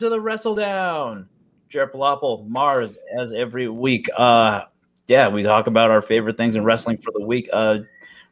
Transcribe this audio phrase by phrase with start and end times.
[0.00, 1.26] to the Wrestledown.
[1.68, 4.08] Jared Mars, as every week.
[4.16, 4.62] Uh,
[5.06, 7.48] yeah, we talk about our favorite things in wrestling for the week.
[7.52, 7.80] Uh,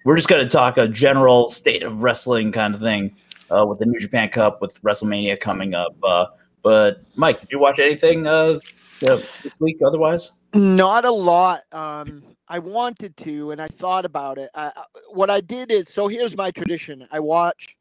[0.04, 3.14] we're just going to talk a general state of wrestling kind of thing
[3.50, 5.94] uh, with the New Japan Cup, with WrestleMania coming up.
[6.02, 6.26] Uh,
[6.62, 8.58] but Mike, did you watch anything uh,
[9.00, 10.32] this week otherwise?
[10.54, 11.62] Not a lot.
[11.72, 14.48] Um, I wanted to, and I thought about it.
[14.54, 14.72] I,
[15.10, 17.06] what I did is so here's my tradition.
[17.12, 17.77] I watch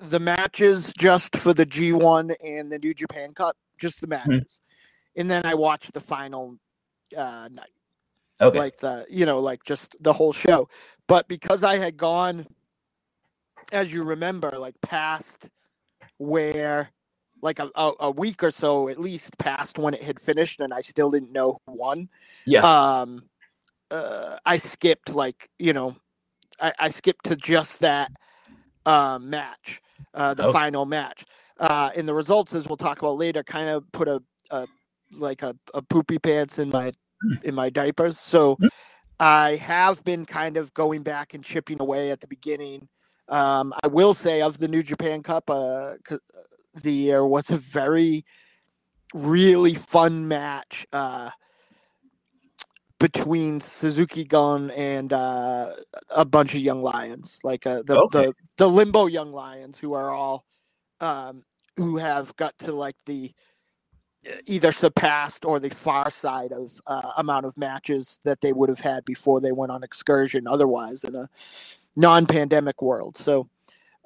[0.00, 4.60] the matches just for the G1 and the New Japan Cup, just the matches,
[5.14, 5.20] mm-hmm.
[5.20, 6.58] and then I watched the final
[7.16, 7.70] uh, night.
[8.40, 8.58] Okay.
[8.58, 10.68] Like the you know like just the whole show,
[11.06, 12.46] but because I had gone,
[13.72, 15.48] as you remember, like past
[16.18, 16.90] where
[17.42, 20.72] like a, a, a, week or so at least past when it had finished and
[20.72, 22.08] I still didn't know who won.
[22.46, 22.60] Yeah.
[22.60, 23.24] Um
[23.90, 25.96] uh, I skipped like, you know,
[26.60, 28.10] I, I skipped to just that
[28.86, 29.80] uh, match,
[30.14, 30.52] uh, the okay.
[30.52, 31.24] final match.
[31.58, 34.66] Uh, and the results, as we'll talk about later, kind of put a, a
[35.12, 36.92] like a, a poopy pants in my
[37.42, 38.18] in my diapers.
[38.18, 38.66] So mm-hmm.
[39.20, 42.88] I have been kind of going back and chipping away at the beginning.
[43.28, 45.94] Um, I will say of the New Japan Cup, uh,
[46.82, 48.24] the year was a very
[49.14, 51.30] really fun match uh,
[52.98, 55.72] between Suzuki Gun and uh,
[56.14, 58.26] a bunch of young lions, like uh, the, okay.
[58.26, 60.44] the the limbo young lions, who are all
[61.00, 61.42] um,
[61.76, 63.32] who have got to like the
[64.46, 68.80] either surpassed or the far side of uh, amount of matches that they would have
[68.80, 71.28] had before they went on excursion otherwise in a
[71.94, 73.46] non-pandemic world so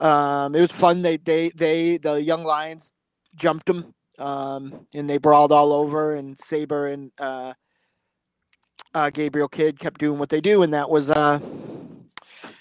[0.01, 1.03] um, it was fun.
[1.03, 2.95] They they they the young lions
[3.37, 6.15] jumped them, um, and they brawled all over.
[6.15, 7.53] And Sabre and uh,
[8.95, 11.39] uh, Gabriel Kidd kept doing what they do, and that was uh,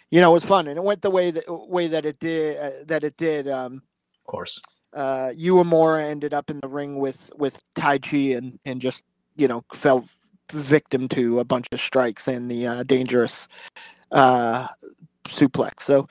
[0.09, 2.58] you know it was fun, and it went the way that way that it did
[2.58, 3.47] uh, that it did.
[3.47, 3.81] Um,
[4.22, 4.59] of course,
[4.94, 9.03] uh, Uemura ended up in the ring with with Taichi and and just
[9.35, 10.05] you know fell
[10.52, 13.47] victim to a bunch of strikes and the uh, dangerous
[14.12, 14.68] uh,
[15.28, 15.81] suplex.
[15.81, 16.07] So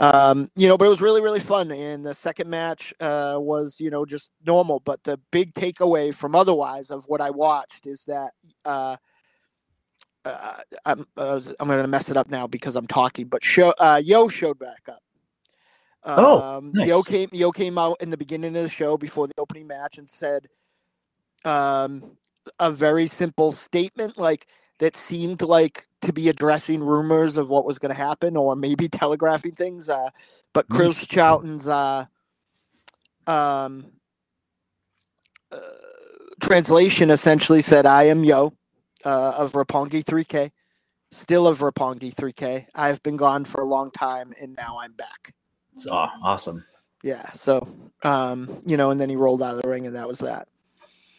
[0.00, 1.70] um, you know, but it was really, really fun.
[1.70, 4.80] And the second match uh, was, you know, just normal.
[4.80, 8.32] But the big takeaway from otherwise of what I watched is that
[8.64, 8.96] uh,
[10.24, 13.72] uh, I'm, uh, I'm going to mess it up now because I'm talking, but show,
[13.78, 15.02] uh, Yo showed back up.
[16.02, 16.88] Oh, um, nice.
[16.88, 17.28] Yo came.
[17.32, 20.46] Yo came out in the beginning of the show before the opening match and said
[21.44, 22.16] um,
[22.58, 24.46] a very simple statement, like
[24.78, 28.88] that seemed like to be addressing rumors of what was going to happen or maybe
[28.92, 29.90] telegraphing things.
[29.90, 30.08] Uh,
[30.54, 32.06] but Chris Charlton's uh,
[33.26, 33.92] um,
[35.52, 35.58] uh,
[36.40, 38.54] translation essentially said, I am Yo
[39.04, 40.50] uh, of Roppongi 3K,
[41.10, 42.66] still of Roppongi 3K.
[42.74, 45.34] I've been gone for a long time and now I'm back.
[45.74, 46.64] It's awesome.
[47.02, 47.32] Yeah.
[47.32, 47.66] So,
[48.02, 50.48] um, you know, and then he rolled out of the ring and that was that.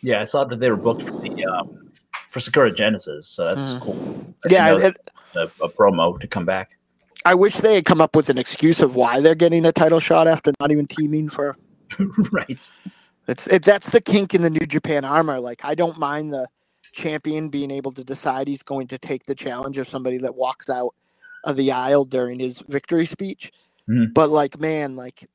[0.02, 1.92] Yeah, I saw that they were booked for the um,
[2.30, 3.82] for Sakura Genesis, so that's mm.
[3.82, 4.36] cool.
[4.46, 4.98] I yeah, it,
[5.36, 6.78] a, a, promo to come back.
[7.24, 10.00] I wish they had come up with an excuse of why they're getting a title
[10.00, 11.56] shot after not even teaming for.
[12.32, 12.72] right.
[13.28, 15.40] It's it, that's the kink in the New Japan armor.
[15.40, 16.48] Like I don't mind the
[16.92, 20.70] champion being able to decide he's going to take the challenge of somebody that walks
[20.70, 20.94] out
[21.44, 23.52] of the aisle during his victory speech.
[23.90, 24.14] Mm.
[24.14, 25.28] But like, man, like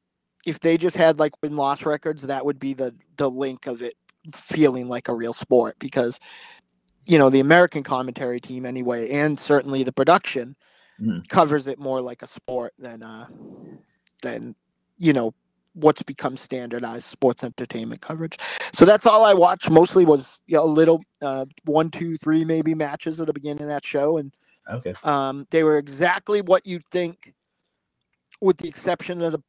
[0.47, 3.83] if they just had like win loss records, that would be the the link of
[3.83, 3.95] it
[4.35, 6.19] feeling like a real sport because
[7.07, 10.57] you know the American commentary team anyway, and certainly the production
[11.01, 11.19] mm-hmm.
[11.29, 13.27] covers it more like a sport than uh,
[14.23, 14.55] than
[14.99, 15.35] you know
[15.77, 18.39] what's become standardized sports entertainment coverage.
[18.73, 19.71] So that's all I watched.
[19.71, 23.63] Mostly was you know, a little uh, one, two, three maybe matches at the beginning
[23.63, 24.33] of that show, and
[24.71, 27.35] okay, um, they were exactly what you'd think,
[28.41, 29.43] with the exception of the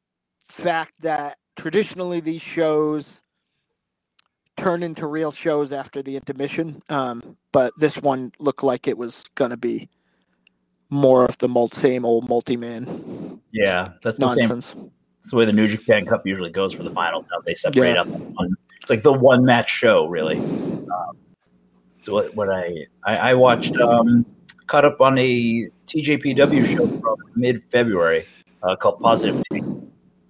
[0.48, 3.22] fact that traditionally these shows
[4.58, 6.82] turn into real shows after the intermission.
[6.90, 9.88] Um, but this one looked like it was going to be
[10.90, 13.40] more of the same old multi-man.
[13.52, 14.68] Yeah, that's the nonsense.
[14.68, 14.92] Same,
[15.28, 17.26] that's the way the New Japan Cup usually goes for the final.
[17.46, 18.02] They separate yeah.
[18.04, 18.08] up.
[18.80, 20.38] It's like the one match show, really.
[20.38, 21.18] Um,
[22.04, 24.26] so what, what I, I, I watched um,
[24.68, 28.24] caught up on a TJPW show from mid February
[28.64, 29.44] uh, called Positive.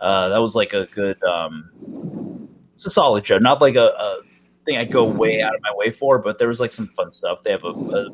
[0.01, 3.37] Uh, that was like a good um, it's a solid show.
[3.37, 4.21] Not like a, a,
[4.65, 7.11] thing I go way out of my way for, but there was like some fun
[7.11, 7.43] stuff.
[7.43, 8.07] They have a, a,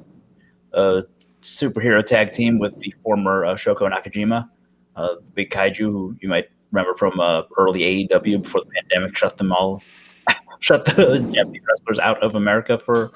[0.73, 1.03] a
[1.41, 4.49] superhero tag team with the former uh, Shoko Nakajima,
[4.97, 9.37] uh, big kaiju who you might remember from uh, early AEW before the pandemic shut
[9.37, 9.81] them all,
[10.59, 13.11] shut the Japanese wrestlers out of America for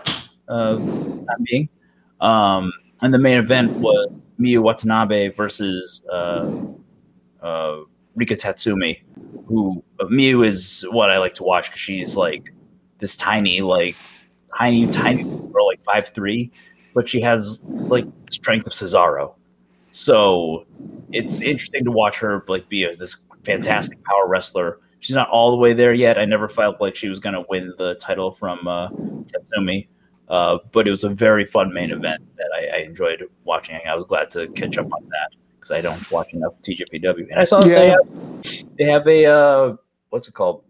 [0.48, 1.70] uh, time being.
[2.22, 2.72] Um,
[3.02, 4.10] and the main event was
[4.40, 6.50] Miyu Watanabe versus uh,
[7.42, 7.78] uh,
[8.16, 9.02] Rika Tatsumi,
[9.48, 12.54] who uh, Miyu is what I like to watch because she's like
[13.00, 13.96] this tiny, like
[14.58, 16.52] tiny, tiny girl, like five three,
[16.94, 19.34] but she has like strength of Cesaro.
[19.92, 20.66] So
[21.12, 23.16] it's interesting to watch her like be a, this
[23.48, 24.80] fantastic power wrestler.
[25.00, 26.18] She's not all the way there yet.
[26.18, 29.88] I never felt like she was going to win the title from uh, Tatsumi,
[30.28, 33.80] uh, but it was a very fun main event that I, I, enjoyed watching.
[33.88, 37.30] I was glad to catch up on that because I don't watch enough TJPW.
[37.30, 37.80] And I saw yeah.
[37.80, 39.76] they have they have a uh,
[40.10, 40.64] what's it called?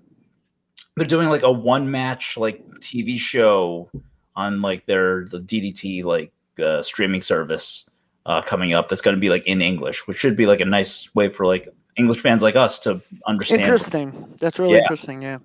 [0.95, 3.89] They're doing like a one match like TV show
[4.35, 6.31] on like their the DDT like
[6.63, 7.89] uh, streaming service
[8.25, 8.89] uh, coming up.
[8.89, 11.45] That's going to be like in English, which should be like a nice way for
[11.45, 13.61] like English fans like us to understand.
[13.61, 14.35] Interesting.
[14.39, 14.79] That's really yeah.
[14.79, 15.21] interesting.
[15.21, 15.39] Yeah.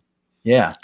[0.44, 0.74] Yeah.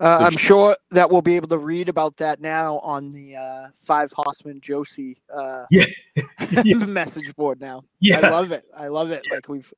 [0.00, 3.68] Uh, I'm sure that we'll be able to read about that now on the uh,
[3.76, 5.84] Five Horsemen Joshi uh, yeah.
[6.64, 6.74] yeah.
[6.86, 7.60] message board.
[7.60, 8.18] Now, yeah.
[8.18, 8.64] I love it.
[8.76, 9.22] I love it.
[9.30, 9.72] Like we've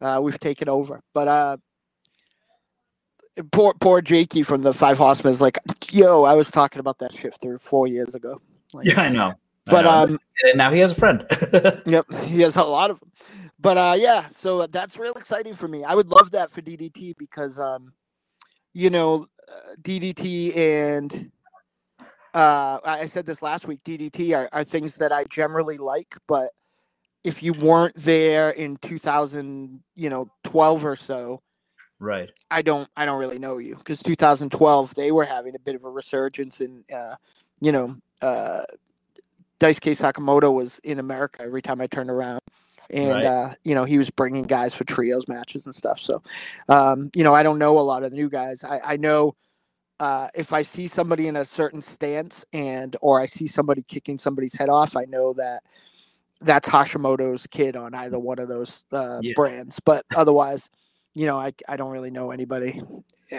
[0.00, 1.00] uh, we've taken over.
[1.14, 1.56] But uh,
[3.52, 5.58] poor poor Jakey from the Five Horsemen is like,
[5.90, 8.40] yo, I was talking about that shift through four years ago.
[8.74, 9.34] Like, yeah, I know.
[9.66, 10.14] But I know.
[10.14, 11.24] um, and now he has a friend.
[11.86, 13.10] yep, he has a lot of them.
[13.62, 15.84] But uh, yeah, so that's real exciting for me.
[15.84, 17.92] I would love that for DDT because um,
[18.74, 21.30] you know, uh, DDT and
[22.34, 23.78] uh, I said this last week.
[23.84, 26.50] DDT are, are things that I generally like, but
[27.22, 31.40] if you weren't there in 2000, you know, 12 or so,
[32.00, 32.30] right?
[32.50, 35.84] I don't, I don't really know you because 2012 they were having a bit of
[35.84, 37.14] a resurgence in, uh,
[37.60, 38.64] you know, uh,
[39.60, 42.40] K Sakamoto was in America every time I turned around
[42.92, 43.24] and right.
[43.24, 45.98] uh, you know he was bringing guys for trios matches and stuff.
[46.00, 46.22] So,
[46.68, 48.64] um, you know, I don't know a lot of the new guys.
[48.64, 49.34] I, I know
[50.00, 54.18] uh, if I see somebody in a certain stance and or I see somebody kicking
[54.18, 55.62] somebody's head off, I know that
[56.40, 59.32] that's Hashimoto's kid on either one of those uh, yeah.
[59.36, 59.78] brands.
[59.78, 60.68] But otherwise,
[61.14, 62.82] you know, I, I don't really know anybody.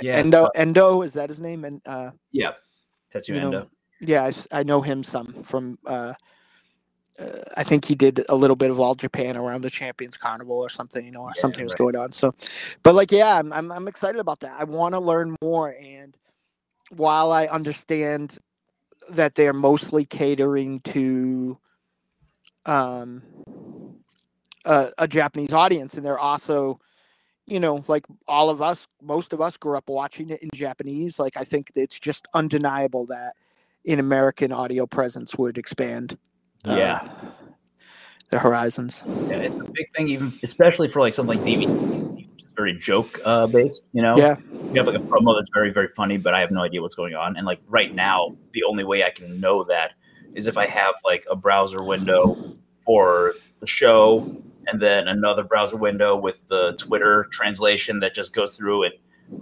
[0.01, 0.15] Yeah.
[0.15, 1.65] Endo Endo is that his name?
[1.65, 2.53] And uh, yeah,
[3.13, 3.49] Tetsuya Endo.
[3.51, 3.67] Know,
[3.99, 6.13] yeah, I, I know him some from uh,
[7.19, 7.25] uh,
[7.55, 10.69] I think he did a little bit of all Japan around the Champions Carnival or
[10.69, 11.65] something, you know, or yeah, something right.
[11.65, 12.11] was going on.
[12.11, 12.33] So,
[12.83, 14.55] but like, yeah, I'm I'm, I'm excited about that.
[14.59, 16.15] I want to learn more, and
[16.95, 18.37] while I understand
[19.09, 21.57] that they're mostly catering to
[22.65, 23.21] um
[24.65, 26.79] a, a Japanese audience, and they're also
[27.45, 31.19] you know, like all of us, most of us grew up watching it in Japanese.
[31.19, 33.33] Like, I think it's just undeniable that
[33.85, 36.17] an American audio presence would expand
[36.65, 36.99] yeah.
[37.03, 37.29] Uh,
[38.33, 39.03] the horizons.
[39.27, 43.47] Yeah, it's a big thing, even especially for like something like DDT, very joke uh,
[43.47, 43.83] based.
[43.93, 44.37] You know, yeah.
[44.71, 46.95] You have like a promo that's very very funny, but I have no idea what's
[46.95, 47.37] going on.
[47.37, 49.91] And like right now, the only way I can know that
[50.33, 52.35] is if I have like a browser window
[52.81, 58.53] for the show, and then another browser window with the Twitter translation that just goes
[58.53, 58.93] through and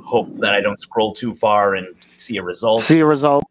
[0.04, 2.82] hope that I don't scroll too far and see a result.
[2.82, 3.46] See a result.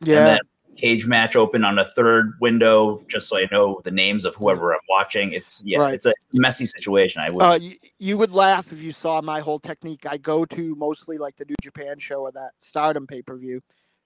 [0.00, 0.38] Yeah
[0.76, 4.80] Cagematch open on a third window just so I know the names of whoever I'm
[4.88, 5.32] watching.
[5.32, 5.94] It's yeah, right.
[5.94, 7.22] it's a messy situation.
[7.26, 7.42] I would.
[7.42, 10.04] Uh, you, you, would laugh if you saw my whole technique.
[10.08, 13.60] I go to mostly like the New Japan show or that Stardom pay per view.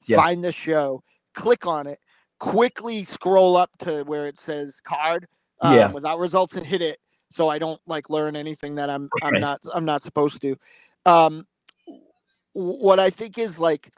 [0.06, 0.18] Yeah.
[0.18, 1.02] Find the show,
[1.34, 1.98] click on it,
[2.38, 5.26] quickly scroll up to where it says card
[5.60, 5.90] um, yeah.
[5.90, 6.98] without results and hit it.
[7.30, 9.34] So I don't like learn anything that I'm right.
[9.34, 10.56] I'm not I'm not supposed to.
[11.04, 11.46] Um,
[12.52, 13.90] what I think is like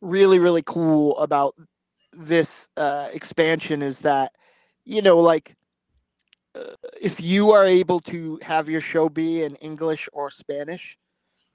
[0.00, 1.54] really really cool about
[2.18, 4.32] this uh, expansion is that
[4.84, 5.54] you know like
[6.54, 10.98] uh, if you are able to have your show be in english or spanish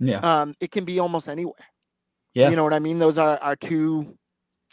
[0.01, 0.20] yeah.
[0.20, 1.53] um it can be almost anywhere.
[2.34, 2.50] Yeah.
[2.50, 3.00] You know what i mean?
[3.00, 4.18] Those are our two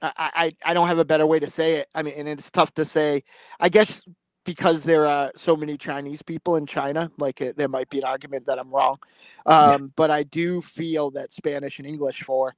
[0.01, 1.89] I, I i don't have a better way to say it.
[1.95, 3.23] I mean and it's tough to say
[3.61, 4.03] i guess
[4.45, 8.05] because there are so many chinese people in china like it, there might be an
[8.05, 8.97] argument that i'm wrong.
[9.45, 9.89] Um yeah.
[9.97, 12.55] but i do feel that spanish and english for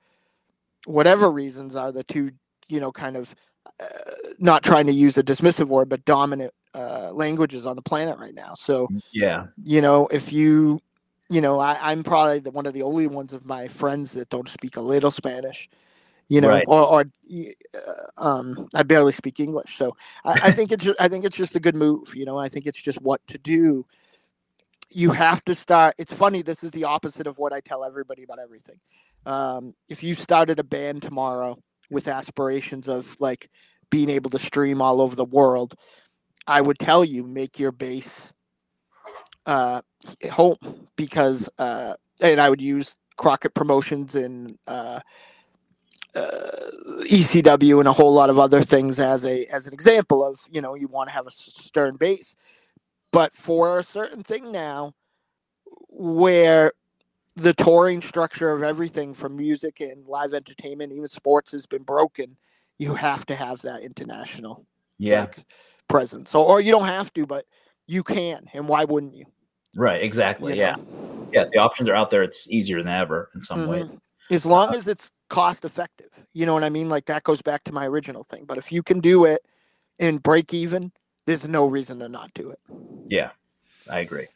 [0.86, 2.30] whatever reasons are the two
[2.70, 3.34] you know, kind of
[3.80, 3.84] uh,
[4.38, 8.34] not trying to use a dismissive word, but dominant uh, languages on the planet right
[8.34, 8.54] now.
[8.54, 10.80] So, mm, yeah, you know, if you,
[11.28, 14.28] you know, I, am probably the, one of the only ones of my friends that
[14.30, 15.68] don't speak a little Spanish,
[16.28, 16.64] you know, right.
[16.66, 17.04] or, or
[17.74, 19.76] uh, um, I barely speak English.
[19.76, 22.14] So I, I think it's, just, I think it's just a good move.
[22.14, 23.84] You know, I think it's just what to do.
[24.90, 25.94] You have to start.
[25.98, 26.42] It's funny.
[26.42, 28.76] This is the opposite of what I tell everybody about everything.
[29.26, 31.58] Um, if you started a band tomorrow
[31.90, 33.50] with aspirations of like
[33.90, 35.74] being able to stream all over the world,
[36.46, 38.32] I would tell you make your base
[39.46, 39.82] uh,
[40.30, 40.56] home
[40.96, 45.00] because uh, and I would use Crockett Promotions and uh,
[46.14, 46.50] uh,
[47.02, 50.60] ECW and a whole lot of other things as a as an example of you
[50.60, 52.34] know you want to have a stern base,
[53.12, 54.94] but for a certain thing now,
[55.88, 56.72] where
[57.36, 62.36] the touring structure of everything from music and live entertainment, even sports, has been broken,
[62.78, 64.66] you have to have that international
[64.98, 65.44] yeah like,
[65.88, 66.30] presence.
[66.30, 67.44] So, or you don't have to, but
[67.86, 69.26] you can, and why wouldn't you?
[69.74, 70.02] Right.
[70.02, 70.54] Exactly.
[70.54, 70.76] You yeah.
[70.76, 71.28] Know?
[71.32, 71.44] Yeah.
[71.52, 72.22] The options are out there.
[72.22, 73.70] It's easier than ever in some mm-hmm.
[73.70, 73.98] way.
[74.30, 76.88] As long uh, as it's cost effective, you know what I mean.
[76.88, 78.44] Like that goes back to my original thing.
[78.46, 79.40] But if you can do it
[79.98, 80.92] and break even,
[81.26, 82.60] there's no reason to not do it.
[83.06, 83.30] Yeah,
[83.90, 84.26] I agree.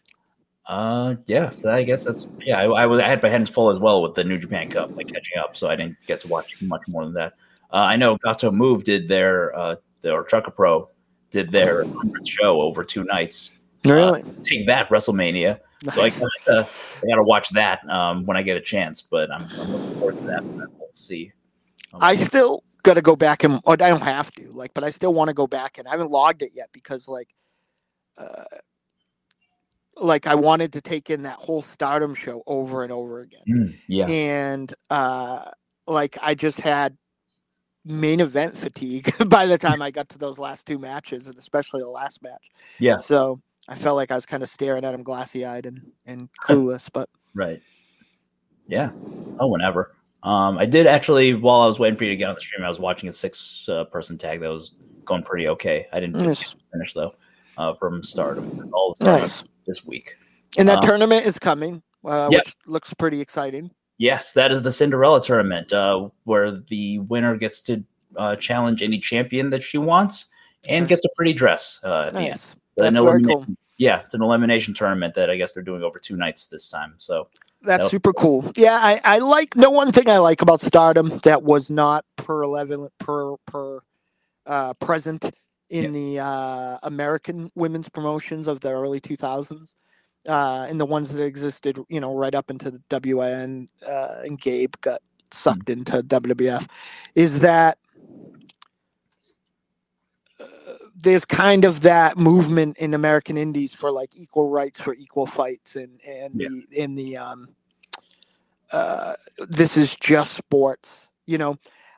[0.67, 1.51] Uh, yeah.
[1.51, 2.59] So I guess that's yeah.
[2.59, 4.97] I, I was I had my hands full as well with the New Japan Cup,
[4.97, 7.35] like catching up, so I didn't get to watch much more than that.
[7.71, 10.89] Uh, I know Gatoh Move did their uh, or Trucker Pro
[11.31, 11.85] did their
[12.25, 13.53] show over two nights.
[13.85, 14.23] Really?
[14.23, 15.61] Uh, seeing that WrestleMania.
[15.83, 16.15] Nice.
[16.17, 16.67] So I gotta, uh,
[17.03, 20.17] I gotta watch that um, when I get a chance, but I'm, I'm looking forward
[20.19, 20.45] to that.
[20.45, 21.33] We'll see.
[21.93, 24.91] Um, I still got to go back and I don't have to like, but I
[24.91, 27.29] still want to go back and I haven't logged it yet because like,
[28.17, 28.45] uh,
[29.97, 33.43] like I wanted to take in that whole Stardom show over and over again.
[33.49, 35.45] Mm, yeah, and uh,
[35.87, 36.97] like I just had
[37.85, 41.81] main event fatigue by the time I got to those last two matches, and especially
[41.81, 42.51] the last match.
[42.79, 42.97] Yeah.
[42.97, 46.29] So I felt like I was kind of staring at him glassy eyed and, and
[46.43, 47.61] clueless, but right.
[48.67, 48.91] Yeah.
[49.39, 49.95] Oh, whenever.
[50.23, 52.65] Um, I did actually while I was waiting for you to get on the stream,
[52.65, 54.73] I was watching a six uh, person tag that was
[55.05, 55.87] going pretty okay.
[55.93, 56.17] I didn't
[56.73, 57.15] finish though
[57.59, 58.71] uh, from Stardom.
[58.73, 59.45] All the nice.
[59.67, 60.17] This week.
[60.59, 62.43] And that um, tournament is coming, uh, yep.
[62.45, 63.71] which looks pretty exciting.
[63.99, 67.85] Yes, that is the Cinderella tournament, uh, where the winner gets to
[68.17, 70.27] uh, challenge any champion that she wants
[70.69, 72.55] and gets a pretty dress uh, at nice.
[72.77, 72.97] the end.
[72.97, 73.47] That's very cool.
[73.77, 76.95] Yeah, it's an elimination tournament that I guess they're doing over two nights this time.
[76.99, 77.29] So
[77.63, 78.51] that's super cool.
[78.57, 82.43] Yeah, I, I like no one thing I like about Stardom that was not per
[82.43, 83.81] eleven per per
[84.47, 85.31] uh, present
[85.75, 85.91] in yeah.
[85.91, 89.75] the uh, American women's promotions of the early two thousands
[90.29, 94.41] uh, and the ones that existed, you know, right up into the WN uh, and
[94.41, 95.03] Gabe got
[95.33, 95.73] sucked mm.
[95.73, 96.69] into WWF,
[97.17, 97.77] is that
[100.41, 100.45] uh,
[100.95, 105.75] there's kind of that movement in American Indies for like equal rights for equal fights
[105.75, 106.49] and and yeah.
[106.49, 107.49] the in the um
[108.71, 109.15] uh
[109.49, 111.57] this is just sports, you know.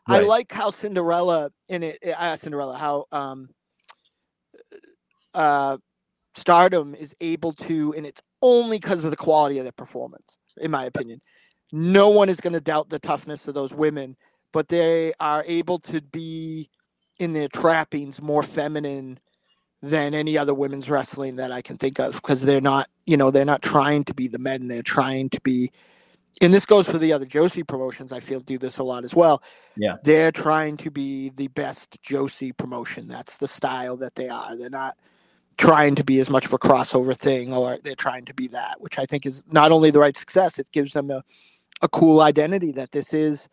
[0.09, 0.23] Right.
[0.23, 3.51] I like how Cinderella in it uh, Cinderella how um
[5.37, 5.79] uh
[6.37, 10.71] Stardom is able to, and it's only because of the quality of their performance, in
[10.71, 11.21] my opinion.
[11.73, 14.17] No one is going to doubt the toughness of those women,
[14.53, 16.69] but they are able to be
[17.19, 19.19] in their trappings more feminine
[19.83, 23.31] than any other women's wrestling that I can think of because they're not, you know,
[23.31, 24.69] they're not trying to be the men.
[24.69, 25.71] They're trying to be,
[26.43, 28.13] and this goes for the other Joshi promotions.
[28.13, 29.43] I feel do this a lot as well.
[29.77, 33.09] Yeah, they're trying to be the best Joshi promotion.
[33.09, 34.57] That's the style that they are.
[34.57, 34.97] They're not
[35.59, 38.75] trying to be as much of a crossover thing or they're trying to be that,
[38.81, 41.23] which I think is not only the right success, it gives them a,
[41.83, 43.49] a cool identity that this is,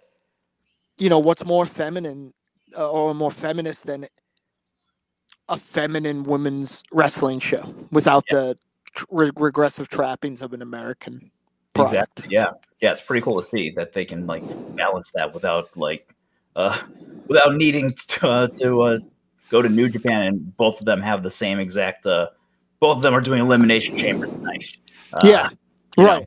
[0.97, 2.33] you know, what's more feminine
[2.77, 4.05] uh, or more feminist than
[5.49, 8.37] a feminine women's wrestling show without yeah.
[8.37, 8.57] the
[8.93, 11.31] tr- regressive trappings of an American
[11.73, 12.19] product.
[12.19, 12.33] Exactly.
[12.33, 12.51] Yeah.
[12.81, 12.91] Yeah.
[12.91, 14.43] It's pretty cool to see that they can like
[14.75, 16.07] balance that without like,
[16.55, 16.77] uh,
[17.27, 18.97] without needing to, uh, to uh,
[19.53, 22.05] go to New Japan, and both of them have the same exact.
[22.05, 22.27] Uh,
[22.79, 24.75] both of them are doing elimination chamber tonight.
[25.13, 25.49] Uh, yeah,
[25.97, 26.19] right.
[26.19, 26.25] Know.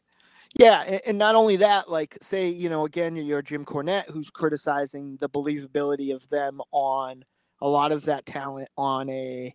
[0.59, 5.19] Yeah, and, not only that, like say you know again you're Jim Cornette who's criticizing
[5.21, 7.25] the believability of them on
[7.61, 9.55] a lot of that talent on a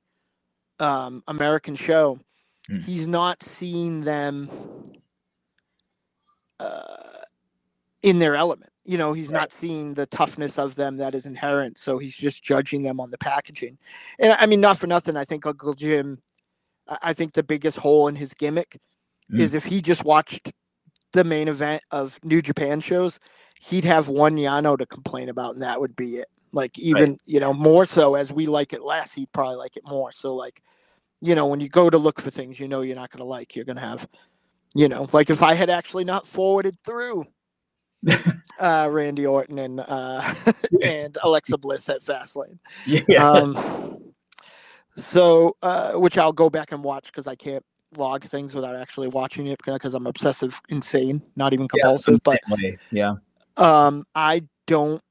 [0.79, 2.19] um, American show.
[2.69, 2.83] Mm.
[2.83, 4.49] He's not seeing them
[6.59, 7.21] uh,
[8.03, 9.39] in their element you know he's right.
[9.39, 13.11] not seeing the toughness of them that is inherent so he's just judging them on
[13.11, 13.77] the packaging
[14.19, 16.17] and i mean not for nothing i think uncle jim
[17.01, 18.77] i think the biggest hole in his gimmick
[19.31, 19.39] mm.
[19.39, 20.51] is if he just watched
[21.13, 23.19] the main event of new japan shows
[23.59, 27.19] he'd have one yano to complain about and that would be it like even right.
[27.25, 30.33] you know more so as we like it less he'd probably like it more so
[30.33, 30.61] like
[31.21, 33.25] you know when you go to look for things you know you're not going to
[33.25, 34.07] like you're going to have
[34.73, 37.25] you know like if i had actually not forwarded through
[38.59, 40.33] uh, Randy Orton and uh,
[40.83, 42.59] and Alexa Bliss at Fastlane.
[43.07, 43.29] Yeah.
[43.29, 43.97] Um,
[44.95, 47.63] so, uh, which I'll go back and watch because I can't
[47.97, 52.19] log things without actually watching it because I'm obsessive, insane, not even compulsive.
[52.27, 52.59] Yeah, but
[52.91, 53.15] yeah,
[53.57, 55.01] um, I don't.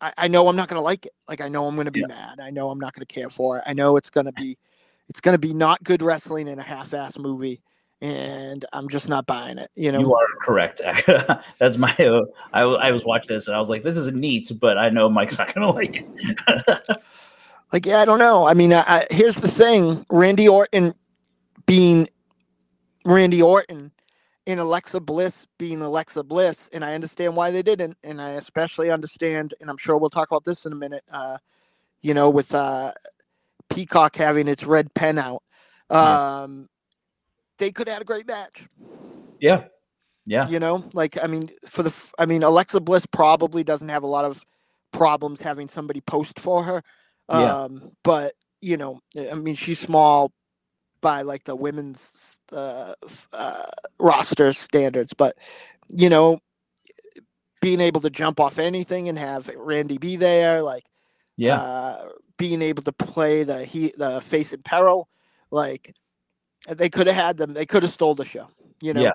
[0.00, 1.12] I, I know I'm not going to like it.
[1.28, 2.06] Like I know I'm going to be yeah.
[2.06, 2.40] mad.
[2.40, 3.64] I know I'm not going to care for it.
[3.66, 4.56] I know it's going to be,
[5.08, 7.60] it's going to be not good wrestling in a half-ass movie
[8.04, 9.70] and I'm just not buying it.
[9.74, 10.82] You know, you are correct.
[11.58, 11.90] That's my.
[11.98, 12.20] Uh,
[12.52, 15.08] I, I was watching this and I was like, this is neat, but I know
[15.08, 16.98] Mike's not gonna like it.
[17.72, 18.46] like, yeah, I don't know.
[18.46, 20.92] I mean, I, I, here's the thing: Randy Orton
[21.64, 22.06] being
[23.06, 23.90] Randy Orton
[24.46, 28.90] and Alexa Bliss being Alexa Bliss, and I understand why they didn't, and I especially
[28.90, 31.04] understand, and I'm sure we'll talk about this in a minute.
[31.10, 31.38] Uh,
[32.02, 32.92] you know, with uh,
[33.70, 35.42] Peacock having its red pen out,
[35.88, 36.66] um, yeah.
[37.58, 38.66] They could have had a great match.
[39.40, 39.64] Yeah,
[40.26, 40.48] yeah.
[40.48, 44.08] You know, like I mean, for the I mean, Alexa Bliss probably doesn't have a
[44.08, 44.44] lot of
[44.92, 46.82] problems having somebody post for her.
[47.28, 47.64] Yeah.
[47.64, 50.32] Um, but you know, I mean, she's small
[51.00, 52.94] by like the women's uh,
[53.32, 53.66] uh,
[54.00, 55.36] roster standards, but
[55.88, 56.40] you know,
[57.60, 60.84] being able to jump off anything and have Randy be there, like,
[61.36, 62.08] yeah, uh,
[62.38, 65.08] being able to play the he the face in peril,
[65.50, 65.94] like,
[66.68, 67.52] they could have had them.
[67.52, 68.48] They could have stole the show.
[68.80, 69.12] You know, yeah.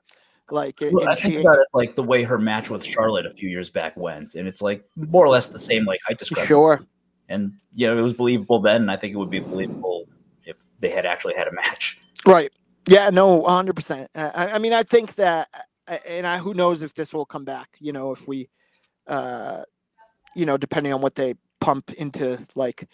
[0.51, 3.34] Like well, I think she, about it like the way her match with Charlotte a
[3.34, 6.48] few years back went, and it's like more or less the same like I described.
[6.48, 6.82] Sure.
[7.27, 10.06] And yeah, it was believable then, and I think it would be believable
[10.46, 12.00] if they had actually had a match.
[12.25, 12.51] Right.
[12.88, 13.12] Yeah.
[13.12, 13.44] No.
[13.44, 14.10] hundred percent.
[14.15, 15.50] I, I mean, I think that,
[16.08, 17.70] and I who knows if this will come back.
[17.79, 18.50] You know, if we,
[19.06, 19.62] uh,
[20.36, 22.89] you know, depending on what they pump into like,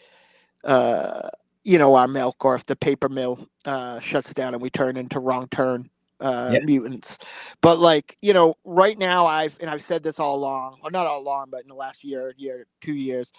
[0.66, 1.30] uh,
[1.66, 4.96] you know, our milk, or if the paper mill uh, shuts down and we turn
[4.96, 5.90] into wrong turn
[6.22, 7.18] uh, mutants.
[7.62, 11.08] But like you know, right now I've and I've said this all along, or not
[11.08, 13.34] all along, but in the last year, year, two years,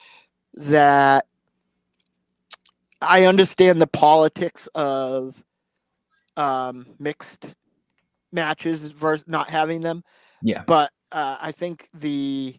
[0.55, 1.25] that
[3.01, 5.43] I understand the politics of
[6.37, 7.55] um, mixed
[8.33, 10.03] matches versus not having them.
[10.43, 12.57] Yeah, but uh, I think the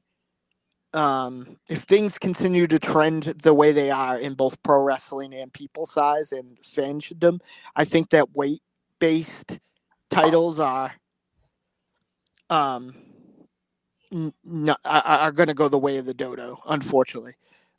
[0.93, 5.51] um, if things continue to trend the way they are in both pro wrestling and
[5.51, 7.39] people size and fandom,
[7.75, 8.61] I think that weight
[8.99, 9.59] based
[10.09, 10.93] titles are
[12.49, 12.93] um
[14.43, 17.33] not, are, going to go the way of the dodo unfortunately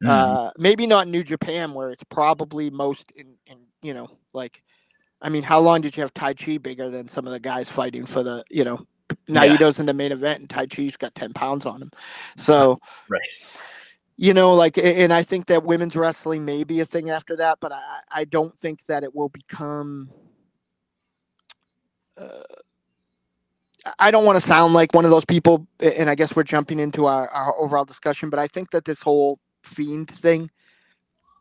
[0.05, 0.09] mm.
[0.09, 4.63] uh maybe not new japan where it's probably most in in you know like
[5.23, 8.05] i mean how long did you have Taichi bigger than some of the guys fighting
[8.05, 8.87] for the you know
[9.29, 9.83] Naito's yeah.
[9.83, 11.91] in the main event and Taichi's got 10 pounds on him
[12.37, 13.21] so right
[14.17, 17.59] you know like and i think that women's wrestling may be a thing after that
[17.61, 20.11] but i i don't think that it will become
[22.19, 22.43] uh,
[23.99, 26.79] I don't want to sound like one of those people, and I guess we're jumping
[26.79, 30.51] into our, our overall discussion, but I think that this whole fiend thing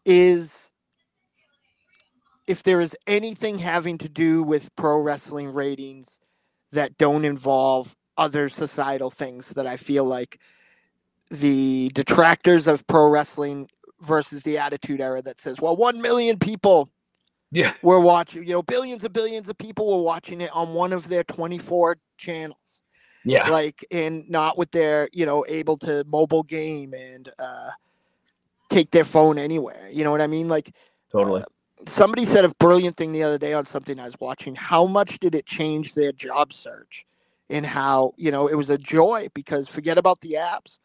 [0.06, 0.69] is
[2.45, 6.19] if there is anything having to do with pro wrestling ratings
[6.71, 10.39] that don't involve other societal things that I feel like
[11.30, 13.69] the detractors of pro wrestling
[14.01, 16.89] versus the attitude era that says, well, 1 million people
[17.51, 17.73] yeah.
[17.82, 21.08] We're watching, you know, billions and billions of people were watching it on one of
[21.08, 22.82] their 24 channels.
[23.23, 23.49] Yeah.
[23.49, 27.69] Like, and not with their, you know, able to mobile game and uh,
[28.69, 29.89] take their phone anywhere.
[29.91, 30.47] You know what I mean?
[30.47, 30.73] Like,
[31.12, 31.41] totally.
[31.41, 31.45] Uh,
[31.85, 34.55] somebody said a brilliant thing the other day on something I was watching.
[34.55, 37.05] How much did it change their job search?
[37.49, 40.79] And how, you know, it was a joy because forget about the apps.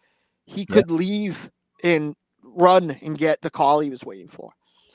[0.45, 0.97] He could yeah.
[0.97, 1.51] leave
[1.83, 4.53] and run and get the call he was waiting for.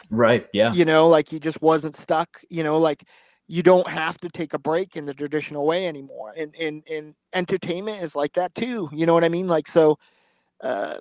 [0.09, 0.47] Right.
[0.53, 0.71] Yeah.
[0.71, 2.41] You know, like he just wasn't stuck.
[2.49, 3.03] You know, like
[3.47, 6.33] you don't have to take a break in the traditional way anymore.
[6.37, 8.89] And and and entertainment is like that too.
[8.93, 9.47] You know what I mean?
[9.47, 9.97] Like so.
[10.61, 10.97] Uh,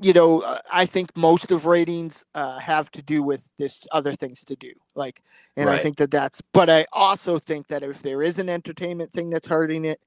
[0.00, 4.14] you know, uh, I think most of ratings uh, have to do with this other
[4.14, 4.72] things to do.
[4.94, 5.22] Like,
[5.56, 5.78] and right.
[5.78, 6.40] I think that that's.
[6.52, 10.00] But I also think that if there is an entertainment thing that's hurting it,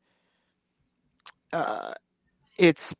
[1.54, 1.94] uh,
[2.58, 2.94] it's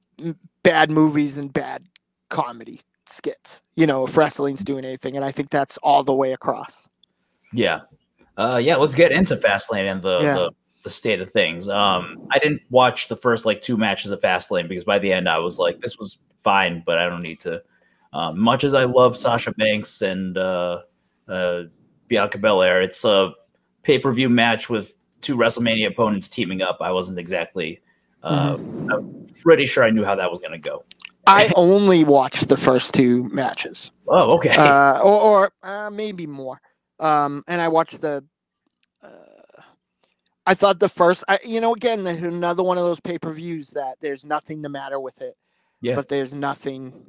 [0.64, 1.84] bad movies and bad
[2.30, 5.16] comedy skits, you know, if wrestling's doing anything.
[5.16, 6.88] And I think that's all the way across.
[7.54, 7.82] Yeah.
[8.38, 10.34] Uh, yeah, let's get into Fastlane and the, yeah.
[10.36, 10.52] the,
[10.88, 11.68] the state of things.
[11.68, 15.28] Um, I didn't watch the first like two matches of Fastlane because by the end
[15.28, 17.62] I was like, this was fine, but I don't need to.
[18.14, 20.84] Um, much as I love Sasha Banks and uh,
[21.28, 21.64] uh,
[22.08, 23.34] Bianca Belair, it's a
[23.84, 26.78] pay per view match with two WrestleMania opponents teaming up.
[26.80, 27.82] I wasn't exactly.
[28.24, 28.90] Uh, mm-hmm.
[28.90, 30.86] I'm pretty sure I knew how that was going to go.
[31.28, 33.92] I only watched the first two matches.
[34.08, 34.56] Oh, okay.
[34.56, 36.62] Uh, or, or uh, maybe more.
[37.02, 38.24] Um, and I watched the.
[40.48, 43.72] I thought the first, I, you know, again, another one of those pay per views
[43.72, 45.36] that there's nothing the matter with it.
[45.82, 45.94] Yeah.
[45.94, 47.06] But there's nothing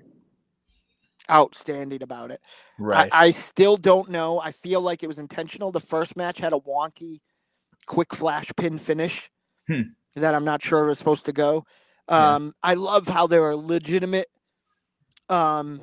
[1.31, 2.40] outstanding about it.
[2.79, 3.09] Right.
[3.12, 4.40] I, I still don't know.
[4.40, 5.70] I feel like it was intentional.
[5.70, 7.20] The first match had a wonky,
[7.87, 9.31] quick flash pin finish
[9.68, 9.83] hmm.
[10.16, 11.64] that I'm not sure was supposed to go.
[12.09, 12.70] Um, yeah.
[12.70, 14.27] I love how there are legitimate
[15.29, 15.81] um,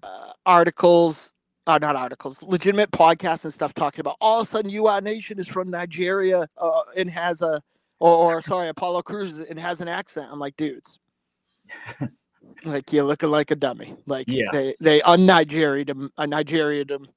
[0.00, 1.32] uh, articles,
[1.66, 5.38] uh, not articles, legitimate podcasts and stuff talking about all of a sudden UI Nation
[5.38, 7.62] is from Nigeria uh, and has a,
[7.98, 10.28] or, or sorry, Apollo Crews and has an accent.
[10.30, 11.00] I'm like, dudes.
[12.64, 13.96] like you're looking like a dummy.
[14.06, 14.48] Like yeah.
[14.52, 17.08] they they un-Nigerian him, un-Nigerian him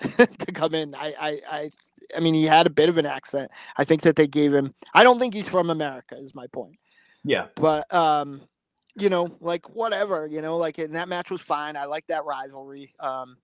[0.00, 0.94] to come in.
[0.94, 1.70] I, I, I,
[2.16, 3.50] I mean, he had a bit of an accent.
[3.76, 4.74] I think that they gave him.
[4.92, 6.16] I don't think he's from America.
[6.18, 6.76] Is my point.
[7.24, 7.46] Yeah.
[7.56, 8.42] But um,
[8.96, 10.26] you know, like whatever.
[10.26, 11.76] You know, like and that match was fine.
[11.76, 12.94] I like that rivalry.
[13.00, 13.36] Um,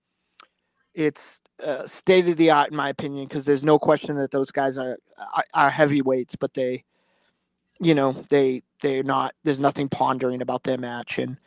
[0.93, 4.51] it's uh, state of the art in my opinion because there's no question that those
[4.51, 4.97] guys are,
[5.33, 6.83] are are heavyweights, but they,
[7.79, 9.33] you know, they they're not.
[9.43, 11.37] There's nothing pondering about their match, and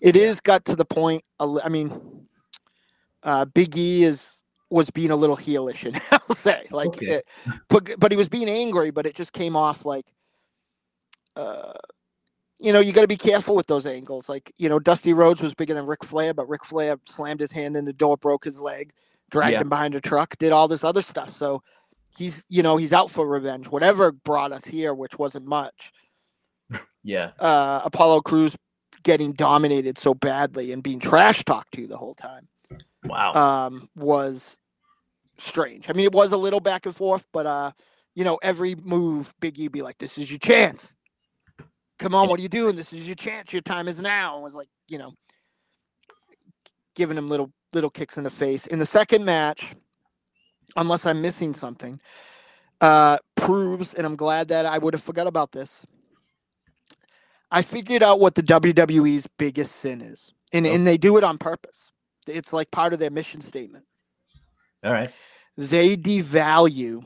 [0.00, 1.24] it is got to the point.
[1.40, 2.26] I mean,
[3.22, 7.06] uh, Big E is was being a little heelish, and I'll say like, okay.
[7.06, 7.28] it,
[7.68, 10.06] but but he was being angry, but it just came off like,
[11.36, 11.72] uh,
[12.60, 14.28] you know, you got to be careful with those angles.
[14.28, 17.52] Like, you know, Dusty Rhodes was bigger than Ric Flair, but Ric Flair slammed his
[17.52, 18.92] hand in the door, broke his leg,
[19.30, 19.60] dragged yeah.
[19.60, 21.30] him behind a truck, did all this other stuff.
[21.30, 21.62] So
[22.16, 23.68] he's, you know, he's out for revenge.
[23.68, 25.92] Whatever brought us here, which wasn't much.
[27.04, 27.30] Yeah.
[27.38, 28.56] Uh, Apollo Crews
[29.02, 32.48] getting dominated so badly and being trash talked to the whole time.
[33.04, 33.32] Wow.
[33.32, 34.58] Um, was
[35.38, 35.88] strange.
[35.88, 37.70] I mean, it was a little back and forth, but uh,
[38.14, 40.96] you know, every move, Biggie be like, "This is your chance.
[41.98, 42.76] Come on, what are you doing?
[42.76, 43.52] This is your chance.
[43.52, 45.14] Your time is now." And was like, you know,
[46.94, 48.66] giving him little little kicks in the face.
[48.66, 49.74] In the second match,
[50.76, 52.00] unless I'm missing something,
[52.80, 55.84] uh, proves, and I'm glad that I would have forgot about this.
[57.50, 60.72] I figured out what the WWE's biggest sin is, and oh.
[60.72, 61.90] and they do it on purpose.
[62.26, 63.86] It's like part of their mission statement.
[64.84, 65.10] All right.
[65.56, 67.04] They devalue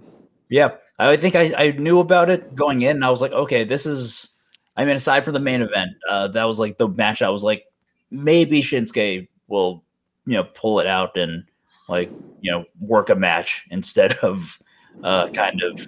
[0.50, 2.98] Yeah, I think I, I knew about it going in.
[2.98, 4.30] And I was like, okay, this is.
[4.78, 7.24] I mean, aside from the main event, uh, that was like the match.
[7.24, 7.65] I was like,
[8.12, 9.84] maybe Shinsuke will,
[10.28, 11.45] you know, pull it out and
[11.88, 14.60] like you know work a match instead of
[15.04, 15.88] uh, kind of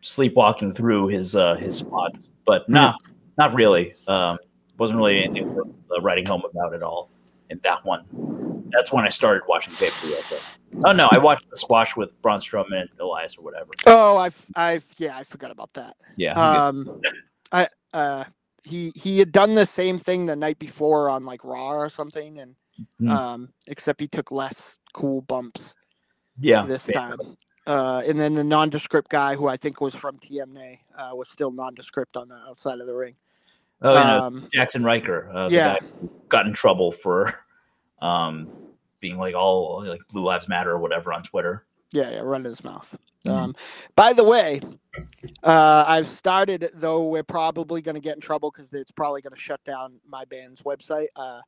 [0.00, 2.30] sleepwalking through his uh, his spots.
[2.46, 2.96] But not
[3.36, 3.94] not really.
[4.06, 4.38] Um,
[4.78, 7.10] wasn't really anything worth uh, writing home about at all
[7.50, 8.04] in that one.
[8.70, 10.82] That's when I started watching pay per view.
[10.84, 13.70] Oh no, I watched the squash with Braun Strowman and Elias or whatever.
[13.86, 15.96] Oh, I've, I've, yeah, I forgot about that.
[16.16, 16.32] Yeah.
[16.32, 17.00] Um,
[17.50, 18.24] I, uh,
[18.64, 22.38] he he had done the same thing the night before on like Raw or something,
[22.38, 22.54] and
[23.00, 23.10] mm.
[23.10, 25.74] um, except he took less cool bumps.
[26.40, 26.64] Yeah.
[26.66, 27.18] This time.
[27.66, 31.50] Uh, and then the nondescript guy, who I think was from TNA, uh, was still
[31.50, 33.14] nondescript on the outside of the ring.
[33.82, 35.30] Oh, um, Jaxson Ryker.
[35.32, 35.76] Uh, yeah,
[36.28, 37.44] got in trouble for
[38.00, 38.48] um,
[39.00, 41.66] being like all like Blue Lives Matter or whatever on Twitter.
[41.92, 42.96] Yeah, yeah, running his mouth.
[43.24, 43.36] Mm-hmm.
[43.36, 43.54] Um,
[43.96, 44.60] by the way,
[45.42, 47.08] uh, I've started though.
[47.08, 50.24] We're probably going to get in trouble because it's probably going to shut down my
[50.24, 51.08] band's website.
[51.16, 51.40] Uh,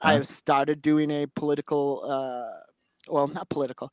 [0.00, 0.14] uh-huh.
[0.14, 2.60] I've started doing a political, uh,
[3.08, 3.90] well, not political.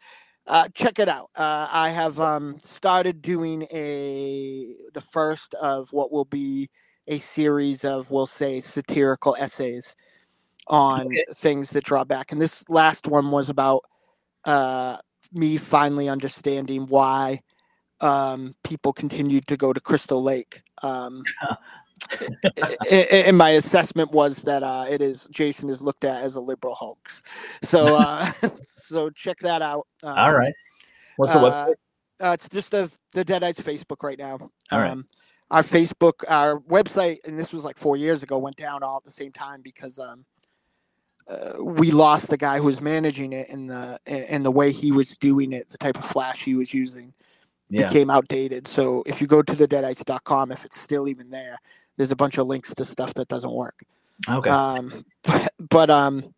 [0.47, 1.29] Uh, check it out.
[1.35, 6.69] Uh, I have um, started doing a the first of what will be
[7.07, 9.95] a series of, we'll say, satirical essays
[10.67, 11.25] on okay.
[11.35, 12.31] things that draw back.
[12.31, 13.83] And this last one was about
[14.45, 14.97] uh,
[15.31, 17.41] me finally understanding why
[17.99, 20.63] um, people continued to go to Crystal Lake.
[20.81, 21.23] Um,
[22.91, 26.75] and my assessment was that uh, it is Jason is looked at as a liberal
[26.75, 27.23] hoax.
[27.63, 28.25] So, uh,
[28.63, 29.87] so check that out.
[30.03, 30.53] Um, All right.
[31.17, 31.73] What's the uh, website?
[32.19, 34.37] Uh, it's just the the Deadites Facebook right now.
[34.71, 34.91] All right.
[34.91, 35.05] Um,
[35.49, 39.03] our Facebook, our website, and this was like four years ago, went down all at
[39.03, 40.23] the same time because um,
[41.27, 44.91] uh, we lost the guy who was managing it and the and the way he
[44.91, 47.13] was doing it, the type of flash he was using
[47.71, 47.87] yeah.
[47.87, 48.67] became outdated.
[48.67, 51.57] So if you go to the deadites.com, if it's still even there,
[51.97, 53.83] there's a bunch of links to stuff that doesn't work.
[54.29, 54.49] Okay.
[54.49, 56.33] Um, but, but um,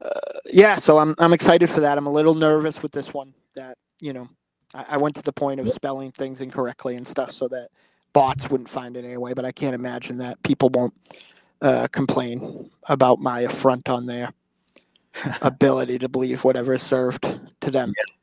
[0.00, 0.08] uh,
[0.52, 1.98] yeah, so I'm I'm excited for that.
[1.98, 4.28] I'm a little nervous with this one that you know
[4.74, 7.68] I, I went to the point of spelling things incorrectly and stuff so that
[8.12, 10.94] bots wouldn't find it anyway, but I can't imagine that people won't
[11.60, 14.32] uh, complain about my affront on their
[15.42, 17.92] ability to believe whatever is served to them.
[17.96, 18.15] Yeah.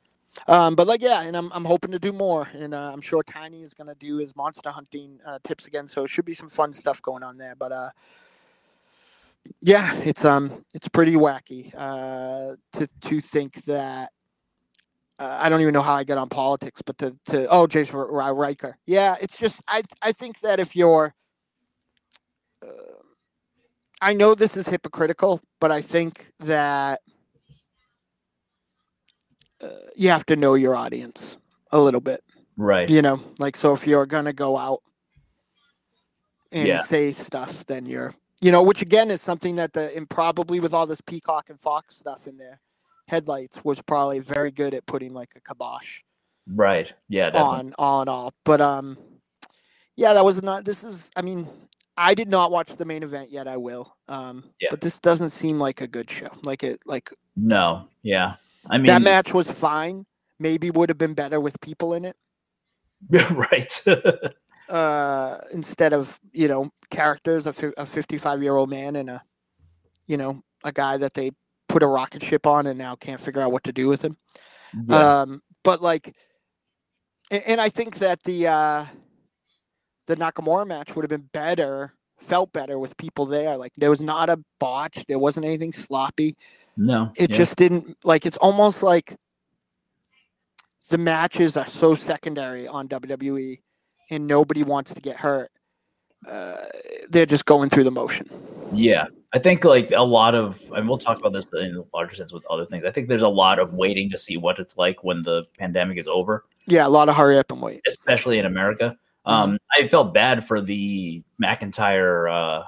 [0.48, 3.24] Um, but like, yeah, and I'm, I'm hoping to do more, and uh, I'm sure
[3.24, 5.88] Tiny is gonna do his monster hunting uh, tips again.
[5.88, 7.56] So it should be some fun stuff going on there.
[7.58, 7.89] But uh,
[9.62, 14.12] Yeah, it's um, it's pretty wacky uh, to to think that
[15.19, 17.98] uh, I don't even know how I get on politics, but to, to oh Jason
[18.00, 21.13] Ryker, yeah, it's just I I think that if you're,
[22.63, 22.67] uh,
[24.02, 27.02] I know this is hypocritical, but I think that
[29.95, 31.38] you have to know your audience
[31.71, 32.23] a little bit,
[32.58, 32.89] right?
[32.89, 34.82] You know, like so if you're gonna go out
[36.52, 36.80] and yeah.
[36.80, 40.73] say stuff, then you're you know, which again is something that the and probably with
[40.73, 42.60] all this Peacock and Fox stuff in there
[43.08, 46.02] headlights was probably very good at putting like a kibosh.
[46.47, 46.91] Right.
[47.10, 47.30] Yeah.
[47.30, 47.49] Definitely.
[47.49, 48.97] On on all, but um,
[49.95, 50.65] yeah, that was not.
[50.65, 51.12] This is.
[51.15, 51.47] I mean,
[51.97, 53.47] I did not watch the main event yet.
[53.47, 53.95] I will.
[54.08, 54.69] Um, yeah.
[54.71, 56.28] But this doesn't seem like a good show.
[56.41, 56.80] Like it.
[56.86, 57.12] Like.
[57.36, 57.88] No.
[58.02, 58.36] Yeah.
[58.69, 60.06] I mean that match was fine.
[60.39, 62.15] Maybe would have been better with people in it.
[63.32, 63.84] right.
[64.69, 69.21] uh, instead of you know characters, a, a fifty-five year old man and a,
[70.08, 71.32] you know, a guy that they
[71.67, 74.15] put a rocket ship on and now can't figure out what to do with him.
[74.88, 75.21] Yeah.
[75.21, 76.15] Um, but like,
[77.32, 78.86] and, and, I think that the uh,
[80.08, 83.58] the Nakamura match would have been better, felt better with people there.
[83.58, 86.36] Like there was not a botch, there wasn't anything sloppy.
[86.75, 87.38] No, it yeah.
[87.38, 88.25] just didn't like.
[88.25, 89.15] It's almost like
[90.89, 93.59] the matches are so secondary on WWE,
[94.09, 95.51] and nobody wants to get hurt.
[96.27, 96.65] Uh,
[97.09, 98.29] they're just going through the motion.
[98.71, 102.15] Yeah, I think like a lot of, and we'll talk about this in a larger
[102.15, 102.86] sense with other things.
[102.86, 105.97] I think there's a lot of waiting to see what it's like when the pandemic
[105.97, 106.45] is over.
[106.67, 108.95] Yeah, a lot of hurry up and wait, especially in America.
[109.25, 109.31] Mm-hmm.
[109.31, 112.63] Um, I felt bad for the McIntyre, uh,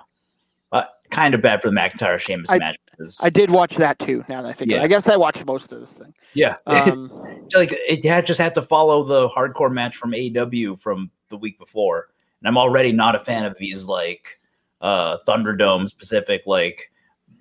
[1.16, 2.78] kind of bad for the McIntyre Sheamus I, match.
[3.22, 4.26] I did watch that too.
[4.28, 4.84] Now that I think, yeah.
[4.84, 6.14] I guess I watched most of this thing.
[6.34, 7.10] Yeah, um,
[7.56, 11.58] like it had just had to follow the hardcore match from AEW from the week
[11.58, 12.10] before,
[12.42, 14.40] and I'm already not a fan of these like
[14.82, 16.92] uh, Thunderdome specific, like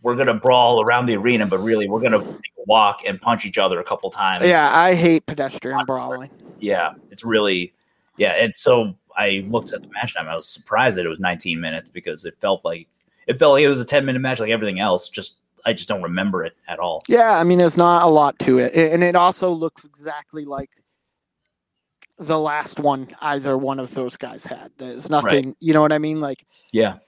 [0.03, 2.25] we're gonna brawl around the arena, but really we're gonna
[2.67, 4.45] walk and punch each other a couple times.
[4.45, 6.31] Yeah, I hate pedestrian brawling.
[6.61, 7.75] Yeah, it's really
[8.19, 8.33] yeah.
[8.33, 10.29] And so I looked at the match time.
[10.29, 12.89] I was surprised that it was 19 minutes because it felt like
[13.27, 15.09] it felt like it was a 10 minute match, like everything else.
[15.09, 17.03] Just I just don't remember it at all.
[17.09, 20.71] Yeah, I mean, there's not a lot to it, and it also looks exactly like
[22.19, 24.71] the last one either one of those guys had.
[24.77, 25.57] There's nothing, right.
[25.61, 26.21] you know what I mean?
[26.21, 26.99] Like, yeah,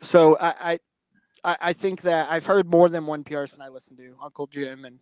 [0.00, 0.78] so I,
[1.44, 4.84] I, I think that I've heard more than one person I listen to, Uncle Jim,
[4.84, 4.98] and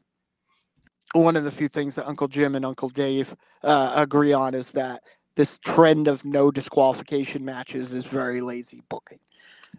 [1.13, 4.73] one of the few things that Uncle Jim and Uncle Dave uh, agree on is
[4.73, 5.03] that
[5.37, 9.19] this trend of no disqualification matches is very lazy booking.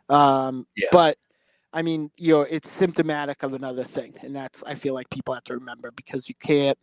[0.09, 0.87] Um, yeah.
[0.91, 1.17] But
[1.73, 5.33] I mean, you know, it's symptomatic of another thing, and that's I feel like people
[5.33, 6.77] have to remember because you can't,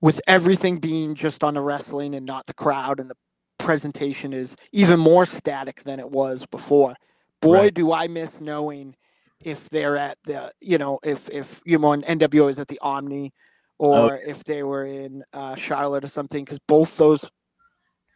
[0.00, 3.16] with everything being just on the wrestling and not the crowd, and the
[3.58, 6.94] presentation is even more static than it was before
[7.40, 7.74] boy, right.
[7.74, 8.94] do I miss knowing
[9.44, 13.32] if they're at the, you know, if if you know, NWO is at the Omni,
[13.78, 14.30] or okay.
[14.30, 17.30] if they were in uh, Charlotte or something, because both those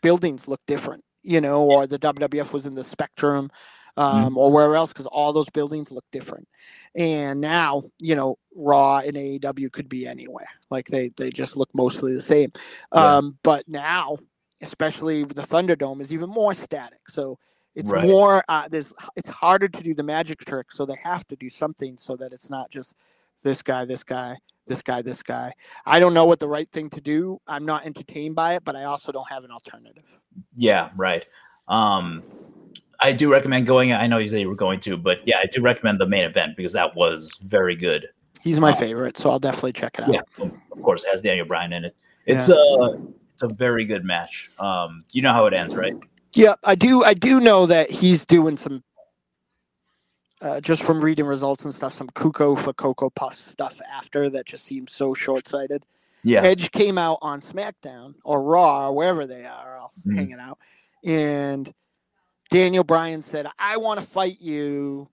[0.03, 3.51] buildings look different, you know, or the WWF was in the Spectrum.
[3.97, 6.49] Um, mm or wherever else, because all those buildings look different.
[6.95, 10.49] And now, you know, Raw and AEW could be anywhere.
[10.71, 12.53] Like they they just look mostly the same.
[12.95, 13.17] Yeah.
[13.17, 14.19] Um, but now,
[14.63, 17.09] especially the Thunderdome, is even more static.
[17.09, 17.39] So
[17.75, 18.09] it's right.
[18.09, 21.49] more uh, there's it's harder to do the magic trick, so they have to do
[21.49, 22.97] something so that it's not just
[23.43, 25.53] this guy, this guy, this guy, this guy.
[25.87, 27.41] I don't know what the right thing to do.
[27.47, 30.05] I'm not entertained by it, but I also don't have an alternative.
[30.55, 31.25] Yeah, right.
[31.69, 32.23] Um,
[33.01, 33.93] I do recommend going.
[33.93, 36.25] I know you said you were going to, but yeah, I do recommend the main
[36.25, 38.09] event because that was very good.
[38.43, 40.15] He's my um, favorite, so I'll definitely check it out.
[40.15, 41.97] Yeah, of course, it has Daniel Bryan in it.
[42.27, 42.57] It's yeah.
[42.57, 42.93] a
[43.33, 44.51] it's a very good match.
[44.59, 45.95] Um, you know how it ends, right?
[46.35, 47.03] Yeah, I do.
[47.03, 48.85] I do know that he's doing some,
[50.41, 54.47] uh, just from reading results and stuff, some Cuco for Cocoa Puff stuff after that
[54.47, 55.85] just seems so short sighted.
[56.23, 56.43] Yeah.
[56.43, 60.17] Edge came out on SmackDown or Raw or wherever they are, all mm-hmm.
[60.17, 60.59] hanging out,
[61.05, 61.73] and
[62.51, 65.09] Daniel Bryan said, "I want to fight you."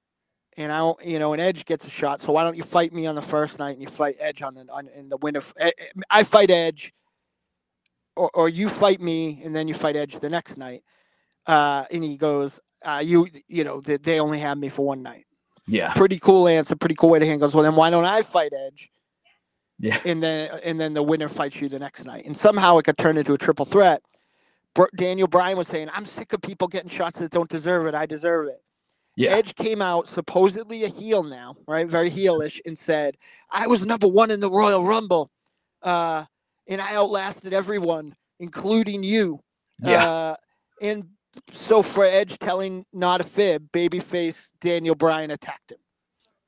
[0.60, 2.20] And I, you know, and Edge gets a shot.
[2.20, 4.56] So why don't you fight me on the first night and you fight Edge on
[4.56, 5.44] the on in the winter?
[6.10, 6.94] I fight Edge,
[8.16, 10.82] or, or you fight me and then you fight Edge the next night
[11.48, 15.02] uh, and he goes, uh, "You, you know, they, they only have me for one
[15.02, 15.26] night."
[15.66, 17.48] Yeah, pretty cool answer, pretty cool way to handle.
[17.48, 18.90] Goes, well, then why don't I fight Edge?
[19.80, 22.84] Yeah, and then and then the winner fights you the next night, and somehow it
[22.84, 24.02] could turn into a triple threat.
[24.96, 27.96] Daniel Bryan was saying, "I'm sick of people getting shots that don't deserve it.
[27.96, 28.62] I deserve it."
[29.16, 29.32] Yeah.
[29.32, 31.88] Edge came out supposedly a heel now, right?
[31.88, 33.18] Very heelish, and said,
[33.50, 35.32] "I was number one in the Royal Rumble,
[35.82, 36.26] uh,
[36.68, 39.42] and I outlasted everyone, including you."
[39.82, 40.10] Yeah.
[40.10, 40.36] Uh,
[40.82, 41.10] and
[41.52, 45.80] so for Edge telling not a fib, babyface Daniel Bryan attacked him.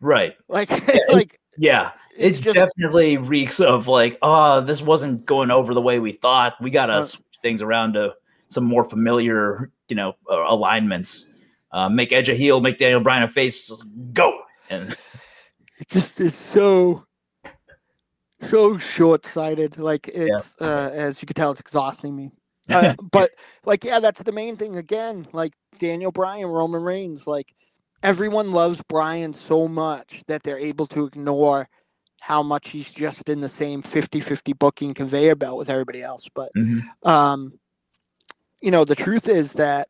[0.02, 0.36] Right.
[0.48, 5.52] Like, yeah, like yeah, it's it just, definitely reeks of like, oh, this wasn't going
[5.52, 6.54] over the way we thought.
[6.62, 8.14] We gotta uh, switch things around to
[8.50, 11.26] some more familiar, you know, uh, alignments.
[11.72, 13.72] Uh, make Edge a heel, make Daniel Bryan a face.
[14.12, 14.96] Go and
[15.80, 17.06] it just is so
[18.42, 19.78] so short sighted.
[19.78, 20.68] Like it's yeah.
[20.68, 22.32] uh, as you can tell, it's exhausting me.
[22.72, 23.32] Uh, but
[23.66, 24.78] like, yeah, that's the main thing.
[24.78, 27.56] Again, like Daniel Bryan, Roman Reigns, like
[28.04, 31.68] everyone loves Bryan so much that they're able to ignore
[32.22, 36.30] how much he's just in the same 50-50 booking conveyor belt with everybody else.
[36.32, 37.10] But mm-hmm.
[37.10, 37.54] um,
[38.62, 39.90] you know, the truth is that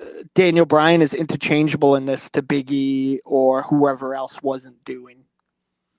[0.00, 0.04] uh,
[0.34, 5.24] Daniel Bryan is interchangeable in this to Biggie or whoever else wasn't doing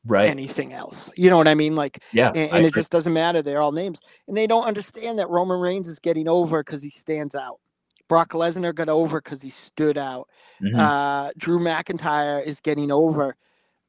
[0.05, 0.29] right.
[0.29, 1.12] anything else.
[1.15, 1.75] You know what I mean?
[1.75, 3.41] Like, yeah, and, and it just doesn't matter.
[3.41, 6.89] They're all names, and they don't understand that Roman Reigns is getting over because he
[6.89, 7.60] stands out.
[8.07, 10.29] Brock Lesnar got over because he stood out.
[10.62, 10.79] Mm-hmm.
[10.79, 13.36] Uh, Drew McIntyre is getting over.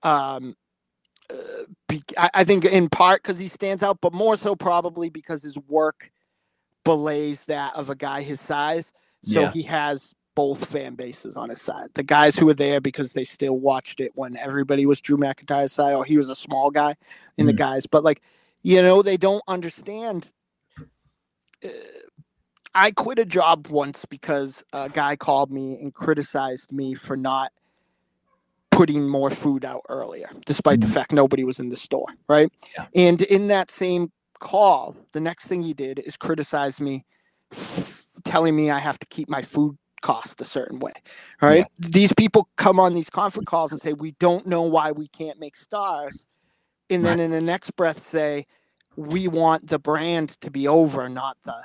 [0.03, 0.57] Um,
[1.31, 5.11] uh, be, I, I, think in part because he stands out, but more so probably
[5.11, 6.11] because his work
[6.89, 8.95] belays that of a guy his size.
[9.23, 9.51] So yeah.
[9.53, 11.89] he has both fan bases on his side.
[11.93, 15.73] The guys who were there because they still watched it when everybody was Drew McIntyre's
[15.73, 16.95] side, or he was a small guy
[17.37, 17.49] in mm.
[17.49, 17.85] the guys.
[17.85, 18.23] But like,
[18.63, 20.33] you know, they don't understand.
[21.63, 21.69] Uh,
[22.75, 27.53] I quit a job once because a guy called me and criticized me for not
[28.71, 30.83] putting more food out earlier, despite mm.
[30.83, 32.51] the fact nobody was in the store, right?
[32.79, 32.87] Yeah.
[32.95, 37.05] And in that same call, the next thing he did is criticize me,
[37.53, 40.93] f- telling me I have to keep my food cost a certain way.
[41.43, 41.67] right?
[41.81, 41.89] Yeah.
[41.91, 45.41] These people come on these conference calls and say, We don't know why we can't
[45.41, 46.27] make stars.
[46.91, 47.25] And then right.
[47.25, 48.47] in the next breath say,
[48.97, 51.63] We want the brand to be over, not the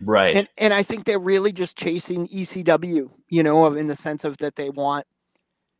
[0.00, 0.34] Right.
[0.36, 4.38] And and I think they're really just chasing ECW, you know, in the sense of
[4.38, 5.06] that they want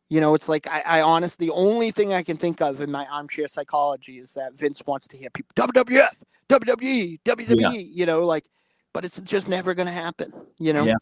[0.09, 2.91] you know, it's like I, I honestly the only thing I can think of in
[2.91, 7.69] my armchair psychology is that Vince wants to hear people WWF, WWE, WWE, yeah.
[7.71, 8.49] you know, like
[8.93, 10.83] but it's just never gonna happen, you know.
[10.83, 10.95] Yeah.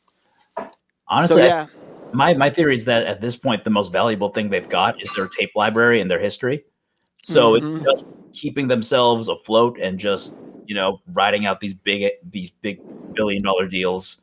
[1.07, 1.65] Honestly, so, yeah.
[2.11, 5.09] my my theory is that at this point, the most valuable thing they've got is
[5.15, 6.65] their tape library and their history.
[7.23, 7.77] So mm-hmm.
[7.77, 12.81] it's just keeping themselves afloat and just you know riding out these big these big
[13.13, 14.21] billion dollar deals,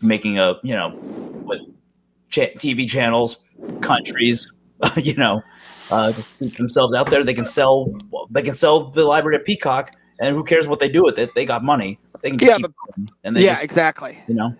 [0.00, 0.90] making a you know
[1.44, 1.62] with
[2.30, 3.38] TV channels,
[3.80, 4.50] countries,
[4.96, 5.42] you know,
[5.90, 7.24] uh, keep themselves out there.
[7.24, 7.92] They can sell
[8.30, 9.90] they can sell the library at Peacock,
[10.20, 11.30] and who cares what they do with it?
[11.34, 11.98] They got money.
[12.22, 12.72] They can yeah, but,
[13.24, 14.18] and yeah, just, exactly.
[14.28, 14.54] You know,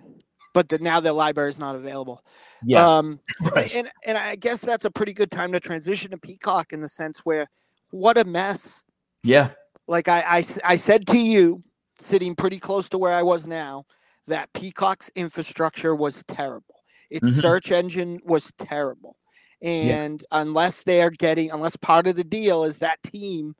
[0.52, 2.22] but the, now the library is not available.
[2.64, 2.86] Yeah.
[2.86, 3.20] Um,
[3.54, 3.74] right.
[3.74, 6.88] And and I guess that's a pretty good time to transition to Peacock in the
[6.88, 7.48] sense where
[7.90, 8.82] what a mess.
[9.22, 9.50] Yeah.
[9.86, 11.62] Like I, I, I said to you,
[11.98, 13.84] sitting pretty close to where I was now,
[14.26, 16.79] that Peacock's infrastructure was terrible.
[17.10, 17.40] Its mm-hmm.
[17.40, 19.16] search engine was terrible.
[19.62, 20.40] And yeah.
[20.40, 23.54] unless they're getting, unless part of the deal is that team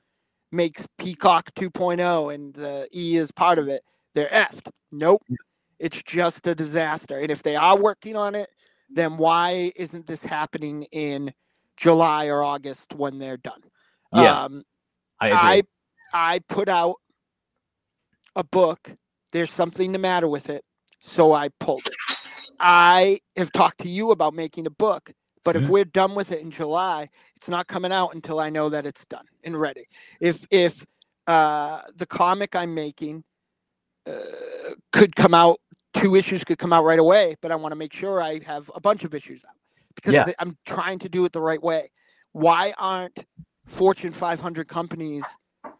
[0.50, 3.82] makes Peacock 2.0 and the E is part of it,
[4.14, 4.70] they're effed.
[4.90, 5.22] Nope.
[5.78, 7.18] It's just a disaster.
[7.18, 8.48] And if they are working on it,
[8.88, 11.32] then why isn't this happening in
[11.76, 13.60] July or August when they're done?
[14.12, 14.44] Yeah.
[14.44, 14.64] Um,
[15.20, 15.32] I.
[15.32, 15.62] I
[16.12, 16.96] I put out
[18.36, 18.92] a book.
[19.32, 20.64] There's something the matter with it,
[21.00, 22.09] so I pulled it.
[22.60, 25.12] I have talked to you about making a book,
[25.44, 25.64] but mm-hmm.
[25.64, 28.86] if we're done with it in July, it's not coming out until I know that
[28.86, 29.86] it's done and ready.
[30.20, 30.84] If if
[31.26, 33.24] uh, the comic I'm making
[34.06, 34.12] uh,
[34.92, 35.60] could come out
[35.94, 38.70] two issues could come out right away, but I want to make sure I have
[38.74, 39.54] a bunch of issues out
[39.94, 40.26] because yeah.
[40.38, 41.90] I'm trying to do it the right way.
[42.32, 43.24] Why aren't
[43.66, 45.24] Fortune 500 companies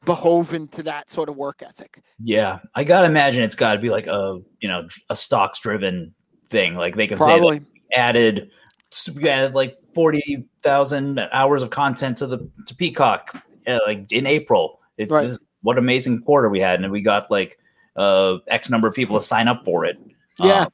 [0.04, 2.02] beholden to that sort of work ethic?
[2.18, 6.14] Yeah, I gotta imagine it's got to be like a you know a stocks driven
[6.50, 6.74] thing.
[6.74, 7.38] Like they can Probably.
[7.38, 8.50] say like, added
[9.22, 14.80] added like forty thousand hours of content to the to Peacock uh, like in April.
[14.96, 15.32] It's right.
[15.62, 17.58] what amazing quarter we had, and we got like
[17.96, 19.98] uh, X number of people to sign up for it.
[20.38, 20.62] Yeah.
[20.62, 20.68] Um,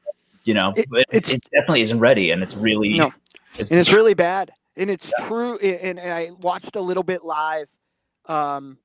[0.44, 3.12] you know, it, it, it, definitely isn't ready, and it's really no,
[3.58, 5.26] it's, and it's really bad, and it's yeah.
[5.26, 5.58] true.
[5.58, 7.68] And, and, I watched a little bit live,
[8.26, 8.78] um,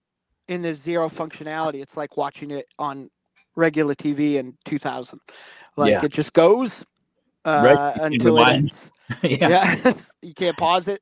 [0.47, 1.75] in the zero functionality.
[1.75, 3.11] It's like watching it on
[3.55, 5.19] regular TV in 2000.
[5.77, 6.05] Like yeah.
[6.05, 6.85] it just goes
[7.45, 7.97] uh, right.
[8.05, 8.91] until it ends.
[9.23, 9.93] yeah, yeah.
[10.21, 10.99] you can't pause it.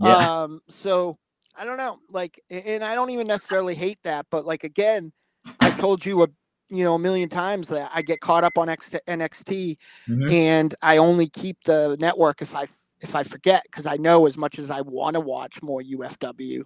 [0.00, 0.42] Yeah.
[0.42, 1.18] Um, so
[1.56, 5.12] I don't know, like, and I don't even necessarily hate that, but like again,
[5.60, 6.28] I told you a
[6.68, 9.76] you know a million times that I get caught up on X- NXT,
[10.08, 10.30] mm-hmm.
[10.30, 12.66] and I only keep the network if I
[13.00, 16.62] if I forget because I know as much as I want to watch more UFW,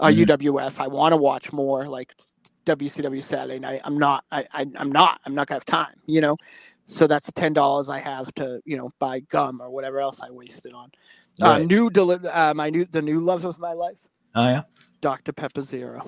[0.00, 0.30] uh, mm-hmm.
[0.30, 0.80] UWF.
[0.80, 2.14] I want to watch more like
[2.66, 3.80] WCW Saturday night.
[3.84, 4.24] I'm not.
[4.30, 5.20] I, I am not.
[5.24, 5.94] I'm not gonna have time.
[6.06, 6.36] You know.
[6.86, 10.30] So that's ten dollars I have to you know buy gum or whatever else I
[10.30, 10.90] wasted on.
[11.40, 11.54] Uh, right.
[11.62, 13.96] Uh, new deli- uh, my new the new love of my life.
[14.34, 14.62] Oh yeah.
[15.00, 16.02] Dr Pepper Zero.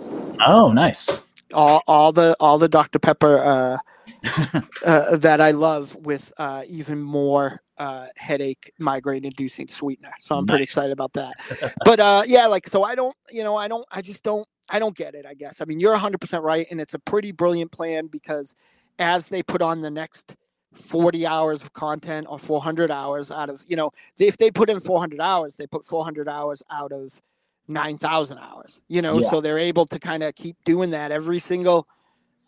[0.46, 1.10] Oh nice.
[1.52, 3.80] All all the all the Dr Pepper
[4.86, 10.12] uh, that I love with uh, even more uh, headache, migraine inducing sweetener.
[10.20, 10.52] So I'm nice.
[10.52, 11.34] pretty excited about that.
[11.84, 14.78] but uh, yeah, like, so I don't, you know, I don't, I just don't, I
[14.78, 15.60] don't get it, I guess.
[15.60, 16.66] I mean, you're 100% right.
[16.70, 18.54] And it's a pretty brilliant plan because
[18.98, 20.36] as they put on the next
[20.74, 24.80] 40 hours of content or 400 hours out of, you know, if they put in
[24.80, 27.20] 400 hours, they put 400 hours out of
[27.68, 29.28] 9,000 hours, you know, yeah.
[29.28, 31.86] so they're able to kind of keep doing that every single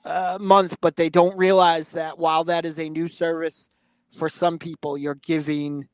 [0.06, 3.70] uh, month, but they don't realize that while that is a new service
[4.16, 5.88] for some people, you're giving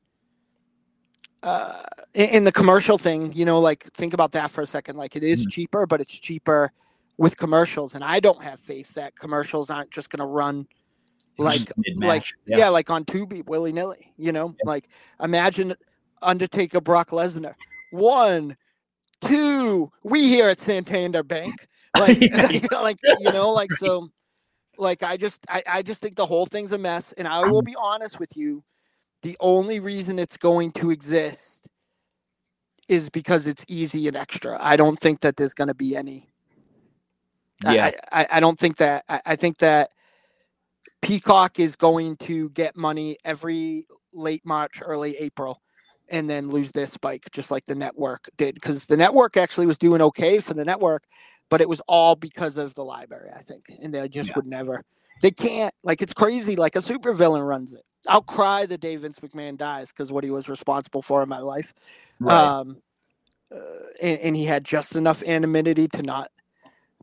[1.43, 1.83] uh,
[2.15, 4.97] in, in, the commercial thing, you know, like think about that for a second.
[4.97, 5.51] Like it is mm-hmm.
[5.51, 6.71] cheaper, but it's cheaper
[7.17, 10.67] with commercials, and I don't have faith that commercials aren't just going to run
[11.39, 11.63] like
[11.97, 12.59] like yeah.
[12.59, 12.69] yeah.
[12.69, 14.13] like on Tubi willy nilly.
[14.17, 14.71] You know, yeah.
[14.71, 14.89] like
[15.21, 15.75] imagine
[16.21, 17.55] Undertaker Brock Lesnar
[17.91, 18.57] one,
[19.21, 19.91] two.
[20.05, 21.67] We here at Santander Bank
[21.99, 24.09] like, like you know, like so,
[24.79, 27.13] like I just, I, I just think the whole thing's a mess.
[27.13, 27.67] And I will mm.
[27.67, 28.65] be honest with you,
[29.23, 31.69] the only reason it's going to exist
[32.89, 34.59] is because it's easy and extra.
[34.61, 36.29] I don't think that there's going to be any.
[37.65, 39.05] Yeah, I, I, I don't think that.
[39.09, 39.91] I, I think that
[41.01, 45.63] Peacock is going to get money every late March, early April
[46.11, 49.79] and then lose their spike just like the network did because the network actually was
[49.79, 51.05] doing okay for the network
[51.53, 53.71] but it was all because of the library, I think.
[53.83, 54.37] And they just yeah.
[54.37, 54.87] would never.
[55.21, 55.75] They can't.
[55.83, 56.57] Like it's crazy.
[56.57, 57.83] Like a supervillain runs it.
[58.09, 61.41] I'll cry the day Vince McMahon dies because what he was responsible for in my
[61.41, 61.75] life.
[62.21, 62.35] Right.
[62.35, 62.79] Um,
[63.55, 63.59] uh,
[64.03, 66.31] and, and he had just enough anonymity to not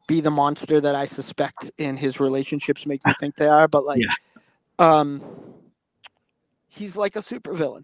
[0.07, 3.67] be the monster that I suspect in his relationships make me think they are.
[3.67, 4.09] But like, yeah.
[4.79, 5.21] um,
[6.69, 7.83] he's like a supervillain.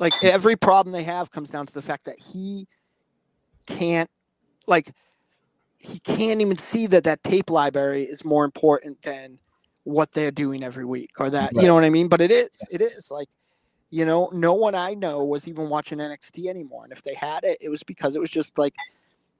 [0.00, 2.66] Like every problem they have comes down to the fact that he
[3.68, 4.10] can't
[4.66, 4.92] like
[5.82, 9.38] he can't even see that that tape library is more important than
[9.84, 11.62] what they're doing every week or that right.
[11.62, 12.08] you know what i mean?
[12.08, 13.28] But it is it is like
[13.90, 17.44] you know no one i know was even watching nxt anymore and if they had
[17.44, 18.74] it it was because it was just like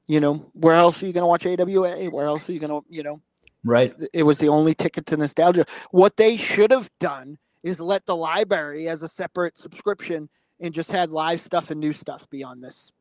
[0.09, 2.71] you know where else are you going to watch awa where else are you going
[2.71, 3.21] to you know
[3.65, 3.93] right.
[3.99, 5.65] it, it was the only ticket to nostalgia.
[5.91, 10.29] What they should have done is let the library as a separate subscription
[10.61, 12.93] and just had live stuff and new stuff beyond this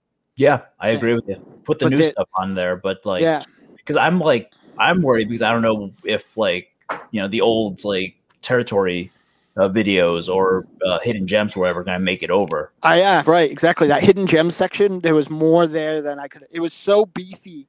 [0.42, 1.36] yeah, I agree with you.
[1.66, 3.44] Put the but new the, stuff on there, but like, yeah,
[3.76, 6.70] because I'm like, I'm worried because I don't know if like,
[7.12, 9.12] you know, the old like territory
[9.56, 12.72] uh, videos or uh, hidden gems were ever going to make it over.
[12.84, 13.88] Uh, yeah, right, exactly.
[13.88, 16.48] That hidden gems section, there was more there than I could.
[16.50, 17.68] It was so beefy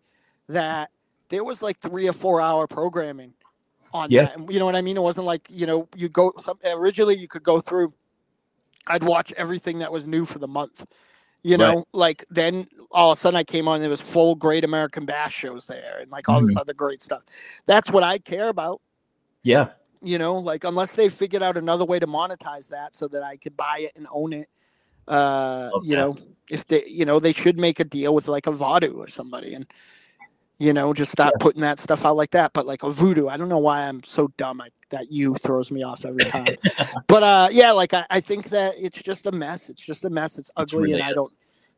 [0.49, 0.91] that
[1.29, 3.35] there was like three or four hour programming
[3.93, 4.23] on yeah.
[4.23, 4.39] that.
[4.39, 4.97] And you know what I mean?
[4.97, 6.33] It wasn't like you know you go.
[6.39, 7.93] Some, originally, you could go through.
[8.87, 10.87] I'd watch everything that was new for the month
[11.43, 11.85] you know, right.
[11.93, 15.35] like then all of a sudden I came on, there was full Great American Bash
[15.35, 16.47] shows there and like all mm-hmm.
[16.47, 17.23] this other great stuff.
[17.67, 18.81] That's what I care about.
[19.43, 19.71] Yeah.
[20.03, 23.37] You know, like unless they figured out another way to monetize that so that I
[23.37, 24.49] could buy it and own it.
[25.09, 25.89] Uh, okay.
[25.89, 26.17] you know,
[26.51, 29.55] if they, you know, they should make a deal with like a Vudu or somebody
[29.55, 29.67] and,
[30.59, 31.43] you know, just stop yeah.
[31.43, 32.53] putting that stuff out like that.
[32.53, 34.61] But like a voodoo I don't know why I'm so dumb.
[34.61, 36.47] I, that you throws me off every time.
[37.09, 39.69] but uh, yeah, like I, I, think that it's just a mess.
[39.69, 40.39] It's just a mess.
[40.39, 41.03] It's ugly, and.
[41.03, 41.33] I don't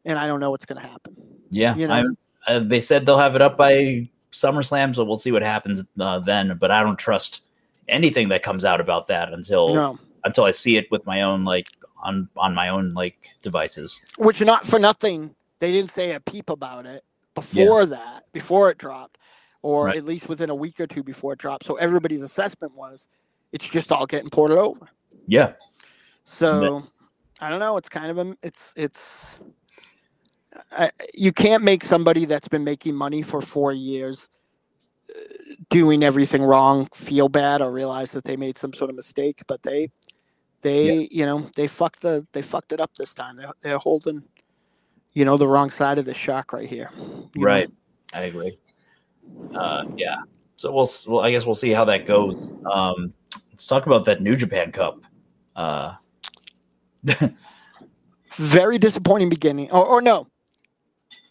[0.04, 1.16] and I don't know what's going to happen.
[1.50, 2.14] Yeah, you know,
[2.46, 6.18] uh, they said they'll have it up by SummerSlam, so we'll see what happens uh,
[6.18, 6.56] then.
[6.60, 7.42] But I don't trust
[7.88, 9.98] anything that comes out about that until no.
[10.24, 11.68] until I see it with my own like
[12.02, 14.00] on on my own like devices.
[14.18, 17.04] Which not for nothing, they didn't say a peep about it
[17.34, 17.86] before yeah.
[17.86, 19.18] that, before it dropped,
[19.64, 19.96] or right.
[19.96, 21.64] at least within a week or two before it dropped.
[21.64, 23.08] So everybody's assessment was
[23.50, 24.90] it's just all getting ported over.
[25.26, 25.52] Yeah.
[26.24, 26.86] So
[27.40, 27.78] I don't know.
[27.78, 29.40] It's kind of a it's it's
[30.70, 34.28] I, you can't make somebody that's been making money for four years
[35.10, 35.18] uh,
[35.70, 39.62] doing everything wrong feel bad or realize that they made some sort of mistake but
[39.62, 39.88] they
[40.62, 41.06] they yeah.
[41.10, 44.22] you know they fucked the they fucked it up this time they're, they're holding
[45.12, 46.90] you know the wrong side of the shock right here
[47.36, 48.20] right know?
[48.20, 48.56] i agree
[49.54, 50.16] uh, yeah
[50.56, 53.12] so we'll, well i guess we'll see how that goes um,
[53.50, 55.00] let's talk about that new japan cup
[55.56, 55.94] uh,
[58.36, 60.26] very disappointing beginning or, or no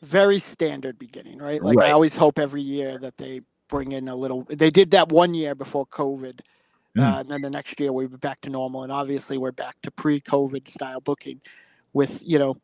[0.03, 1.61] very standard beginning, right?
[1.61, 1.89] Like right.
[1.89, 4.45] I always hope every year that they bring in a little.
[4.49, 6.41] They did that one year before COVID.
[6.97, 7.01] Mm.
[7.01, 9.77] Uh, and then the next year we were back to normal, and obviously we're back
[9.81, 11.41] to pre-COVID style booking,
[11.93, 12.57] with you know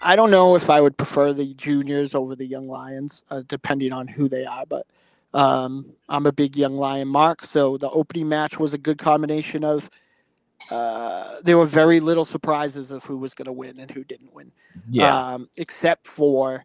[0.00, 3.92] I don't know if I would prefer the juniors over the young lions, uh, depending
[3.92, 4.64] on who they are.
[4.66, 4.86] But
[5.32, 9.64] um, I'm a big young lion mark, so the opening match was a good combination
[9.64, 9.88] of.
[10.70, 14.32] Uh, there were very little surprises of who was going to win and who didn't
[14.32, 14.52] win.
[14.88, 15.34] Yeah.
[15.34, 16.64] Um, except for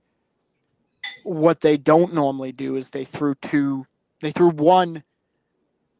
[1.23, 3.87] what they don't normally do is they threw two,
[4.21, 5.03] they threw one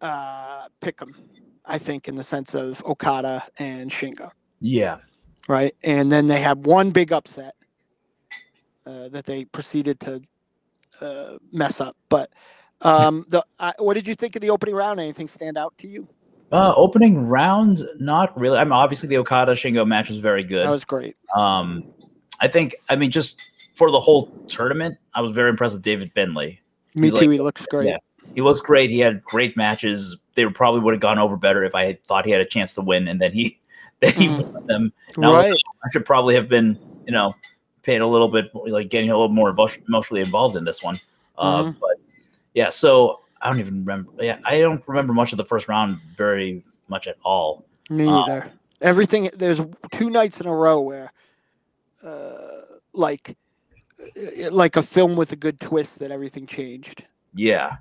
[0.02, 1.16] uh, pick 'em,
[1.66, 4.32] I think, in the sense of Okada and Shingo.
[4.60, 5.00] Yeah.
[5.48, 5.74] Right.
[5.84, 7.56] And then they had one big upset
[8.86, 10.22] uh, that they proceeded to
[11.02, 11.95] uh, mess up.
[12.10, 12.30] But
[12.82, 13.43] um, the
[13.80, 15.00] what did you think of the opening round?
[15.00, 16.08] Anything stand out to you?
[16.52, 18.58] Uh, opening round, not really.
[18.58, 20.66] I mean, obviously the Okada Shingo match was very good.
[20.66, 21.16] That was great.
[21.36, 21.86] Um,
[22.39, 22.76] I think.
[22.89, 23.41] I mean, just
[23.74, 26.62] for the whole tournament, I was very impressed with David Finlay.
[26.95, 27.26] Me He's too.
[27.26, 27.88] Like, he looks great.
[27.88, 27.98] Yeah,
[28.34, 28.89] he looks great.
[28.89, 30.18] He had great matches.
[30.36, 32.74] They probably would have gone over better if I had thought he had a chance
[32.76, 33.60] to win, and then he
[34.02, 34.45] then he mm.
[34.52, 34.93] won them.
[35.18, 35.54] Now, right.
[35.54, 37.34] I should probably have been, you know,
[37.84, 41.00] paid a little bit, like getting a little more emotionally involved in this one.
[41.38, 41.80] Uh, mm-hmm.
[41.80, 41.98] But
[42.54, 44.12] yeah, so I don't even remember.
[44.20, 47.66] Yeah, I don't remember much of the first round very much at all.
[47.89, 48.52] Me um, either.
[48.82, 51.12] Everything there's two nights in a row where,
[52.04, 52.62] uh,
[52.93, 53.38] like,
[54.00, 57.06] uh, like a film with a good twist that everything changed.
[57.34, 57.78] Yeah.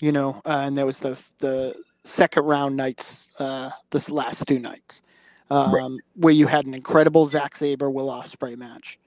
[0.00, 1.74] You know, uh, and there was the the
[2.06, 5.02] second round nights, uh, this last two nights,
[5.50, 6.00] um, right.
[6.14, 8.98] where you had an incredible Zack Sabre Will Ospreay match,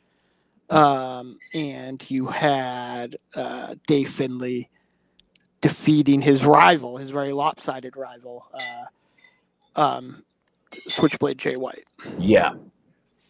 [0.70, 4.70] um, and you had uh, Dave Finlay
[5.62, 10.24] defeating his rival, his very lopsided rival, uh, um,
[10.72, 11.86] Switchblade Jay White.
[12.18, 12.54] Yeah,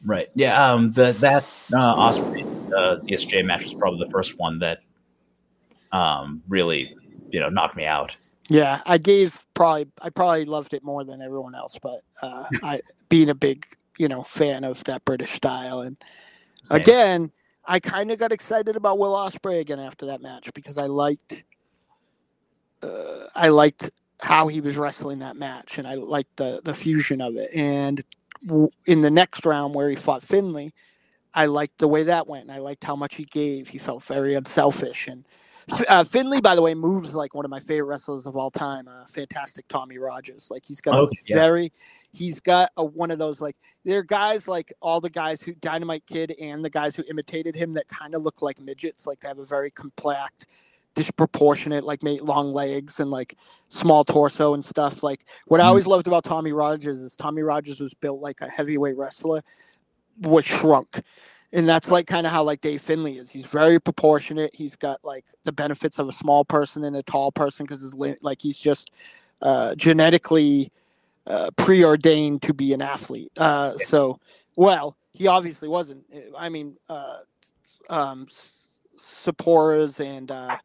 [0.06, 0.30] right.
[0.36, 1.44] Yeah, um, the that
[1.74, 4.80] uh, Ospreay uh, ZSJ match was probably the first one that
[5.92, 6.94] um, really,
[7.30, 8.12] you know, knocked me out.
[8.50, 12.82] Yeah, I gave probably I probably loved it more than everyone else, but uh, I
[13.10, 13.68] being a big
[14.00, 15.98] you know fan of that British style, and
[16.72, 17.32] again,
[17.66, 21.46] I kind of got excited about Will Ospreay again after that match because I liked
[22.84, 23.92] uh, I liked
[24.22, 27.50] how he was wrestling that match, and I liked the the fusion of it.
[27.56, 28.04] And
[28.46, 30.72] w- in the next round where he fought Finlay,
[31.34, 33.70] I liked the way that went, and I liked how much he gave.
[33.70, 35.26] He felt very unselfish, and
[35.88, 38.88] uh, Finlay, by the way, moves like one of my favorite wrestlers of all time.
[38.88, 40.50] Uh, fantastic Tommy Rogers.
[40.52, 41.70] Like he's got a very, yeah.
[42.14, 43.56] he's got a one of those like
[43.86, 47.56] there are guys like all the guys who Dynamite Kid and the guys who imitated
[47.56, 49.08] him that kind of look like midgets.
[49.08, 50.48] Like they have a very compact
[50.96, 53.36] disproportionate, like made long legs and like
[53.70, 55.04] small torso and stuff.
[55.04, 55.70] Like what I mm-hmm.
[55.70, 59.42] always loved about Tommy Rogers is Tommy Rogers was built like a heavyweight wrestler,
[60.20, 61.02] was shrunk.
[61.52, 63.32] And that's like kind of how like Dave Finlay is.
[63.32, 64.54] He's very proportionate.
[64.54, 67.96] He's got like the benefits of a small person and a tall person because his
[68.22, 68.92] like he's just
[69.42, 70.72] uh, genetically
[71.28, 73.32] uh, preordained to be an athlete.
[73.38, 74.20] Uh, so,
[74.56, 76.04] well, he obviously wasn't.
[76.38, 77.20] I mean, uh,
[77.90, 78.28] um,
[78.98, 80.58] Sapporas and uh,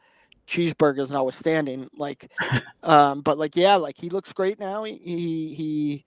[0.47, 2.30] cheeseburgers notwithstanding, like,
[2.82, 4.85] um, but like, yeah, like he looks great now.
[4.85, 6.05] He, he, he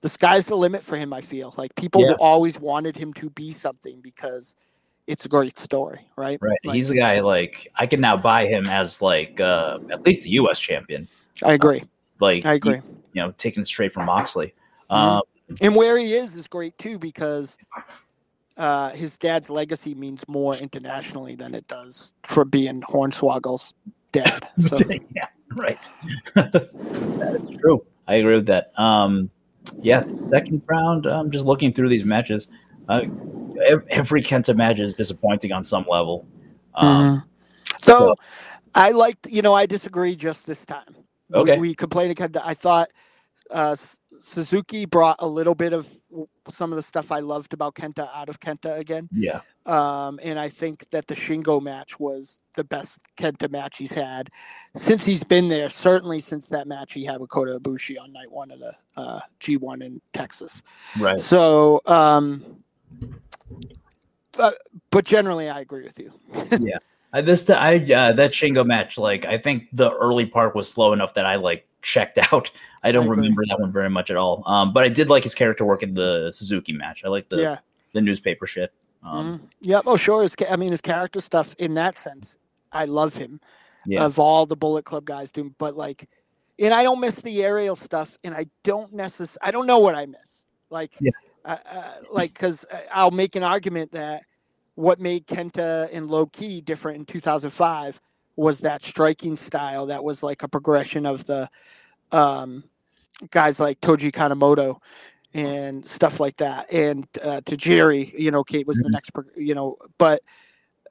[0.00, 1.12] the sky's the limit for him.
[1.12, 2.12] I feel like people yeah.
[2.18, 4.56] always wanted him to be something because
[5.06, 6.38] it's a great story, right?
[6.40, 6.58] Right.
[6.64, 10.22] Like, He's a guy like I can now buy him as like uh, at least
[10.22, 10.58] the U.S.
[10.58, 11.08] champion.
[11.44, 11.80] I agree.
[11.80, 11.84] Uh,
[12.20, 12.76] like I agree.
[12.76, 12.82] He,
[13.14, 14.54] you know, taken straight from Moxley.
[14.90, 14.94] Mm-hmm.
[14.94, 15.22] Um,
[15.60, 17.58] and where he is is great too because
[18.56, 23.74] uh, his dad's legacy means more internationally than it does for being Hornswoggle's
[24.12, 24.48] dad.
[24.60, 24.76] So.
[25.14, 25.26] yeah,
[25.56, 25.90] right.
[26.34, 27.84] that is true.
[28.06, 28.78] I agree with that.
[28.78, 29.30] Um,
[29.80, 31.06] yeah, second round.
[31.06, 32.48] I'm um, just looking through these matches.
[32.88, 33.02] Uh,
[33.88, 36.26] every Kenta match is disappointing on some level.
[36.74, 37.76] Um, mm-hmm.
[37.80, 38.14] so, so,
[38.74, 40.94] I liked, you know, I disagree just this time.
[41.32, 41.54] Okay.
[41.54, 42.40] We, we complained Kenta.
[42.44, 42.88] I thought
[43.50, 43.76] uh,
[44.20, 45.88] Suzuki brought a little bit of
[46.48, 49.08] some of the stuff I loved about Kenta out of Kenta again.
[49.12, 49.40] Yeah.
[49.66, 54.30] Um, and I think that the Shingo match was the best Kenta match he's had
[54.76, 55.68] since he's been there.
[55.68, 59.20] Certainly since that match he had with Kota Ibushi on night one of the uh,
[59.40, 60.62] G1 in Texas.
[60.98, 61.18] Right.
[61.18, 62.62] So, um,
[64.32, 64.58] but,
[64.90, 66.12] but generally, I agree with you.
[66.60, 66.78] yeah.
[67.12, 70.92] I, this I uh, that Shingo match, like I think the early part was slow
[70.92, 72.50] enough that I like checked out.
[72.82, 74.42] I don't I remember that one very much at all.
[74.46, 77.04] Um, but I did like his character work in the Suzuki match.
[77.04, 77.58] I like the yeah.
[77.92, 78.72] the newspaper shit.
[79.02, 79.44] Um, mm-hmm.
[79.60, 79.80] Yeah.
[79.86, 80.22] Oh, sure.
[80.22, 82.38] His, I mean, his character stuff in that sense,
[82.72, 83.40] I love him.
[83.86, 84.04] Yeah.
[84.04, 86.06] Of all the Bullet Club guys, doing, but like,
[86.58, 89.38] and I don't miss the aerial stuff, and I don't necess.
[89.42, 90.44] I don't know what I miss.
[90.68, 91.12] Like, yeah.
[91.46, 94.24] uh, uh, like, because I'll make an argument that
[94.74, 98.00] what made Kenta and Low Ki different in 2005
[98.36, 101.48] was that striking style that was like a progression of the
[102.12, 102.64] um,
[103.30, 104.80] guys like Koji Kanemoto
[105.34, 106.72] and stuff like that.
[106.72, 108.84] And uh, Jerry, you know, Kate was mm-hmm.
[108.84, 110.22] the next, you know, but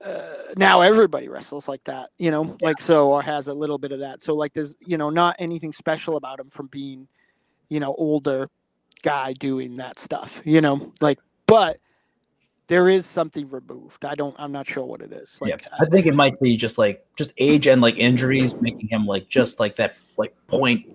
[0.06, 2.56] uh, now everybody wrestles like that, you know, yeah.
[2.62, 4.22] like so, or has a little bit of that.
[4.22, 7.08] So like, there's, you know, not anything special about him from being,
[7.70, 8.50] you know, older
[9.02, 11.78] guy doing that stuff, you know, like, but
[12.70, 14.06] there is something removed.
[14.06, 15.38] I don't, I'm not sure what it is.
[15.42, 18.88] Like, yeah, I think it might be just like, just age and like injuries making
[18.88, 20.86] him like, just like that, like point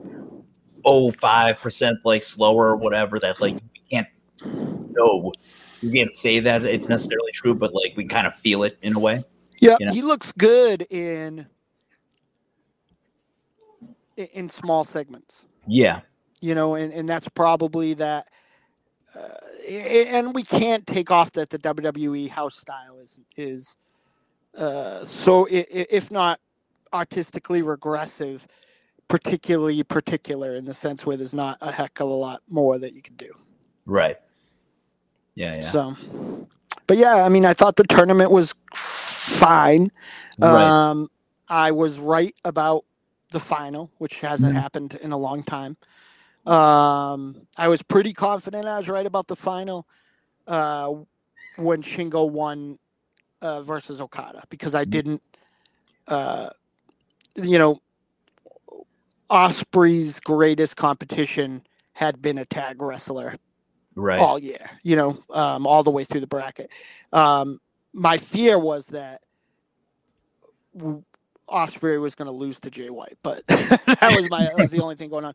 [0.85, 4.09] oh five percent like slower or whatever that like you can't
[4.45, 5.33] know
[5.81, 8.95] you can't say that it's necessarily true, but like we kind of feel it in
[8.95, 9.23] a way.
[9.61, 9.93] Yeah, you know?
[9.93, 11.47] he looks good in
[14.17, 15.47] in small segments.
[15.67, 16.01] Yeah,
[16.41, 18.29] you know, and and that's probably that.
[19.69, 23.77] And we can't take off that the WWE house style is is
[24.57, 26.41] uh, so if not
[26.93, 28.47] artistically regressive,
[29.09, 32.93] particularly particular in the sense where there's not a heck of a lot more that
[32.93, 33.33] you can do.
[33.87, 34.17] Right.
[35.35, 35.61] Yeah, yeah.
[35.63, 35.97] So,
[36.87, 39.91] but yeah, I mean, I thought the tournament was fine.
[40.39, 40.65] Right.
[40.65, 41.11] Um,
[41.49, 42.85] I was right about
[43.33, 44.63] the final, which hasn't mm-hmm.
[44.63, 45.77] happened in a long time.
[46.47, 49.87] Um, I was pretty confident I was right about the final
[50.47, 50.93] uh,
[51.57, 52.79] when Shingo won
[53.41, 54.91] uh, versus Okada because I mm-hmm.
[54.91, 55.23] didn't,
[56.09, 56.51] uh,
[57.37, 57.81] you know,
[59.31, 61.63] Ospreay's greatest competition
[61.95, 63.37] had been a tag wrestler
[63.95, 64.19] right.
[64.19, 66.71] all year, you know, um, all the way through the bracket.
[67.13, 67.61] Um,
[67.93, 69.23] my fear was that
[71.49, 74.83] Ospreay was going to lose to Jay White, but that was my that was the
[74.83, 75.35] only thing going on.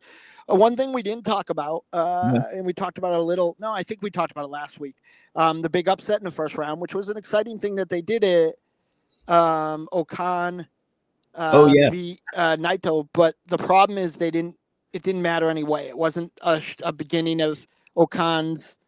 [0.50, 2.58] Uh, one thing we didn't talk about, uh, yeah.
[2.58, 3.56] and we talked about it a little.
[3.60, 4.96] No, I think we talked about it last week.
[5.36, 8.02] Um, the big upset in the first round, which was an exciting thing that they
[8.02, 8.56] did it.
[9.28, 10.68] Um, O-Khan,
[11.36, 14.56] uh, oh yeah, beat uh, Naito, but the problem is they didn't.
[14.92, 15.88] It didn't matter anyway.
[15.88, 18.80] It wasn't a, a beginning of O-Khan's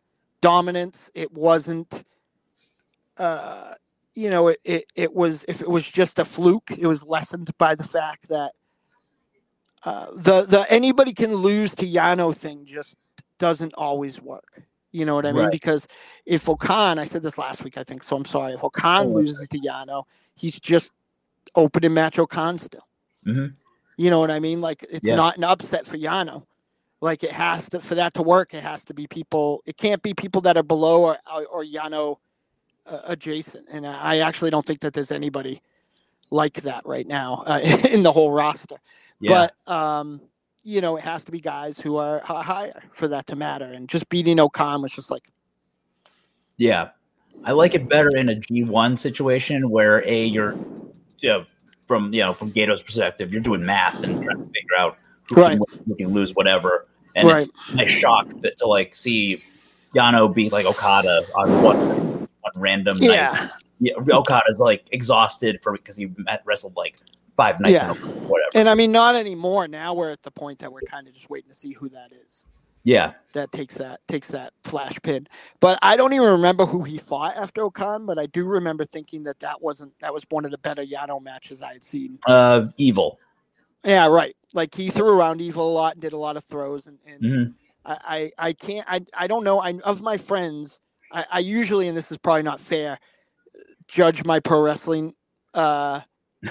[0.41, 1.11] dominance.
[1.13, 2.03] It wasn't,
[3.17, 3.76] uh,
[4.16, 7.51] you know, it, it, it was, if it was just a fluke, it was lessened
[7.57, 8.51] by the fact that
[9.84, 12.97] uh, the, the anybody can lose to Yano thing just
[13.39, 14.64] doesn't always work.
[14.91, 15.43] You know what I mean?
[15.43, 15.51] Right.
[15.51, 15.88] Because
[16.26, 18.53] if O-Khan, I said this last week, I think, so I'm sorry.
[18.53, 20.03] If O-Khan oh, loses to Yano,
[20.36, 20.93] he's just
[21.55, 22.86] open and match O-Khan still.
[23.26, 23.55] Mm-hmm.
[23.97, 24.62] You know what I mean?
[24.62, 25.16] Like it's yeah.
[25.16, 26.45] not an upset for Yano.
[27.01, 29.64] Like it has to for that to work, it has to be people.
[29.66, 31.18] It can't be people that are below or
[31.51, 32.16] or Yano uh,
[33.06, 33.68] adjacent.
[33.72, 35.62] And I actually don't think that there's anybody
[36.30, 37.60] like that right now uh,
[37.92, 38.78] in the whole roster.
[39.20, 39.50] Yeah.
[39.68, 40.22] But um,
[40.64, 43.66] you know, it has to be guys who are higher for that to matter.
[43.66, 45.30] And just beating O-Khan was just like,
[46.58, 46.89] yeah,
[47.44, 50.54] I like it better in a G1 situation where a you're
[51.20, 51.46] you know,
[51.88, 54.98] from you know from Gedo's perspective, you're doing math and trying to figure out
[55.30, 55.60] who right.
[55.70, 57.48] can, who can lose whatever and right.
[57.70, 59.44] it's a shock that to like see
[59.96, 62.11] Yano beat like Okada on one
[62.56, 63.32] random yeah.
[63.32, 63.49] night.
[63.80, 66.95] Yeah, Okada's like exhausted for because he met, wrestled like
[67.36, 67.93] five nights yeah.
[67.93, 68.49] whatever.
[68.56, 69.68] And I mean, not anymore.
[69.68, 72.12] Now we're at the point that we're kind of just waiting to see who that
[72.12, 72.45] is.
[72.84, 75.28] Yeah, that takes that takes that flash pin.
[75.60, 78.08] But I don't even remember who he fought after O-Khan.
[78.08, 81.22] But I do remember thinking that that wasn't that was one of the better Yano
[81.22, 82.18] matches I had seen.
[82.28, 83.20] Uh, evil.
[83.84, 84.36] Yeah, right.
[84.54, 87.24] Like he threw around evil a lot and did a lot of throws, and, and
[87.24, 87.52] mm-hmm.
[87.86, 89.60] I, I, I can't I I don't know.
[89.60, 90.82] I of my friends,
[91.12, 92.99] I, I usually and this is probably not fair,
[93.88, 95.14] judge my pro wrestling.
[95.53, 96.01] Uh,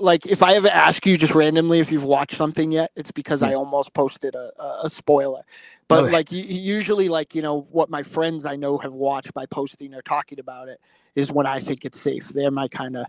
[0.00, 3.42] like if I ever ask you just randomly if you've watched something yet, it's because
[3.42, 4.52] I almost posted a,
[4.82, 5.42] a, spoiler.
[5.88, 6.12] But okay.
[6.12, 10.02] like usually, like you know what my friends I know have watched by posting or
[10.02, 10.78] talking about it
[11.14, 12.28] is when I think it's safe.
[12.28, 13.06] They're my kind of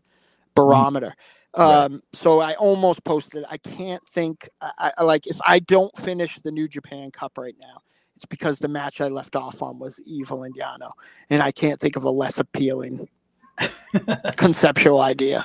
[0.55, 1.13] barometer.
[1.55, 1.95] Mm-hmm.
[1.95, 3.43] Um, so I almost posted.
[3.49, 4.49] I can't think.
[4.61, 7.81] I, I, like if I don't finish the New Japan Cup right now,
[8.21, 10.91] it's because the match I left off on was Evil and Yano,
[11.31, 13.09] and I can't think of a less appealing
[14.37, 15.43] conceptual idea.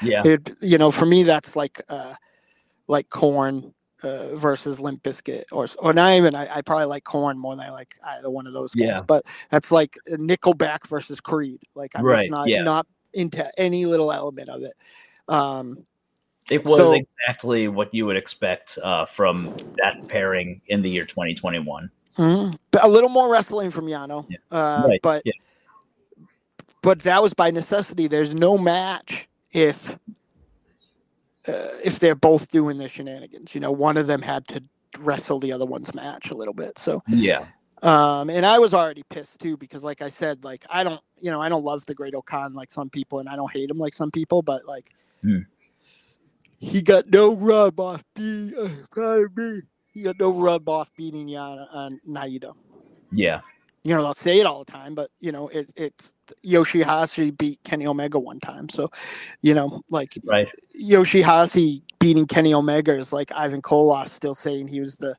[0.00, 2.14] Yeah, it, you know, for me that's like uh,
[2.88, 6.34] like Korn uh, versus Limp Bizkit, or or not even.
[6.34, 8.86] I, I, probably like Korn more than I like either one of those guys.
[8.86, 9.00] Yeah.
[9.02, 11.60] But that's like Nickelback versus Creed.
[11.74, 12.20] Like I'm right.
[12.20, 12.62] just not yeah.
[12.62, 14.72] not into any little element of it.
[15.28, 15.84] Um,
[16.50, 21.04] it was so, exactly what you would expect uh, from that pairing in the year
[21.04, 21.90] 2021.
[22.16, 22.56] Mm-hmm.
[22.82, 24.36] A little more wrestling from Yano, yeah.
[24.50, 25.00] uh, right.
[25.02, 25.32] but yeah.
[26.82, 28.06] but that was by necessity.
[28.06, 29.98] There's no match if
[31.48, 33.54] uh, if they're both doing their shenanigans.
[33.54, 34.62] You know, one of them had to
[35.00, 36.78] wrestle the other one's match a little bit.
[36.78, 37.46] So yeah.
[37.82, 41.30] Um, and I was already pissed too because, like I said, like I don't, you
[41.30, 43.78] know, I don't love the Great O-Khan like some people, and I don't hate him
[43.78, 44.90] like some people, but like
[45.24, 45.46] Mm.
[46.58, 48.56] He got no rub off beating.
[48.56, 49.34] Uh, got
[49.94, 52.54] no rub off beating Yana on Naito.
[53.12, 53.40] Yeah.
[53.84, 56.14] You know, they'll say it all the time, but you know, it, it's
[56.44, 58.68] Yoshihashi beat Kenny Omega one time.
[58.70, 58.90] So,
[59.42, 60.48] you know, like right.
[60.82, 65.16] Yoshihashi beating Kenny Omega is like Ivan Koloff still saying he was the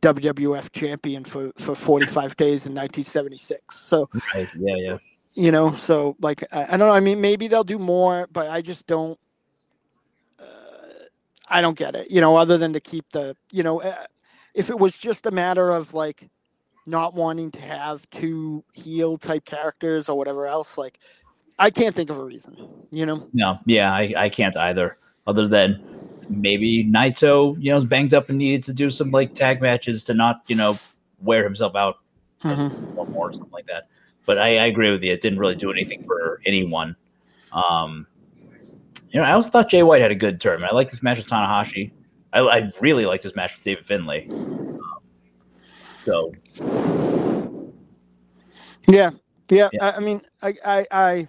[0.00, 3.76] WWF champion for, for 45 days in 1976.
[3.76, 4.48] So, right.
[4.58, 4.98] yeah, yeah.
[5.34, 6.90] You know, so like, I, I, don't know.
[6.90, 9.18] I mean, maybe they'll do more, but I just don't,
[11.50, 14.04] I don't get it, you know, other than to keep the, you know, uh,
[14.54, 16.28] if it was just a matter of like,
[16.88, 20.78] not wanting to have two heel type characters or whatever else.
[20.78, 20.98] Like,
[21.58, 22.56] I can't think of a reason,
[22.90, 23.28] you know?
[23.32, 24.96] No, yeah, I, I can't either.
[25.26, 25.84] Other than
[26.30, 30.02] maybe Naito, you know, is banged up and needed to do some like tag matches
[30.04, 30.76] to not, you know,
[31.20, 31.98] wear himself out
[32.40, 32.94] mm-hmm.
[32.94, 33.88] one more or something like that.
[34.24, 35.12] But I, I, agree with you.
[35.12, 36.96] It didn't really do anything for anyone.
[37.52, 38.06] Um,
[39.10, 40.72] you know, I also thought Jay White had a good tournament.
[40.72, 41.92] I like this match with Tanahashi.
[42.32, 44.28] I, I really liked this match with David Finlay.
[46.04, 46.32] So,
[48.86, 49.10] yeah,
[49.48, 49.68] yeah.
[49.72, 49.84] yeah.
[49.84, 51.28] I, I, mean, I, I, I,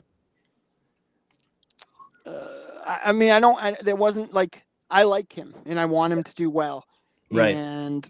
[2.25, 3.61] uh, I mean, I don't.
[3.61, 6.85] I, there wasn't like I like him and I want him to do well.
[7.31, 7.55] Right.
[7.55, 8.09] And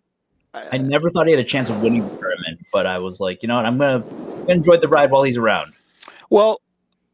[0.53, 3.20] I, I never thought he had a chance of winning the tournament, but I was
[3.20, 4.03] like, you know what, I'm gonna
[4.47, 5.74] enjoy the ride while he's around.
[6.30, 6.61] Well,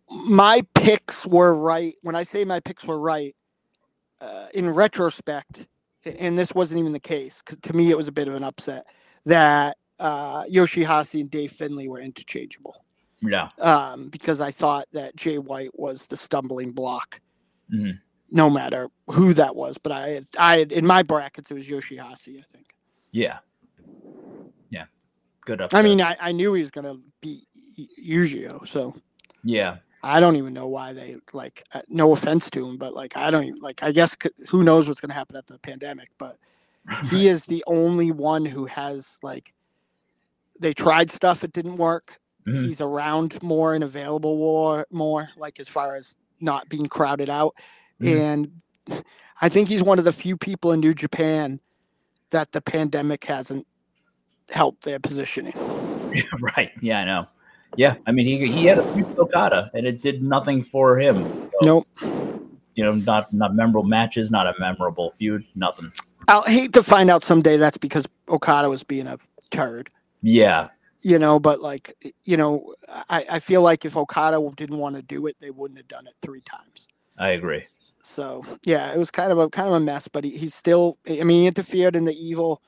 [0.10, 1.96] my picks were right.
[2.02, 3.36] When I say my picks were right,
[4.22, 5.68] uh, in retrospect,
[6.20, 7.42] and this wasn't even the case.
[7.42, 8.86] Cause to me, it was a bit of an upset
[9.26, 12.84] that uh, Yoshihashi and Dave Finlay were interchangeable.
[13.22, 13.50] Yeah.
[13.60, 17.22] Um, because I thought that Jay White was the stumbling block,
[17.74, 17.98] mm-hmm.
[18.30, 19.78] no matter who that was.
[19.78, 22.40] But I, had, I had, in my brackets, it was Yoshihashi.
[22.40, 22.76] I think.
[23.12, 23.40] Yeah.
[24.70, 24.86] Yeah.
[25.46, 25.74] Good up.
[25.74, 27.48] I mean, I, I knew he was gonna beat
[28.04, 28.96] Yujiro, so.
[29.44, 29.78] Yeah.
[30.06, 31.64] I don't even know why they like.
[31.74, 33.82] Uh, no offense to him, but like I don't even like.
[33.84, 34.16] I guess
[34.50, 36.38] who knows what's gonna happen at the pandemic, but
[37.10, 39.54] he is the only one who has like
[40.60, 42.64] they tried stuff it didn't work mm-hmm.
[42.66, 47.56] he's around more and available more more like as far as not being crowded out
[48.02, 48.18] mm-hmm.
[48.18, 49.04] and
[49.42, 51.60] i think he's one of the few people in new japan
[52.30, 53.66] that the pandemic hasn't
[54.50, 55.54] helped their positioning
[56.56, 57.28] right yeah i know
[57.78, 61.24] yeah i mean he, he had a few okada and it did nothing for him
[61.24, 61.88] so, nope
[62.76, 65.92] you know not not memorable matches not a memorable feud nothing
[66.28, 69.18] I'll hate to find out someday that's because Okada was being a
[69.52, 69.90] turd.
[70.22, 70.70] Yeah.
[71.02, 75.04] You know, but like, you know, I, I feel like if Okada didn't want to
[75.04, 76.88] do it, they wouldn't have done it three times.
[77.20, 77.64] I agree.
[78.02, 80.98] So yeah, it was kind of a kind of a mess, but he, he's still.
[81.08, 82.62] I mean, he interfered in the evil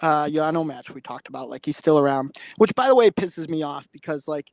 [0.00, 1.48] uh Yano match we talked about.
[1.48, 4.50] Like he's still around, which by the way pisses me off because like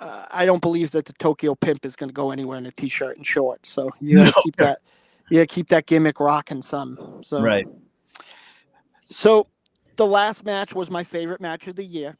[0.00, 2.70] uh, I don't believe that the Tokyo Pimp is going to go anywhere in a
[2.70, 3.70] t-shirt and shorts.
[3.70, 4.42] So you got to no.
[4.42, 4.80] keep that
[5.30, 7.20] yeah, keep that gimmick rocking some.
[7.22, 7.66] So right.
[9.08, 9.46] So
[9.96, 12.16] the last match was my favorite match of the year,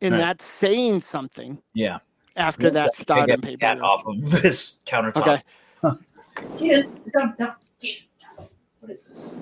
[0.00, 0.20] and right.
[0.20, 1.60] that's saying something.
[1.74, 1.98] Yeah.
[2.36, 3.58] After yeah, that stardom paper.
[3.58, 5.22] Get off of this countertop.
[5.22, 5.40] Okay.
[5.82, 5.94] Huh.
[6.58, 7.12] Get it.
[7.80, 7.96] Get
[8.80, 9.34] What is this?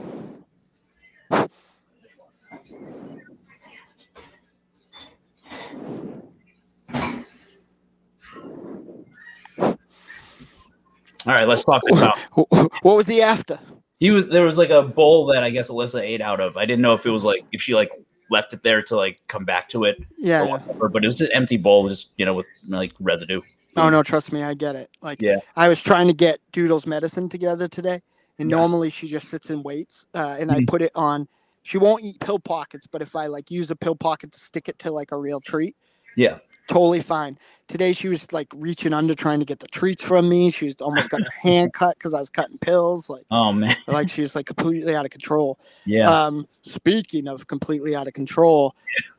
[11.26, 12.18] All right, let's talk about
[12.82, 13.58] what was he after?
[13.98, 16.56] He was there was like a bowl that I guess Alyssa ate out of.
[16.56, 17.90] I didn't know if it was like if she like
[18.30, 19.96] left it there to like come back to it.
[20.16, 23.40] Yeah, whatever, but it was an empty bowl, just you know, with like residue.
[23.76, 24.90] Oh no, trust me, I get it.
[25.02, 28.00] Like, yeah, I was trying to get Doodle's medicine together today,
[28.38, 28.56] and yeah.
[28.56, 30.60] normally she just sits and waits, uh, and mm-hmm.
[30.60, 31.28] I put it on.
[31.66, 34.68] She won't eat pill pockets, but if I like use a pill pocket to stick
[34.68, 35.74] it to like a real treat,
[36.14, 36.38] yeah,
[36.68, 37.40] totally fine.
[37.66, 40.52] Today she was like reaching under trying to get the treats from me.
[40.52, 43.10] She was almost got her hand cut because I was cutting pills.
[43.10, 45.58] Like oh man, like she was like completely out of control.
[45.86, 46.08] Yeah.
[46.08, 49.10] Um, speaking of completely out of control, yeah.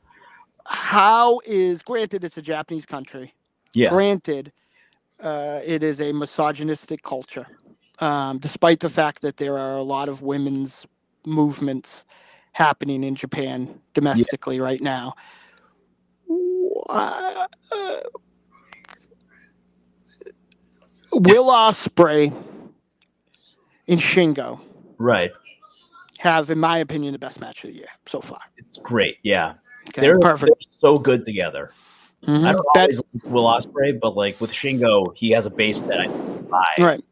[0.68, 3.34] how is granted it's a Japanese country.
[3.74, 3.90] Yeah.
[3.90, 4.54] Granted,
[5.22, 7.46] uh, it is a misogynistic culture.
[8.00, 10.88] Um, despite the fact that there are a lot of women's
[11.26, 12.06] movements
[12.58, 14.64] happening in Japan domestically yeah.
[14.64, 15.14] right now
[16.90, 17.48] uh,
[21.14, 22.34] Will Ospreay
[23.88, 24.60] and Shingo,
[24.98, 25.32] right,
[26.20, 28.40] have, in my opinion, the best match of the year so far.
[28.58, 29.56] It's great, yeah.
[29.90, 30.52] Okay, they're perfect.
[30.52, 31.72] They're so good together.
[32.26, 32.46] Mm-hmm.
[32.46, 35.82] I don't that, always like Will Ospreay, but like with Shingo, he has a base
[35.82, 36.66] that I buy.
[36.80, 37.04] Right,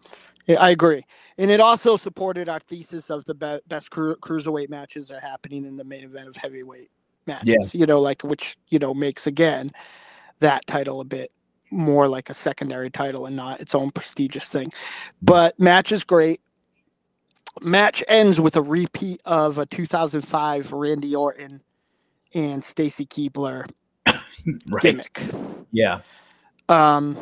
[0.48, 1.06] yeah, I agree,
[1.38, 5.66] and it also supported our thesis of the be- best cru- cruiserweight matches are happening
[5.66, 6.90] in the main event of heavyweight
[7.28, 7.80] matches, yeah.
[7.80, 9.72] you know, like which, you know, makes again
[10.40, 11.32] that title a bit
[11.72, 14.72] more like a secondary title and not its own prestigious thing.
[15.22, 16.42] But match is great.
[17.62, 21.62] Match ends with a repeat of a 2005 Randy Orton
[22.34, 23.70] and Stacy Keibler
[24.06, 24.82] right.
[24.82, 25.22] gimmick.
[25.72, 26.02] Yeah.
[26.68, 27.18] Um,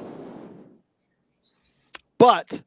[2.18, 2.62] but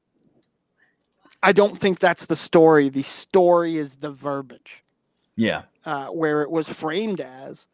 [1.43, 2.89] I don't think that's the story.
[2.89, 4.83] The story is the verbiage.
[5.37, 5.63] Yeah.
[5.85, 7.69] Uh, where it was framed as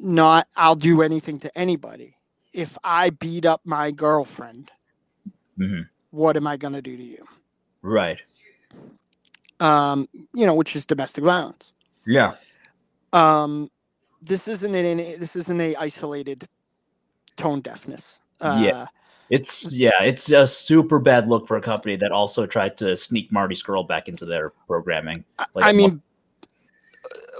[0.00, 2.16] not I'll do anything to anybody.
[2.52, 4.70] If I beat up my girlfriend,
[5.58, 5.82] mm-hmm.
[6.10, 7.26] what am I going to do to you?
[7.82, 8.20] Right.
[9.60, 11.72] Um, you know, which is domestic violence.
[12.06, 12.34] Yeah.
[13.12, 13.70] Um,
[14.20, 16.48] this isn't an this isn't a isolated
[17.36, 18.18] tone deafness.
[18.40, 18.86] Uh, yeah.
[19.32, 23.32] It's yeah, it's a super bad look for a company that also tried to sneak
[23.32, 25.24] Marty Scurll back into their programming.
[25.54, 26.02] Like, I mean,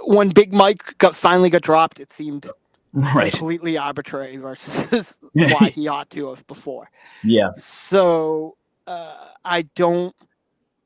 [0.05, 2.49] when Big Mike got finally got dropped, it seemed
[2.93, 3.31] right.
[3.31, 6.89] completely arbitrary versus why he ought to have before.
[7.23, 7.51] Yeah.
[7.57, 10.15] So uh, I don't,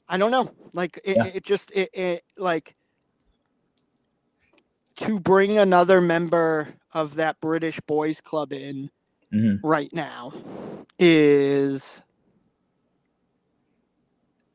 [0.09, 0.51] I don't know.
[0.73, 1.25] Like it, yeah.
[1.27, 2.75] it just it, it like
[4.97, 8.89] to bring another member of that British boys club in
[9.33, 9.65] mm-hmm.
[9.65, 10.33] right now
[10.99, 12.01] is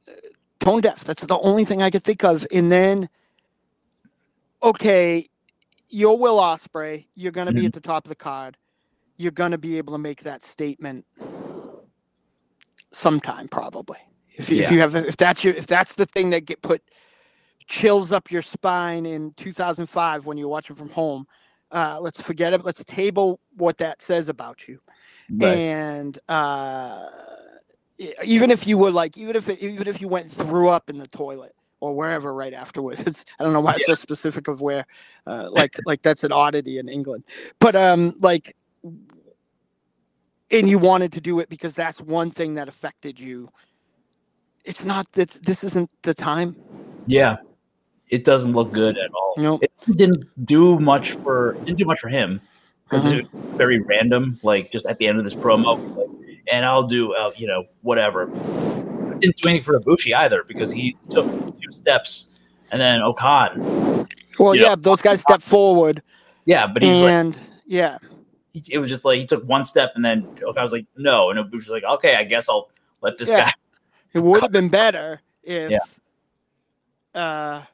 [0.08, 0.12] uh,
[0.60, 1.04] tone deaf.
[1.04, 2.46] That's the only thing I could think of.
[2.52, 3.08] And then
[4.62, 5.26] okay,
[5.88, 7.06] you're Will Ospreay.
[7.14, 7.60] You're going to mm-hmm.
[7.60, 8.56] be at the top of the card.
[9.16, 11.04] You're going to be able to make that statement
[12.90, 13.98] sometime, probably.
[14.34, 14.64] If, yeah.
[14.64, 16.82] if you have, if that's your, if that's the thing that get put
[17.66, 21.26] chills up your spine in 2005 when you're watching from home,
[21.72, 22.64] uh, let's forget it.
[22.64, 24.78] Let's table what that says about you.
[25.30, 25.56] Right.
[25.56, 27.08] And uh,
[28.24, 30.98] even if you were like, even if it, even if you went threw up in
[30.98, 33.26] the toilet, or wherever right afterwards.
[33.40, 34.86] I don't know why it's so specific of where,
[35.26, 37.24] uh, like like that's an oddity in England,
[37.58, 38.56] but um like,
[40.50, 43.48] and you wanted to do it because that's one thing that affected you.
[44.64, 46.56] It's not that this isn't the time.
[47.06, 47.38] Yeah,
[48.12, 49.34] it doesn't look good at all.
[49.38, 49.62] Nope.
[49.64, 52.40] It didn't do much for didn't do much for him
[52.84, 53.16] because uh-huh.
[53.16, 54.38] it was very random.
[54.42, 57.64] Like just at the end of this promo, like, and I'll do uh, you know
[57.80, 58.30] whatever
[59.22, 61.26] didn't do anything for Ibushi either because he took
[61.60, 62.30] two steps
[62.70, 64.06] and then O-Khan.
[64.38, 66.02] Well, yeah, know, those guys stepped forward.
[66.44, 67.98] Yeah, but he's and like, yeah,
[68.68, 71.38] it was just like he took one step and then O-Khan was like, no, and
[71.38, 72.68] Ibushi was like, okay, I guess I'll
[73.00, 73.46] let this yeah.
[73.46, 73.52] guy.
[74.14, 77.20] It would have been better if, yeah.
[77.20, 77.64] uh,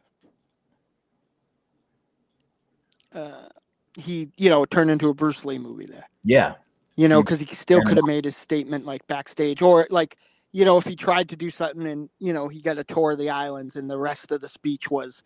[3.18, 3.48] uh,
[3.96, 6.08] he you know turned into a Bruce Lee movie there.
[6.24, 6.54] Yeah,
[6.96, 10.16] you know, because he still could have made his statement like backstage, or like
[10.52, 13.12] you know, if he tried to do something and, you know, he got a tour
[13.12, 15.22] of the islands and the rest of the speech was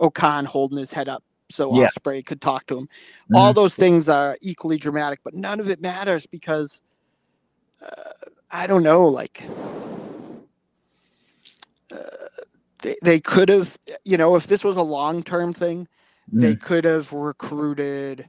[0.00, 1.86] O-Khan holding his head up so yeah.
[1.86, 2.86] Ospreay could talk to him.
[2.86, 3.36] Mm-hmm.
[3.36, 6.80] All those things are equally dramatic, but none of it matters because
[7.82, 8.10] uh,
[8.50, 9.44] I don't know, like
[11.92, 11.96] uh,
[12.82, 15.86] they, they could have, you know, if this was a long-term thing,
[16.40, 18.28] they could have recruited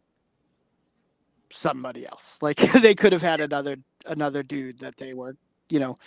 [1.49, 2.39] somebody else.
[2.41, 5.35] Like they could have had another another dude that they were,
[5.69, 5.97] you know,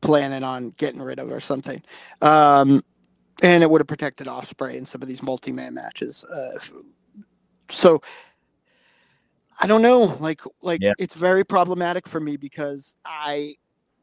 [0.00, 1.82] planning on getting rid of or something.
[2.22, 2.82] Um,
[3.42, 6.24] and it would have protected Ospreay in some of these multi-man matches.
[6.24, 6.58] Uh,
[7.68, 8.00] so
[9.60, 10.16] I don't know.
[10.20, 10.92] Like, like yeah.
[10.98, 13.56] it's very problematic for me because I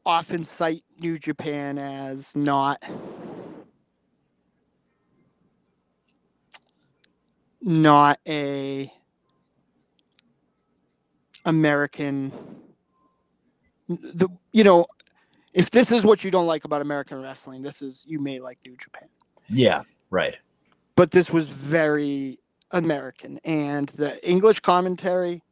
[0.04, 2.84] often cite New Japan as not
[7.62, 8.92] not a
[11.44, 12.32] American
[13.88, 14.86] the you know
[15.54, 18.58] if this is what you don't like about American wrestling, this is you may like
[18.64, 19.08] New Japan.
[19.48, 20.34] Yeah, right.
[20.96, 22.38] But this was very
[22.70, 25.42] American, and the English commentary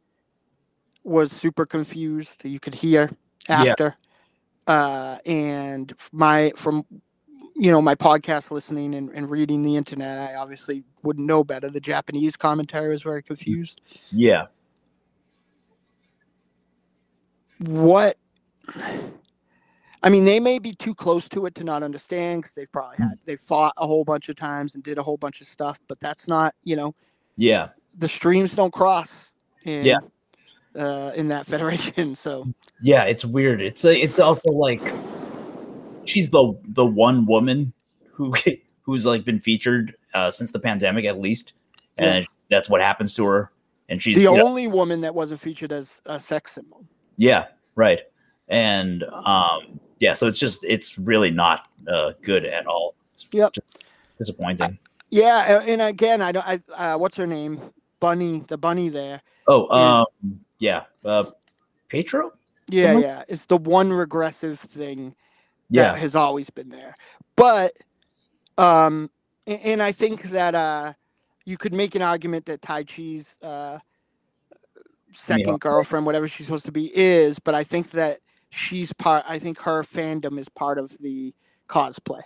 [1.03, 2.45] was super confused.
[2.45, 3.09] You could hear
[3.49, 3.95] after,
[4.67, 4.73] yeah.
[4.73, 6.85] uh, and my from
[7.61, 11.69] you know my podcast listening and, and reading the internet, I obviously wouldn't know better.
[11.69, 13.81] The Japanese commentary was very confused.
[14.09, 14.47] Yeah.
[17.59, 18.15] What
[20.01, 22.97] I mean, they may be too close to it to not understand because they've probably
[22.97, 25.79] had they fought a whole bunch of times and did a whole bunch of stuff,
[25.87, 26.95] but that's not you know.
[27.37, 27.69] Yeah.
[27.95, 29.29] The streams don't cross.
[29.65, 29.99] In, yeah.
[30.75, 32.47] Uh, in that federation, so.
[32.81, 33.61] Yeah, it's weird.
[33.61, 34.81] It's it's also like
[36.05, 37.73] she's the the one woman
[38.11, 38.33] who
[38.83, 41.53] who's like been featured uh, since the pandemic at least,
[41.97, 42.27] and yeah.
[42.49, 43.51] that's what happens to her.
[43.89, 46.85] And she's the only know, woman that wasn't featured as a sex symbol.
[47.17, 47.99] Yeah, right.
[48.47, 52.95] And um, yeah, so it's just it's really not uh, good at all.
[53.13, 53.53] It's yep.
[54.17, 54.79] disappointing.
[55.09, 56.47] yeah, and again, I don't.
[56.47, 57.59] I uh, what's her name?
[57.99, 59.21] Bunny, the bunny there.
[59.47, 61.25] Oh, um, yeah, uh,
[61.89, 62.31] Petro.
[62.69, 63.03] Yeah, Someone?
[63.03, 65.15] yeah, it's the one regressive thing
[65.71, 65.95] that yeah.
[65.95, 66.97] has always been there.
[67.35, 67.73] But,
[68.57, 69.09] um,
[69.47, 70.93] and, I think that uh,
[71.45, 73.79] you could make an argument that Taichi's uh,
[75.11, 77.39] second girlfriend, whatever she's supposed to be, is.
[77.39, 78.19] But I think that
[78.49, 79.23] she's part.
[79.27, 81.33] I think her fandom is part of the
[81.67, 82.21] cosplay.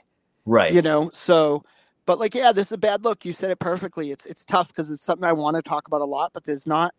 [0.45, 0.73] Right.
[0.73, 1.11] You know.
[1.13, 1.63] So,
[2.05, 3.25] but like, yeah, this is a bad look.
[3.25, 4.11] You said it perfectly.
[4.11, 6.67] It's it's tough because it's something I want to talk about a lot, but there's
[6.67, 6.93] not.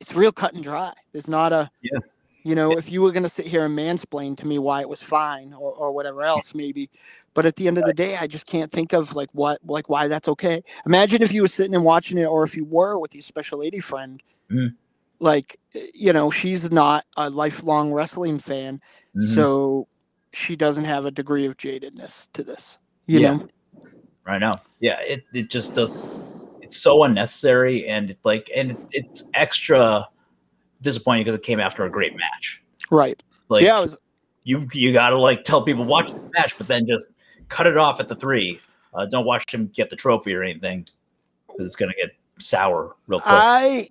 [0.00, 0.92] It's real cut and dry.
[1.12, 1.70] There's not a.
[1.80, 2.00] Yeah.
[2.44, 4.88] You know, if you were going to sit here and mansplain to me why it
[4.88, 6.90] was fine or, or whatever else, maybe.
[7.34, 9.88] But at the end of the day, I just can't think of like what, like
[9.88, 10.62] why that's okay.
[10.84, 13.60] Imagine if you were sitting and watching it, or if you were with your special
[13.60, 14.20] lady friend,
[14.50, 14.74] mm.
[15.20, 15.56] like,
[15.94, 18.80] you know, she's not a lifelong wrestling fan.
[19.16, 19.20] Mm-hmm.
[19.20, 19.86] So
[20.32, 23.36] she doesn't have a degree of jadedness to this, you yeah.
[23.36, 23.48] know?
[24.26, 24.60] Right now.
[24.80, 24.98] Yeah.
[25.00, 25.92] It, it just does.
[26.60, 30.08] It's so unnecessary and like, and it's extra
[30.82, 32.62] disappointing because it came after a great match.
[32.90, 33.22] Right.
[33.48, 33.96] Like yeah, was...
[34.44, 37.12] you you gotta like tell people watch the match, but then just
[37.48, 38.60] cut it off at the three.
[38.94, 40.86] Uh, don't watch him get the trophy or anything
[41.46, 43.32] because it's gonna get sour real quick.
[43.34, 43.88] I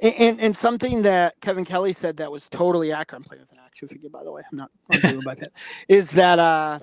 [0.00, 3.20] and and something that Kevin Kelly said that was totally accurate.
[3.20, 4.42] I'm playing with an action figure, by the way.
[4.50, 5.52] I'm not I'm about that.
[5.88, 6.80] Is that uh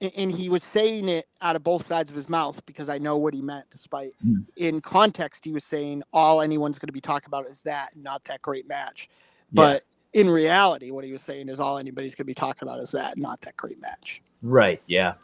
[0.00, 3.16] and he was saying it out of both sides of his mouth because I know
[3.16, 3.66] what he meant.
[3.70, 4.44] Despite mm.
[4.56, 8.24] in context, he was saying all anyone's going to be talking about is that, not
[8.24, 9.08] that great match.
[9.52, 10.20] But yeah.
[10.20, 12.92] in reality, what he was saying is all anybody's going to be talking about is
[12.92, 14.20] that, not that great match.
[14.42, 14.80] Right.
[14.86, 15.14] Yeah.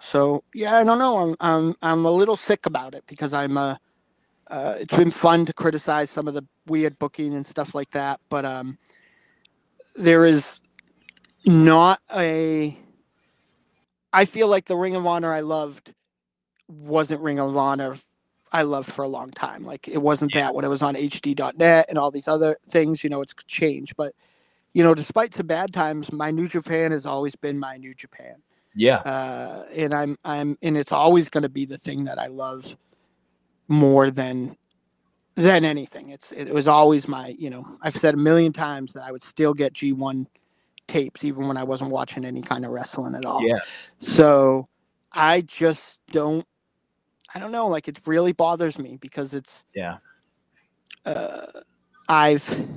[0.00, 1.18] So yeah, I don't know.
[1.18, 3.76] I'm I'm I'm a little sick about it because I'm uh,
[4.48, 8.18] uh it's been fun to criticize some of the weird booking and stuff like that,
[8.30, 8.78] but um,
[9.94, 10.62] there is
[11.44, 12.76] not a
[14.12, 15.94] I feel like the Ring of Honor I loved
[16.68, 17.96] wasn't Ring of Honor
[18.52, 19.64] I loved for a long time.
[19.64, 23.10] Like it wasn't that when it was on HD.net and all these other things, you
[23.10, 23.94] know, it's changed.
[23.96, 24.14] But,
[24.72, 28.36] you know, despite some bad times, my New Japan has always been my New Japan.
[28.74, 28.98] Yeah.
[28.98, 32.76] Uh, and I'm, I'm, and it's always going to be the thing that I love
[33.68, 34.56] more than,
[35.36, 36.10] than anything.
[36.10, 39.22] It's, it was always my, you know, I've said a million times that I would
[39.22, 40.26] still get G1
[40.90, 43.46] tapes even when I wasn't watching any kind of wrestling at all.
[43.46, 43.60] Yeah.
[43.98, 44.66] So
[45.12, 46.44] I just don't
[47.32, 49.98] I don't know, like it really bothers me because it's yeah.
[51.06, 51.46] Uh
[52.08, 52.68] I've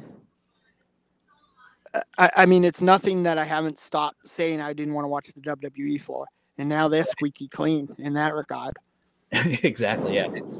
[2.18, 5.28] I, I mean it's nothing that I haven't stopped saying I didn't want to watch
[5.34, 6.28] the WWE for.
[6.59, 8.78] And now they're squeaky clean in that regard.
[9.32, 10.30] exactly, yeah.
[10.36, 10.57] It's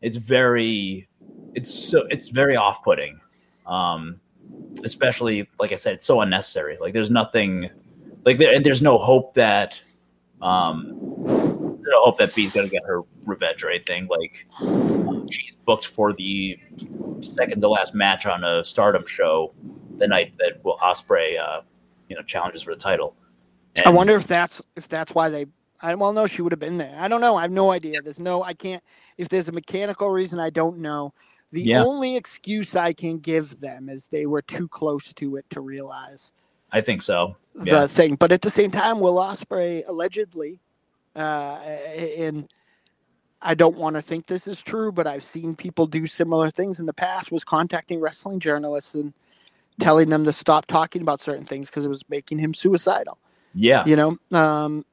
[0.00, 1.06] it's very
[1.54, 3.20] it's so it's very off putting.
[3.66, 4.20] Um
[4.84, 6.76] especially like I said, it's so unnecessary.
[6.80, 7.70] Like there's nothing,
[8.24, 9.80] like there, and there's no hope that,
[10.42, 10.94] um,
[11.24, 14.08] there's no hope that Bee's gonna get her revenge or anything.
[14.08, 14.46] Like
[15.30, 16.58] she's booked for the
[17.20, 19.52] second to last match on a Stardom show
[19.98, 21.62] the night that Will Ospreay, uh,
[22.08, 23.14] you know, challenges for the title.
[23.76, 25.46] And I wonder if that's if that's why they.
[25.80, 26.96] I well, no, she would have been there.
[26.98, 27.36] I don't know.
[27.36, 28.02] I have no idea.
[28.02, 28.42] There's no.
[28.42, 28.82] I can't.
[29.16, 31.12] If there's a mechanical reason, I don't know.
[31.50, 31.82] The yeah.
[31.82, 36.32] only excuse I can give them is they were too close to it to realize.
[36.70, 37.36] I think so.
[37.62, 37.80] Yeah.
[37.80, 40.60] The thing, but at the same time, Will Ospreay allegedly,
[41.16, 41.58] uh,
[42.18, 42.48] and
[43.40, 46.78] I don't want to think this is true, but I've seen people do similar things
[46.80, 47.32] in the past.
[47.32, 49.14] Was contacting wrestling journalists and
[49.80, 53.18] telling them to stop talking about certain things because it was making him suicidal.
[53.54, 54.18] Yeah, you know.
[54.32, 54.84] Um,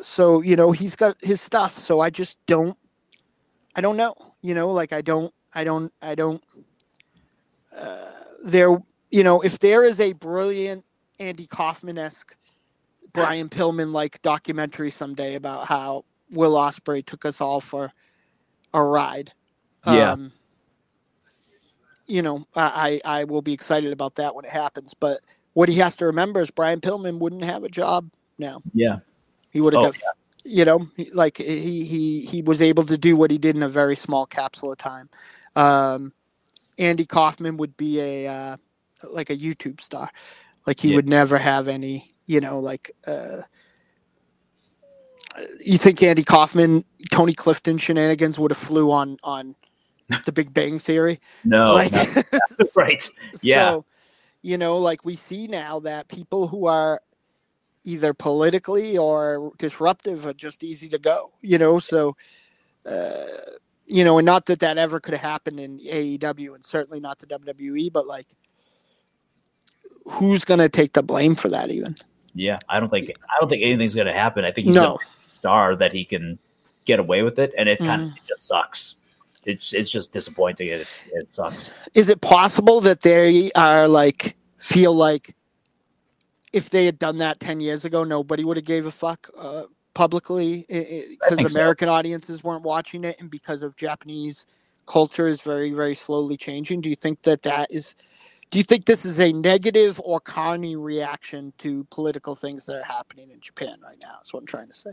[0.00, 1.78] so you know he's got his stuff.
[1.78, 2.76] So I just don't.
[3.76, 4.14] I don't know.
[4.42, 5.32] You know, like I don't.
[5.54, 5.92] I don't.
[6.02, 6.42] I don't.
[7.76, 8.10] Uh,
[8.44, 8.76] there,
[9.10, 10.84] you know, if there is a brilliant
[11.18, 12.36] Andy Kaufman esque,
[13.12, 17.92] Brian Pillman like documentary someday about how Will Ospreay took us all for
[18.74, 19.32] a ride,
[19.86, 20.12] yeah.
[20.12, 20.32] Um,
[22.06, 24.94] you know, I, I will be excited about that when it happens.
[24.94, 25.20] But
[25.54, 28.62] what he has to remember is Brian Pillman wouldn't have a job now.
[28.74, 28.98] Yeah,
[29.50, 29.82] he would have.
[29.82, 30.08] Oh, yeah.
[30.44, 33.68] You know, like he he he was able to do what he did in a
[33.68, 35.08] very small capsule of time.
[35.56, 36.12] Um,
[36.78, 38.56] Andy Kaufman would be a uh,
[39.04, 40.10] like a YouTube star.
[40.66, 40.96] Like he yeah.
[40.96, 43.42] would never have any, you know, like uh,
[45.64, 49.54] you think Andy Kaufman, Tony Clifton shenanigans would have flew on on
[50.24, 51.20] the Big Bang Theory?
[51.44, 51.92] No, like,
[52.76, 53.00] right?
[53.42, 53.84] Yeah, so,
[54.42, 57.00] you know, like we see now that people who are
[57.84, 61.32] either politically or disruptive are just easy to go.
[61.40, 62.16] You know, so.
[62.84, 63.22] Uh,
[63.86, 67.18] you know, and not that that ever could have happened in AEW and certainly not
[67.18, 68.26] the WWE, but like,
[70.06, 71.94] who's going to take the blame for that even?
[72.34, 74.44] Yeah, I don't think I don't think anything's going to happen.
[74.44, 74.94] I think he's no.
[74.94, 76.38] a star that he can
[76.84, 78.16] get away with it, and it kind of mm.
[78.26, 78.96] just sucks.
[79.44, 80.68] It's it's just disappointing.
[80.68, 81.74] It it sucks.
[81.94, 85.34] Is it possible that they are like feel like
[86.52, 89.28] if they had done that ten years ago, nobody would have gave a fuck?
[89.36, 89.64] Uh,
[89.94, 91.92] publicly because American so.
[91.92, 94.46] audiences weren't watching it and because of Japanese
[94.86, 96.80] culture is very very slowly changing.
[96.80, 97.94] Do you think that that is?
[98.50, 102.84] Do you think this is a negative or carny reaction to political things that are
[102.84, 104.12] happening in Japan right now?
[104.16, 104.90] That's what I'm trying to say.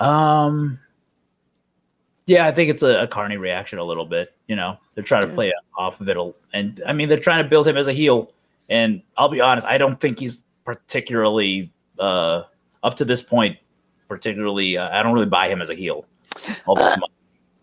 [0.00, 0.78] Um.
[2.26, 4.34] Yeah, I think it's a, a carny reaction a little bit.
[4.48, 6.18] You know, they're trying to play off of it,
[6.52, 8.32] and I mean, they're trying to build him as a heel.
[8.68, 12.42] And I'll be honest, I don't think he's particularly uh,
[12.82, 13.56] up to this point.
[14.08, 16.06] Particularly, uh, I don't really buy him as a heel.
[16.66, 16.96] Uh,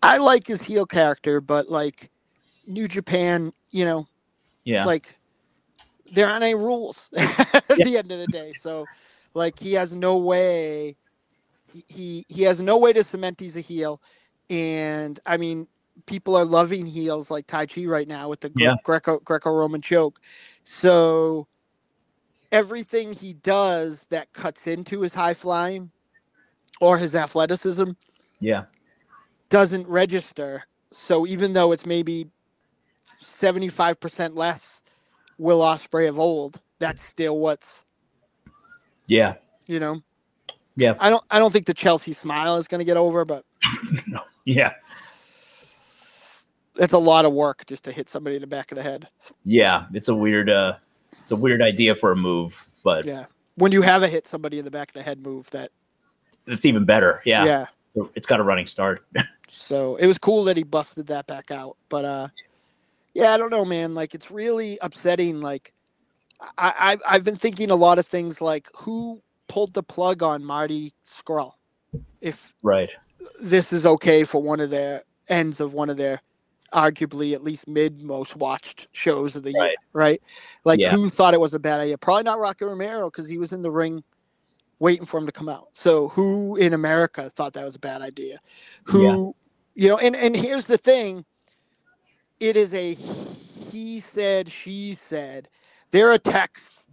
[0.04, 2.12] I like his heel character, but like
[2.68, 4.08] New Japan, you know,
[4.64, 5.18] yeah, like
[6.14, 7.86] there aren't any rules at yeah.
[7.86, 8.54] the end of the day.
[8.54, 8.86] So,
[9.34, 10.96] like, he has no way.
[11.90, 14.02] He he has no way to cement he's a heel,
[14.50, 15.68] and I mean,
[16.06, 18.76] people are loving heels like Taichi right now with the yeah.
[18.84, 20.22] Greco Greco Roman choke.
[20.64, 21.48] So
[22.52, 25.92] everything he does that cuts into his high flying
[26.82, 27.92] or his athleticism,
[28.40, 28.66] yeah,
[29.50, 30.64] doesn't register.
[30.92, 32.28] So even though it's maybe
[33.20, 34.82] seventy five percent less
[35.38, 37.84] Will Ospreay of old, that's still what's
[39.08, 39.36] yeah,
[39.68, 40.02] you know.
[40.78, 40.96] Yeah.
[41.00, 43.46] I don't I don't think the Chelsea smile is going to get over, but
[44.08, 44.20] no.
[44.44, 44.74] Yeah
[46.76, 49.08] that's a lot of work just to hit somebody in the back of the head.
[49.44, 50.74] Yeah, it's a weird uh
[51.22, 53.26] it's a weird idea for a move, but yeah.
[53.56, 55.72] When you have a hit somebody in the back of the head move that
[56.48, 57.22] it's even better.
[57.26, 57.46] Yeah.
[57.46, 57.66] Yeah.
[58.14, 59.06] It's got a running start.
[59.48, 61.78] so it was cool that he busted that back out.
[61.90, 62.28] But uh
[63.14, 63.94] yeah, I don't know, man.
[63.94, 65.40] Like it's really upsetting.
[65.40, 65.74] Like
[66.58, 70.44] I, I've I've been thinking a lot of things like who pulled the plug on
[70.44, 71.54] Marty Scurll?
[72.22, 72.90] If right
[73.40, 76.22] this is okay for one of their ends of one of their
[76.74, 79.68] arguably at least mid most watched shows of the right.
[79.68, 80.22] year, right?
[80.64, 80.92] Like yeah.
[80.92, 81.98] who thought it was a bad idea?
[81.98, 84.04] Probably not Rocky Romero because he was in the ring
[84.80, 85.68] waiting for him to come out.
[85.72, 88.40] So who in America thought that was a bad idea?
[88.86, 89.36] Who
[89.76, 89.84] yeah.
[89.84, 91.26] you know, and and here's the thing.
[92.40, 92.96] It is a
[93.76, 95.50] he said, she said.
[95.92, 96.88] There are texts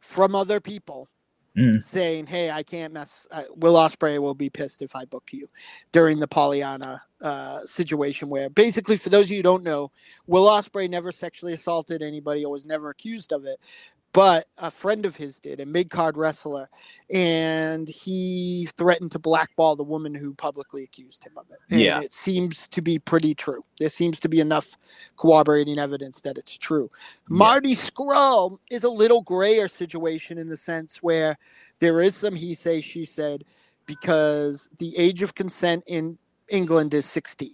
[0.00, 1.08] from other people
[1.56, 1.82] mm.
[1.82, 3.26] saying, "Hey, I can't mess.
[3.30, 5.48] Uh, Will Ospreay will be pissed if I book you."
[5.92, 9.90] During the Pollyanna uh, situation, where basically, for those of you who don't know,
[10.26, 13.58] Will Ospreay never sexually assaulted anybody or was never accused of it,
[14.14, 16.70] but a friend of his did, a mid card wrestler,
[17.10, 21.58] and he threatened to blackball the woman who publicly accused him of it.
[21.68, 22.00] And yeah.
[22.00, 23.64] it seems to be pretty true.
[23.80, 24.78] There seems to be enough
[25.16, 26.90] corroborating evidence that it's true.
[27.28, 27.38] Yeah.
[27.38, 31.36] Marty Scurll is a little grayer situation in the sense where
[31.80, 33.42] there is some he say, she said,
[33.84, 36.16] because the age of consent in
[36.48, 37.50] England is 16.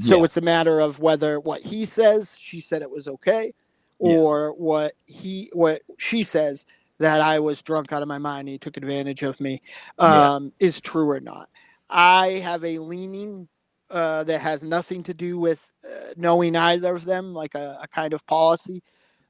[0.00, 0.24] So yeah.
[0.24, 3.52] it's a matter of whether what he says, she said it was okay
[3.98, 4.62] or yeah.
[4.64, 6.66] what he what she says
[6.98, 9.62] that I was drunk out of my mind and he took advantage of me
[9.98, 10.66] um, yeah.
[10.66, 11.48] is true or not.
[11.88, 13.48] I have a leaning
[13.90, 17.88] uh, that has nothing to do with uh, knowing either of them, like a, a
[17.88, 18.82] kind of policy.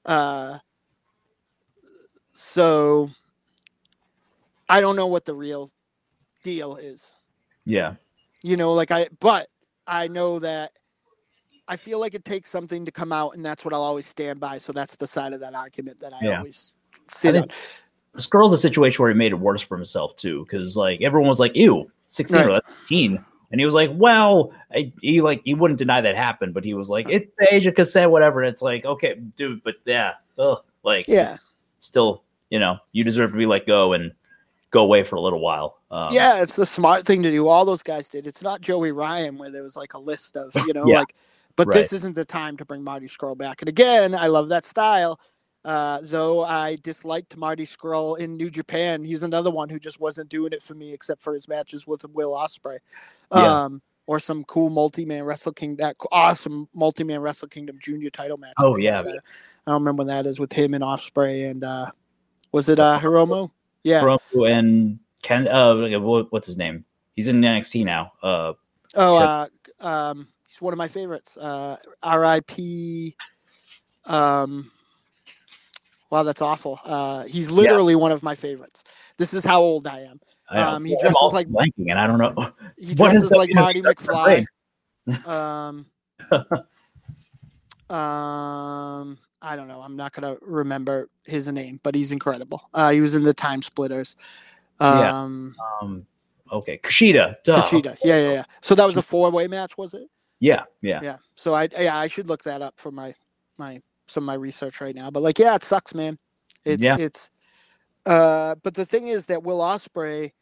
[0.05, 0.59] Uh,
[2.33, 3.11] so
[4.69, 5.71] I don't know what the real
[6.43, 7.14] deal is.
[7.64, 7.95] Yeah.
[8.43, 9.49] You know, like I, but
[9.87, 10.73] I know that
[11.69, 14.41] I feel like it takes something to come out, and that's what I'll always stand
[14.41, 14.59] by.
[14.59, 16.39] So that's the side of that argument that I yeah.
[16.39, 16.73] always
[17.09, 17.49] sit I on.
[18.16, 21.39] Scurll's a situation where he made it worse for himself too, because like everyone was
[21.39, 22.49] like, "Ew, 16 right.
[22.49, 26.55] or 18," and he was like, "Well," I, he like he wouldn't deny that happened,
[26.55, 29.62] but he was like, "It's the age of cassette, whatever." And it's like, okay, dude,
[29.62, 31.37] but yeah, ugh, like yeah,
[31.81, 34.12] still, you know, you deserve to be let go and
[34.71, 35.79] go away for a little while.
[35.91, 37.49] Um, yeah, it's the smart thing to do.
[37.49, 38.27] All those guys did.
[38.27, 41.01] It's not Joey Ryan where there was like a list of you know yeah.
[41.01, 41.15] like
[41.59, 41.74] but right.
[41.74, 43.60] this isn't the time to bring Marty Scurll back.
[43.60, 45.18] And again, I love that style.
[45.64, 50.28] Uh, though I disliked Marty Scurll in New Japan, he's another one who just wasn't
[50.28, 52.78] doing it for me, except for his matches with Will Ospreay,
[53.35, 53.64] yeah.
[53.64, 58.55] um, or some cool multi-man Wrestle King that awesome multi-man Wrestle Kingdom Junior title match.
[58.60, 59.20] Oh yeah, I don't
[59.66, 61.90] remember when that is with him and Ospreay and uh,
[62.52, 63.51] was it uh, Hiromu?
[63.82, 65.48] Yeah, Hiromu and Ken.
[65.48, 65.98] Uh,
[66.30, 66.85] what's his name?
[67.16, 68.12] He's in NXT now.
[68.22, 68.52] Uh,
[68.94, 69.47] oh, uh,
[69.80, 71.37] um, he's one of my favorites.
[71.37, 73.15] Uh, R.I.P.
[74.07, 74.70] Um,
[76.11, 76.81] wow, that's awful.
[76.85, 77.99] Uh, he's literally yeah.
[77.99, 78.85] one of my favorites.
[79.19, 80.20] This is how old I am.
[80.51, 82.53] Um, he dresses like blanking, and I don't know.
[82.79, 84.47] He dresses like Marty McFly.
[85.27, 85.87] um,
[87.91, 89.83] um, I don't know.
[89.83, 92.70] I'm not gonna remember his name, but he's incredible.
[92.73, 94.16] Uh, he was in the Time Splitters.
[94.81, 95.79] Um, yeah.
[95.83, 96.07] Um,
[96.53, 97.35] okay, Kushida.
[97.43, 97.61] Duh.
[97.61, 97.97] Kushida.
[98.05, 98.45] Yeah, yeah, yeah.
[98.62, 100.09] So that was a four way match, was it?
[100.40, 101.16] Yeah, yeah, yeah.
[101.35, 103.15] So I yeah I should look that up for my
[103.59, 105.10] my some of my research right now.
[105.10, 106.19] But like yeah, it sucks, man.
[106.65, 106.97] It's yeah.
[106.98, 107.31] it's
[108.06, 110.32] uh but the thing is that Will Ospreay,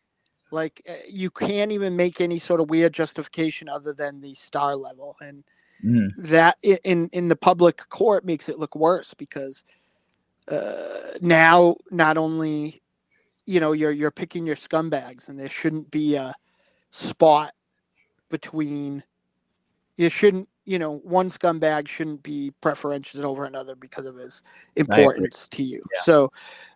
[0.51, 4.77] like eh, you can't even make any sort of weird justification other than the star
[4.77, 5.45] level and
[5.85, 6.09] mm.
[6.19, 9.65] that in in the public court makes it look worse because
[10.51, 12.81] uh, now not only
[13.47, 16.35] you know you're you're picking your scumbags and there shouldn't be a
[16.91, 17.53] spot
[18.31, 19.03] between
[19.97, 24.43] you shouldn't you know one scumbag shouldn't be preferential over another because of his
[24.77, 26.01] importance to you yeah.
[26.03, 26.33] so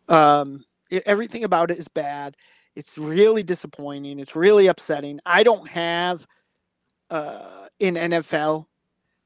[0.09, 2.37] um it, everything about it is bad
[2.77, 6.27] it's really disappointing it's really upsetting i don't have
[7.11, 8.67] uh in nfl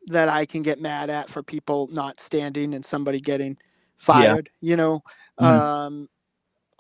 [0.07, 3.57] that i can get mad at for people not standing and somebody getting
[3.97, 4.71] fired yeah.
[4.71, 5.01] you know
[5.41, 5.45] mm.
[5.45, 6.09] um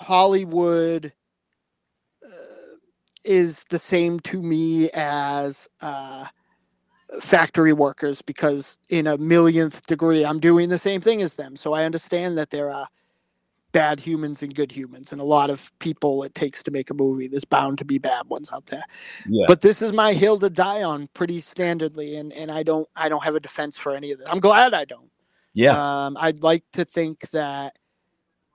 [0.00, 1.12] hollywood
[2.24, 2.76] uh,
[3.24, 6.24] is the same to me as uh
[7.20, 11.56] factory workers because in a millionth degree I'm doing the same thing as them.
[11.56, 12.88] So I understand that there are
[13.72, 16.94] bad humans and good humans and a lot of people it takes to make a
[16.94, 17.26] movie.
[17.26, 18.84] There's bound to be bad ones out there.
[19.28, 19.44] Yeah.
[19.48, 23.08] But this is my hill to die on pretty standardly and, and I don't I
[23.08, 24.26] don't have a defense for any of it.
[24.28, 25.10] I'm glad I don't.
[25.52, 26.06] Yeah.
[26.06, 27.76] Um, I'd like to think that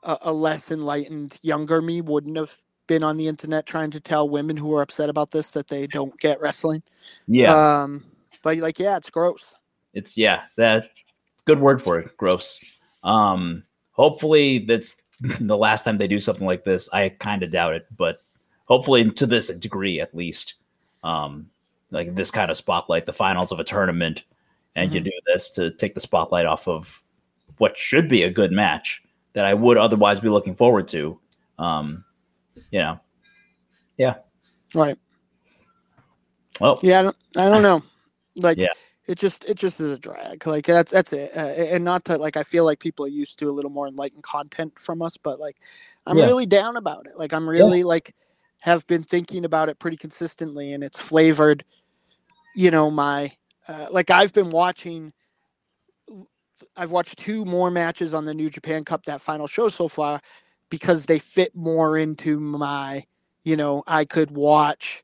[0.03, 2.57] a, a less enlightened younger me wouldn't have
[2.88, 5.88] been on the internet trying to tell women who are upset about this that they
[5.88, 6.81] don't get wrestling.
[7.27, 7.81] Yeah.
[7.84, 8.03] Um,
[8.41, 9.56] but like, yeah, it's gross.
[9.94, 10.91] It's yeah, that
[11.45, 12.60] good word for it, gross.
[13.03, 16.90] Um, hopefully that's the last time they do something like this.
[16.94, 18.22] I kind of doubt it, but
[18.66, 20.56] hopefully to this degree at least.
[21.03, 21.49] Um,
[21.91, 24.24] like this kind of spotlight, the finals of a tournament,
[24.76, 24.95] and mm-hmm.
[24.95, 27.03] you do this to take the spotlight off of
[27.57, 29.02] what should be a good match
[29.34, 31.20] that I would otherwise be looking forward to.
[31.57, 32.06] Um,
[32.72, 32.99] you know,
[33.98, 34.16] yeah,
[34.76, 34.98] right.
[36.60, 37.84] Well, yeah, I don't, I don't know.
[38.35, 38.73] Like yeah.
[39.07, 40.45] it just it just is a drag.
[40.45, 41.31] Like that's that's it.
[41.35, 43.88] Uh, and not to like I feel like people are used to a little more
[43.88, 45.57] enlightened content from us, but like
[46.06, 46.26] I'm yeah.
[46.26, 47.18] really down about it.
[47.18, 47.85] Like I'm really yeah.
[47.85, 48.15] like
[48.60, 51.64] have been thinking about it pretty consistently, and it's flavored.
[52.56, 53.31] You know my
[53.68, 55.14] uh, like I've been watching.
[56.76, 60.19] I've watched two more matches on the New Japan Cup that final show so far
[60.69, 63.03] because they fit more into my,
[63.43, 65.03] you know, I could watch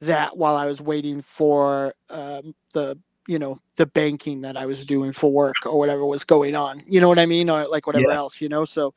[0.00, 2.98] that while I was waiting for um, the
[3.28, 6.80] you know the banking that I was doing for work or whatever was going on.
[6.86, 8.16] You know what I mean, or like whatever yeah.
[8.16, 8.40] else.
[8.40, 8.94] You know, so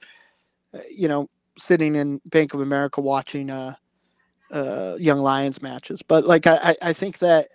[0.73, 3.75] uh, you know, sitting in Bank of America watching uh,
[4.51, 6.01] uh, Young Lions matches.
[6.01, 7.47] But like I, I think that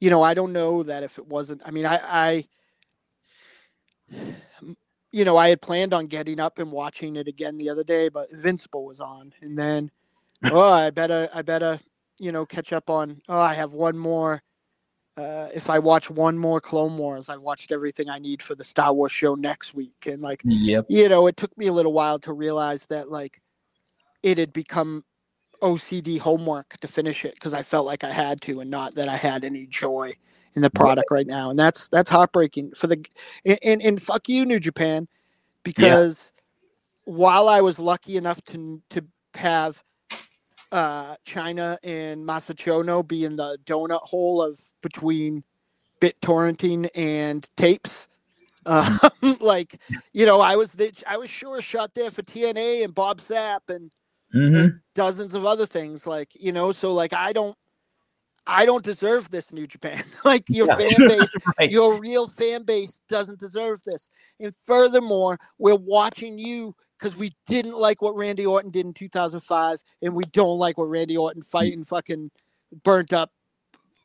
[0.00, 1.62] you know I don't know that if it wasn't.
[1.64, 2.44] I mean I I
[5.12, 8.08] you know I had planned on getting up and watching it again the other day,
[8.08, 9.90] but Invincible was on, and then
[10.44, 11.80] oh I better I better
[12.18, 13.20] you know, catch up on.
[13.28, 14.42] Oh, I have one more.
[15.16, 18.62] Uh, if I watch one more Clone Wars, I've watched everything I need for the
[18.62, 20.06] Star Wars show next week.
[20.06, 20.86] And like, yep.
[20.88, 23.40] you know, it took me a little while to realize that like
[24.22, 25.04] it had become
[25.60, 29.08] OCD homework to finish it because I felt like I had to, and not that
[29.08, 30.12] I had any joy
[30.54, 31.50] in the product right, right now.
[31.50, 33.04] And that's that's heartbreaking for the
[33.44, 35.08] and and, and fuck you, New Japan,
[35.64, 36.32] because
[37.06, 37.14] yeah.
[37.14, 39.04] while I was lucky enough to to
[39.34, 39.82] have
[40.72, 45.44] uh, Chyna and Masachono being the donut hole of between
[46.00, 48.08] bit torrenting and tapes.
[48.66, 48.98] Um,
[49.40, 49.80] like,
[50.12, 53.60] you know, I was the, I was sure shot there for TNA and Bob Sapp
[53.70, 53.90] and,
[54.34, 54.54] mm-hmm.
[54.54, 56.06] and dozens of other things.
[56.06, 57.56] Like, you know, so like I don't
[58.48, 60.02] I don't deserve this, New Japan.
[60.24, 60.76] like your yeah.
[60.76, 61.70] fan base, right.
[61.70, 64.08] your real fan base doesn't deserve this.
[64.40, 69.80] And furthermore, we're watching you because we didn't like what Randy Orton did in 2005,
[70.02, 72.30] and we don't like what Randy Orton fighting fucking
[72.82, 73.30] burnt up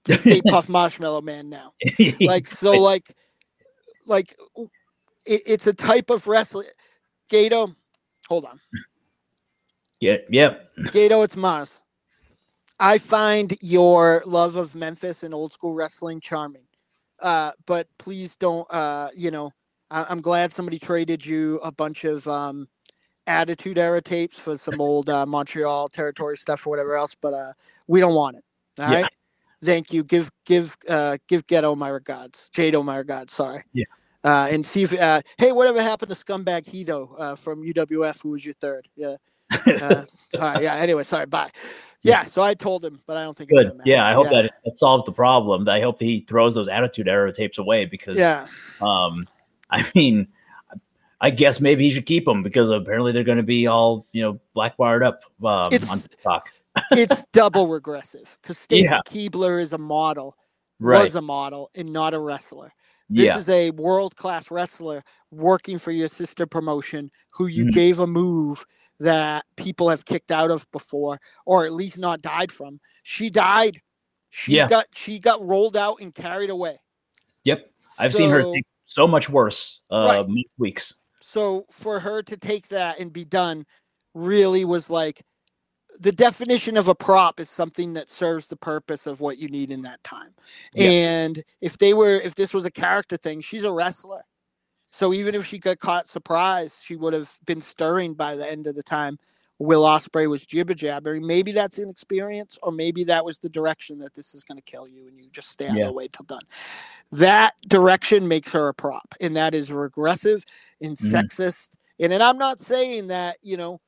[0.06, 1.74] Stay Puft Marshmallow Man now.
[2.22, 3.15] like so, like,
[4.06, 4.36] like
[5.26, 6.68] it, it's a type of wrestling.
[7.32, 7.76] Gedo,
[8.28, 8.60] hold on.
[9.99, 10.70] Yeah, yep.
[10.78, 11.82] Gedo, it's Mars.
[12.80, 16.64] I find your love of Memphis and old school wrestling charming.
[17.22, 19.52] Uh, but please don't, uh, you know,
[19.90, 22.68] I- am glad somebody traded you a bunch of um,
[23.28, 27.54] Attitude Era tapes for some old uh, Montreal territory stuff or whatever else, but uh,
[27.88, 28.44] we don't want it.
[28.80, 29.02] All yeah.
[29.02, 29.10] right.
[29.64, 30.04] Thank you.
[30.04, 32.50] Give give uh, give Gedo my regards.
[32.54, 33.34] Jado my regards.
[33.34, 33.64] Sorry.
[33.74, 33.86] Yeah.
[34.24, 38.30] Uh, and see if uh, hey, whatever happened to Scumbag Hito uh, from UWF, who
[38.30, 38.88] was your third?
[38.95, 39.16] Yeah.
[39.52, 40.04] Uh,
[40.36, 40.64] all right.
[40.64, 40.76] Yeah.
[40.76, 41.26] Anyway, sorry.
[41.26, 41.52] Bye.
[42.02, 42.26] Yeah.
[42.26, 43.72] So I told him, but I don't think good.
[43.86, 44.06] yeah.
[44.06, 44.44] I hope yeah.
[44.44, 45.68] that it solves the problem.
[45.70, 48.48] I hope that he throws those Attitude Era tapes away because yeah.
[48.82, 49.26] Um,
[49.70, 50.28] I mean,
[51.24, 54.22] I guess maybe he should keep them because apparently they're going to be all you
[54.22, 56.50] know blackbarred up um, it's, on TikTok.
[56.91, 59.00] it's double regressive because Stacy yeah.
[59.08, 60.36] Keibler is a model,
[60.82, 61.02] right.
[61.02, 62.74] was a model, and not a wrestler.
[63.10, 63.38] This yeah.
[63.38, 65.02] is a world class wrestler
[65.32, 67.72] working for your sister promotion who you mm-hmm.
[67.72, 68.66] gave a move
[69.00, 72.82] that people have kicked out of before, or at least not died from.
[73.04, 73.80] She died.
[74.30, 74.68] She yeah.
[74.68, 76.82] got she got rolled out and carried away.
[77.45, 80.45] Yep, I've so, seen her so much worse uh, right.
[80.58, 80.95] weeks.
[81.26, 83.66] So for her to take that and be done
[84.14, 85.24] really was like
[86.00, 89.72] the definition of a prop is something that serves the purpose of what you need
[89.72, 90.34] in that time.
[90.74, 90.90] Yeah.
[90.90, 94.24] And if they were if this was a character thing, she's a wrestler.
[94.91, 98.68] So even if she got caught surprise, she would have been stirring by the end
[98.68, 99.18] of the time.
[99.60, 101.26] Will Ospreay was jibber jabbering.
[101.26, 104.88] Maybe that's inexperience, or maybe that was the direction that this is going to kill
[104.88, 105.84] you, and you just stay out yeah.
[105.84, 106.44] of the way till done.
[107.12, 110.44] That direction makes her a prop, and that is regressive
[110.82, 111.16] and mm-hmm.
[111.16, 111.78] sexist.
[112.00, 113.80] And and I'm not saying that you know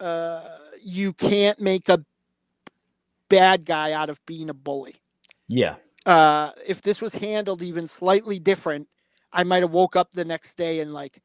[0.00, 0.48] uh,
[0.82, 2.04] you can't make a
[3.28, 4.96] bad guy out of being a bully.
[5.48, 5.76] Yeah.
[6.04, 8.88] Uh, if this was handled even slightly different,
[9.32, 11.20] I might have woke up the next day and like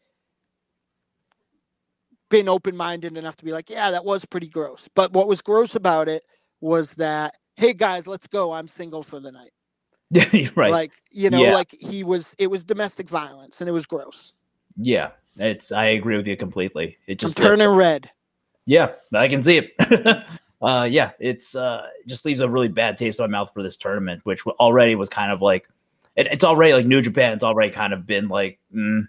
[2.31, 4.89] been open minded enough to be like, yeah, that was pretty gross.
[4.95, 6.23] But what was gross about it
[6.61, 8.51] was that, hey guys, let's go.
[8.53, 9.51] I'm single for the night.
[10.55, 10.71] right.
[10.71, 11.53] Like, you know, yeah.
[11.53, 14.33] like he was it was domestic violence and it was gross.
[14.75, 15.11] Yeah.
[15.37, 16.97] It's I agree with you completely.
[17.07, 18.09] It just I'm turning red.
[18.65, 20.31] Yeah, I can see it.
[20.61, 23.77] uh, yeah, it's uh, just leaves a really bad taste in my mouth for this
[23.77, 25.67] tournament, which already was kind of like
[26.15, 27.33] it, it's already like New Japan.
[27.33, 29.07] It's already kind of been like, mm,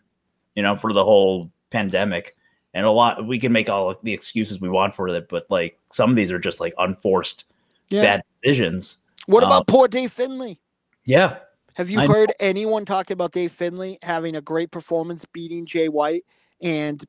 [0.55, 2.35] you know, for the whole pandemic,
[2.75, 5.79] and a lot we can make all the excuses we want for it, but like
[5.91, 7.45] some of these are just like unforced
[7.89, 8.03] yeah.
[8.03, 8.99] bad decisions.
[9.27, 10.59] What about um, poor Dave Finlay?
[11.05, 11.39] Yeah.
[11.75, 15.89] Have you I heard anyone talk about Dave Finlay having a great performance, beating Jay
[15.89, 16.25] White,
[16.61, 17.03] and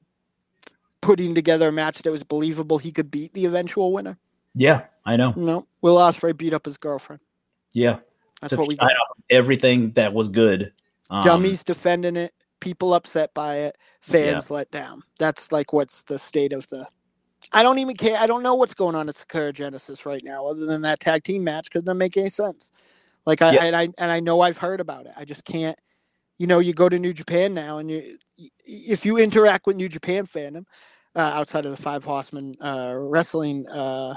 [1.02, 4.18] putting together a match that was believable he could beat the eventual winner.
[4.56, 5.34] Yeah, I know.
[5.36, 7.22] No, Will Ospreay beat up his girlfriend.
[7.74, 8.00] Yeah,
[8.42, 8.92] that's so what we got.
[9.30, 10.72] Everything that was good.
[11.10, 12.32] Um, Dummies defending it,
[12.62, 14.58] people upset by it, fans yeah.
[14.58, 15.02] let down.
[15.18, 16.86] That's like what's the state of the.
[17.52, 18.18] I don't even care.
[18.18, 21.24] I don't know what's going on at Sakura Genesis right now, other than that tag
[21.24, 22.72] team match, because it doesn't make any sense.
[23.26, 23.64] Like I, yeah.
[23.64, 25.14] and I and I know I've heard about it.
[25.18, 25.80] I just can't.
[26.38, 28.18] You know, you go to New Japan now, and you
[28.66, 30.66] if you interact with New Japan fandom,
[31.16, 34.16] uh, outside of the Five Horsemen uh, Wrestling uh,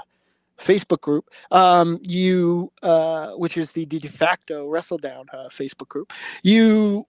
[0.57, 6.11] Facebook group, um, you, uh, which is the de facto Wrestledown uh, Facebook group,
[6.43, 7.05] you,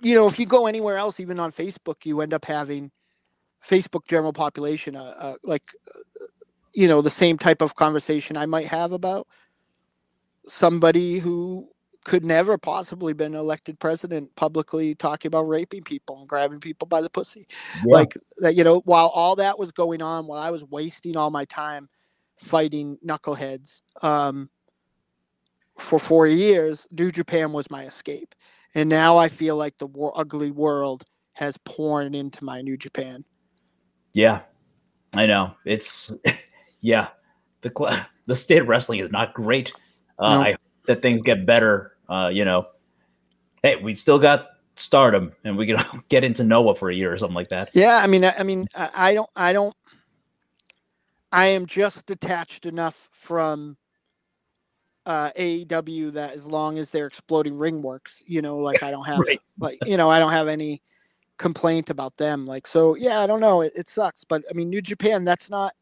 [0.00, 2.90] you know, if you go anywhere else, even on Facebook, you end up having
[3.66, 5.72] Facebook general population, uh, like,
[6.72, 9.26] you know, the same type of conversation I might have about
[10.46, 11.68] somebody who
[12.04, 17.02] could never possibly been elected president publicly talking about raping people and grabbing people by
[17.02, 17.46] the pussy
[17.84, 17.94] yeah.
[17.94, 21.30] like that you know while all that was going on while i was wasting all
[21.30, 21.86] my time
[22.38, 24.48] fighting knuckleheads um,
[25.78, 28.34] for four years new japan was my escape
[28.74, 33.24] and now i feel like the war- ugly world has poured into my new japan
[34.12, 34.40] yeah
[35.14, 36.12] i know it's
[36.80, 37.08] yeah
[37.62, 39.72] the the state of wrestling is not great
[40.18, 40.40] uh, no.
[40.40, 42.66] i hope that things get better uh, you know,
[43.62, 47.18] hey, we still got stardom and we can get into Noah for a year or
[47.18, 47.74] something like that.
[47.74, 48.00] Yeah.
[48.02, 49.74] I mean, I, I mean, I don't, I don't,
[51.30, 53.76] I am just detached enough from
[55.08, 59.04] uh, AEW that as long as they're exploding ring works, you know, like I don't
[59.06, 59.40] have, right.
[59.58, 60.82] like, you know, I don't have any
[61.38, 62.44] complaint about them.
[62.44, 63.62] Like, so yeah, I don't know.
[63.62, 65.72] It, it sucks, but I mean, New Japan, that's not,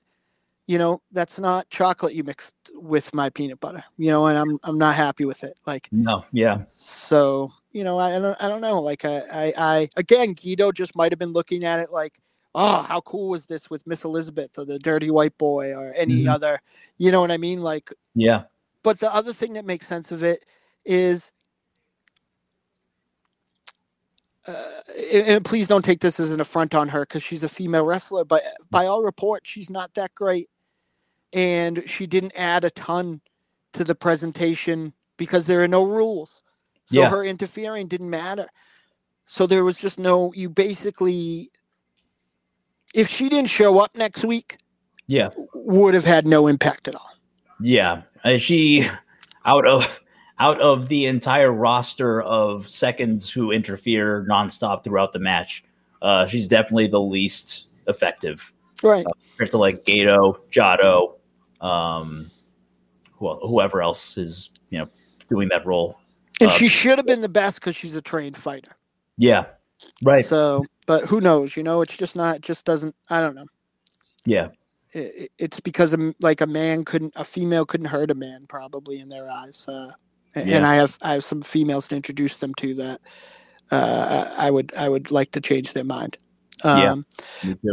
[0.68, 4.58] you know, that's not chocolate you mixed with my peanut butter, you know, and I'm
[4.62, 5.58] I'm not happy with it.
[5.66, 6.62] Like no, yeah.
[6.70, 8.80] So you know, I, I don't I don't know.
[8.80, 12.18] Like I, I I again, Gedo just might have been looking at it like,
[12.56, 16.22] oh, how cool was this with Miss Elizabeth or the Dirty White Boy or any
[16.22, 16.30] mm-hmm.
[16.30, 16.60] other,
[16.98, 17.60] you know what I mean?
[17.60, 18.42] Like yeah.
[18.86, 20.44] But the other thing that makes sense of it
[20.84, 21.32] is
[24.46, 24.54] uh,
[25.12, 28.24] and please don't take this as an affront on her because she's a female wrestler,
[28.24, 30.48] but by all reports, she's not that great
[31.32, 33.20] and she didn't add a ton
[33.72, 36.44] to the presentation because there are no rules.
[36.84, 37.10] So yeah.
[37.10, 38.46] her interfering didn't matter.
[39.24, 41.50] So there was just no you basically
[42.94, 44.58] if she didn't show up next week,
[45.08, 47.16] yeah, would have had no impact at all.
[47.60, 48.86] Yeah, uh, she
[49.44, 50.00] out of
[50.38, 55.64] out of the entire roster of seconds who interfere nonstop throughout the match,
[56.02, 58.52] uh, she's definitely the least effective.
[58.82, 59.06] Right.
[59.06, 61.14] Uh, compared to like Gedo, Jado,
[61.64, 62.26] um,
[63.20, 64.88] well, whoever else is you know
[65.30, 65.98] doing that role.
[66.40, 68.76] And uh, she should have been the best because she's a trained fighter.
[69.16, 69.46] Yeah,
[70.04, 70.24] right.
[70.24, 71.56] So, but who knows?
[71.56, 72.36] You know, it's just not.
[72.36, 72.94] It just doesn't.
[73.08, 73.46] I don't know.
[74.26, 74.48] Yeah.
[74.96, 79.00] It, it's because of, like a man couldn't, a female couldn't hurt a man, probably
[79.00, 79.66] in their eyes.
[79.68, 79.92] Uh,
[80.34, 80.56] yeah.
[80.56, 83.00] And I have, I have some females to introduce them to that.
[83.70, 86.18] Uh, I would, I would like to change their mind.
[86.64, 87.04] Um,
[87.42, 87.72] yeah,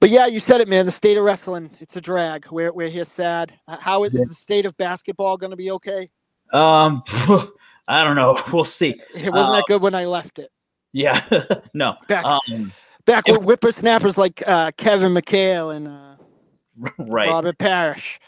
[0.00, 0.84] But yeah, you said it, man.
[0.84, 2.46] The state of wrestling, it's a drag.
[2.50, 3.54] We're, we're here sad.
[3.66, 4.20] How is, yeah.
[4.20, 6.10] is the state of basketball going to be okay?
[6.52, 7.02] Um,
[7.88, 8.40] I don't know.
[8.52, 9.00] We'll see.
[9.14, 10.50] It wasn't uh, that good when I left it.
[10.92, 11.20] Yeah,
[11.74, 11.96] no.
[12.06, 12.72] Back, um,
[13.06, 16.11] back with whippersnappers like uh, Kevin McHale and uh,
[16.98, 17.28] right.
[17.28, 18.20] Robert Parish.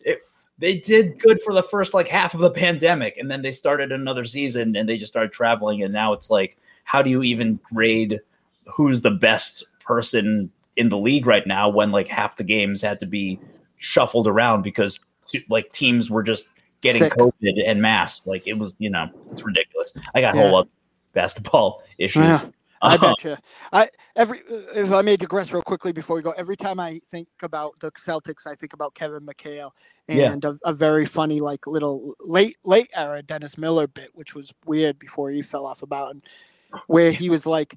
[0.00, 0.20] It,
[0.58, 3.92] they did good for the first like half of the pandemic, and then they started
[3.92, 7.60] another season, and they just started traveling, and now it's like, how do you even
[7.62, 8.20] grade
[8.66, 13.00] who's the best person in the league right now when like half the games had
[13.00, 13.38] to be
[13.78, 15.00] shuffled around because
[15.48, 16.48] like teams were just
[16.82, 17.14] getting Sick.
[17.14, 18.22] COVID and mass.
[18.26, 19.94] Like it was, you know, it's ridiculous.
[20.14, 20.42] I got yeah.
[20.48, 20.68] whole up
[21.12, 22.24] basketball issues.
[22.24, 22.42] Yeah.
[22.82, 23.06] I uh-huh.
[23.06, 23.36] bet you.
[23.72, 26.32] I every uh, if I may digress real quickly before we go.
[26.32, 29.70] Every time I think about the Celtics, I think about Kevin McHale
[30.08, 30.50] and yeah.
[30.64, 34.98] a, a, very funny like little late late era Dennis Miller bit, which was weird
[34.98, 36.22] before he fell off a mountain,
[36.86, 37.76] where he was like,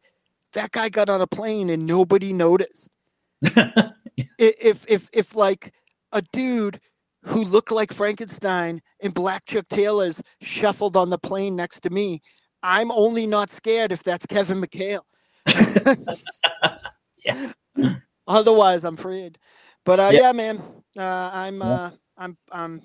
[0.53, 2.91] "That guy got on a plane and nobody noticed."
[3.41, 5.73] if if if like
[6.11, 6.79] a dude
[7.23, 12.21] who looked like Frankenstein in black Chuck Taylors shuffled on the plane next to me.
[12.61, 15.01] I'm only not scared if that's Kevin McHale.
[17.25, 17.51] yeah.
[18.27, 19.37] Otherwise, I'm afraid.
[19.85, 20.19] But uh, yeah.
[20.21, 20.31] yeah.
[20.33, 20.61] man,
[20.97, 22.81] uh, I'm, uh, I'm, I'm,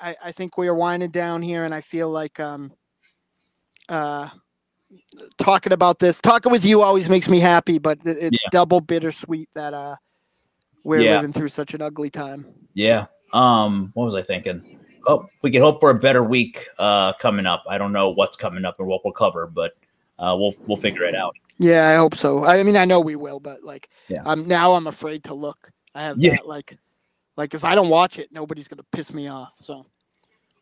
[0.00, 2.72] I, I think we are winding down here, and I feel like um,
[3.88, 4.28] uh,
[5.38, 8.48] talking about this, talking with you always makes me happy, but it's yeah.
[8.50, 9.96] double bittersweet that uh,
[10.82, 11.16] we're yeah.
[11.16, 12.46] living through such an ugly time.
[12.74, 14.80] Yeah, um, what was I thinking?
[15.06, 17.64] Oh, we can hope for a better week uh, coming up.
[17.68, 19.72] I don't know what's coming up and what we'll cover, but
[20.18, 21.36] uh, we'll we'll figure it out.
[21.58, 22.44] Yeah, I hope so.
[22.44, 24.22] I mean, I know we will, but like, yeah.
[24.24, 25.70] I'm now I'm afraid to look.
[25.94, 26.36] I have yeah.
[26.36, 26.76] that like,
[27.36, 29.52] like if I don't watch it, nobody's gonna piss me off.
[29.60, 29.86] So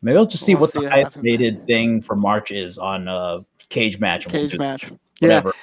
[0.01, 3.07] maybe I'll just see we'll what see the highest rated thing for March is on
[3.07, 3.39] uh
[3.69, 4.27] Cagematch.
[4.27, 4.91] Cage match.
[5.19, 5.53] Whatever.
[5.55, 5.61] Yeah.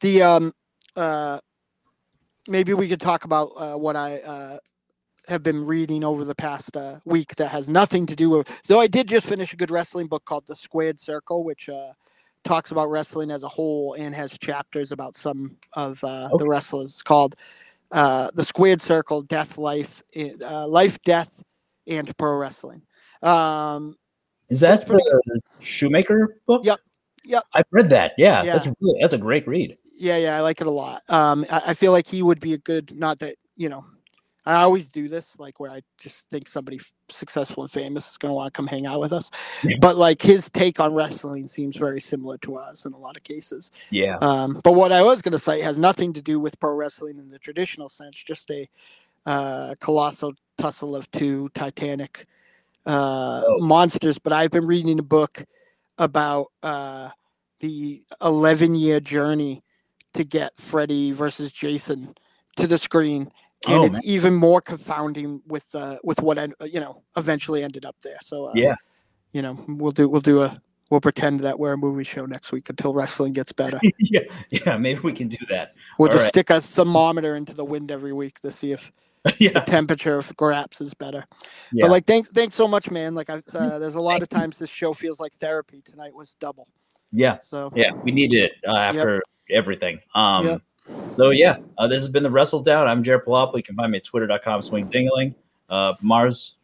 [0.00, 0.54] The um
[0.96, 1.40] uh
[2.48, 4.58] maybe we could talk about uh, what I uh
[5.28, 8.62] have been reading over the past uh, week that has nothing to do with.
[8.66, 11.92] Though I did just finish a good wrestling book called The Squared Circle, which uh,
[12.44, 16.42] talks about wrestling as a whole and has chapters about some of uh, okay.
[16.42, 16.90] the wrestlers.
[16.90, 17.36] It's called
[17.92, 20.02] uh, The Squared Circle: Death, Life,
[20.40, 21.42] uh, Life, Death,
[21.86, 22.82] and Pro Wrestling.
[23.22, 23.96] Um,
[24.48, 26.64] Is that so the Shoemaker book?
[26.64, 26.80] Yep.
[27.24, 27.44] Yep.
[27.54, 28.14] I've read that.
[28.18, 28.54] Yeah, yeah.
[28.54, 29.78] that's really, that's a great read.
[29.96, 31.02] Yeah, yeah, I like it a lot.
[31.08, 32.96] Um, I, I feel like he would be a good.
[32.96, 33.84] Not that you know
[34.44, 38.30] I always do this, like where I just think somebody successful and famous is going
[38.30, 39.30] to want to come hang out with us.
[39.62, 39.76] Yeah.
[39.80, 43.22] But like his take on wrestling seems very similar to ours in a lot of
[43.22, 43.70] cases.
[43.90, 44.16] Yeah.
[44.20, 47.18] Um, but what I was going to say has nothing to do with pro wrestling
[47.18, 48.68] in the traditional sense, just a
[49.26, 52.24] uh, colossal tussle of two titanic
[52.84, 53.58] uh, oh.
[53.60, 54.18] monsters.
[54.18, 55.44] But I've been reading a book
[55.98, 57.10] about uh,
[57.60, 59.62] the 11 year journey
[60.14, 62.14] to get Freddy versus Jason
[62.56, 63.30] to the screen
[63.68, 64.14] and oh, it's man.
[64.14, 68.18] even more confounding with uh, with what you know eventually ended up there.
[68.22, 68.74] So uh, yeah,
[69.32, 70.56] you know we'll do we'll do a
[70.90, 73.80] we'll pretend that we're a movie show next week until wrestling gets better.
[73.98, 74.20] yeah,
[74.50, 75.74] yeah, maybe we can do that.
[75.98, 76.28] We'll All just right.
[76.28, 78.92] stick a thermometer into the wind every week to see if
[79.38, 79.50] yeah.
[79.52, 81.24] the temperature of Graps is better.
[81.72, 81.84] Yeah.
[81.86, 83.14] But like, thanks thanks so much, man.
[83.14, 85.82] Like, I, uh, there's a lot of times this show feels like therapy.
[85.82, 86.68] Tonight was double.
[87.10, 87.38] Yeah.
[87.38, 89.22] So yeah, we needed it uh, after yep.
[89.58, 90.00] everything.
[90.14, 90.46] Um.
[90.46, 90.62] Yep.
[91.16, 92.86] So yeah, uh, this has been the Wrestledown.
[92.86, 93.56] I'm Jared Palapa.
[93.56, 95.34] You can find me at twitter.com swing dingling.
[95.68, 96.54] Uh, Mars.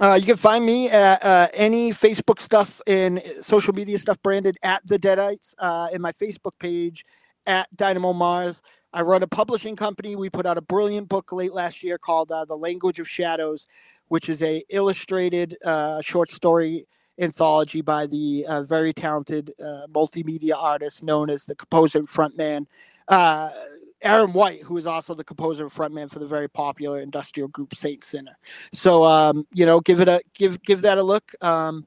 [0.00, 4.56] Uh, you can find me at uh, any Facebook stuff and social media stuff branded
[4.62, 7.04] at the Deadites uh, in my Facebook page
[7.46, 8.60] at Dynamo Mars.
[8.92, 10.16] I run a publishing company.
[10.16, 13.66] We put out a brilliant book late last year called uh, The Language of Shadows,
[14.08, 16.86] which is a illustrated uh, short story
[17.20, 22.66] anthology by the uh, very talented uh, multimedia artist known as the composer frontman
[23.08, 23.50] uh,
[24.02, 27.74] Aaron White, who is also the composer and frontman for the very popular industrial group
[27.74, 28.36] Saint Sinner.
[28.72, 31.32] So um, you know, give it a give give that a look.
[31.40, 31.86] Um,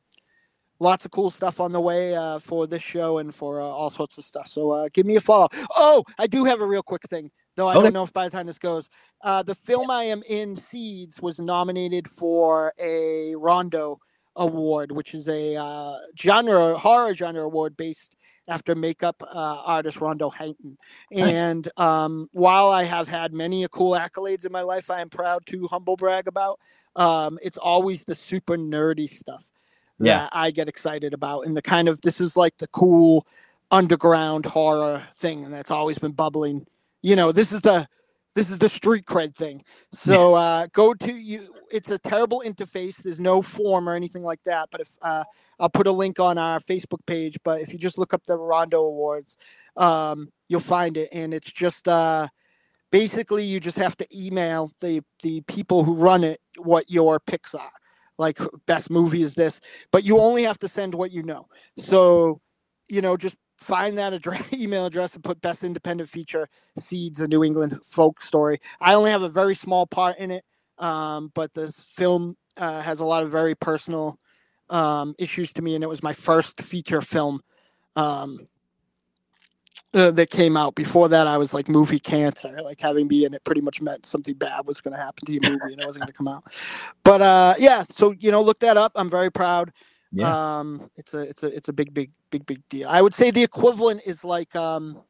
[0.80, 3.90] lots of cool stuff on the way uh, for this show and for uh, all
[3.90, 4.48] sorts of stuff.
[4.48, 5.48] So uh, give me a follow.
[5.76, 7.84] Oh, I do have a real quick thing, though I okay.
[7.84, 8.90] don't know if by the time this goes,
[9.22, 14.00] uh, the film I am in, Seeds, was nominated for a Rondo
[14.38, 18.16] Award, which is a uh, genre horror genre award based
[18.48, 20.78] after makeup uh, artist Rondo Hatton.
[21.12, 25.46] And um, while I have had many cool accolades in my life, I am proud
[25.48, 26.60] to humble brag about.
[26.96, 29.50] Um, it's always the super nerdy stuff
[30.00, 30.20] yeah.
[30.20, 33.28] that I get excited about, and the kind of this is like the cool
[33.72, 36.66] underground horror thing, and that's always been bubbling.
[37.02, 37.88] You know, this is the
[38.38, 39.64] this is the street cred thing.
[39.92, 41.42] So uh, go to you.
[41.72, 43.02] It's a terrible interface.
[43.02, 44.70] There's no form or anything like that.
[44.70, 45.24] But if uh,
[45.60, 47.40] I'll put a link on our Facebook page.
[47.44, 49.38] But if you just look up the Rondo Awards,
[49.76, 52.28] um, you'll find it, and it's just uh,
[52.92, 57.56] basically you just have to email the the people who run it what your picks
[57.56, 57.72] are.
[58.18, 59.62] like best movie is this,
[59.92, 61.46] but you only have to send what you know.
[61.78, 62.42] So,
[62.90, 66.48] you know, just find that address, email address and put best independent feature
[66.78, 68.60] seeds a New England folk story.
[68.80, 70.46] I only have a very small part in it,
[70.78, 74.20] um, but this film uh, has a lot of very personal
[74.70, 77.42] um, issues to me, and it was my first feature film.
[77.96, 78.48] Um,
[79.94, 80.76] uh, that came out.
[80.76, 82.60] Before that, I was like movie cancer.
[82.62, 85.32] Like having me in it pretty much meant something bad was going to happen to
[85.32, 86.44] your movie and it wasn't going to come out.
[87.04, 88.92] But uh, yeah, so you know, look that up.
[88.96, 89.72] I'm very proud.
[90.12, 90.60] Yeah.
[90.60, 92.88] Um, it's a it's a it's a big big big big deal.
[92.90, 95.02] I would say the equivalent is like um,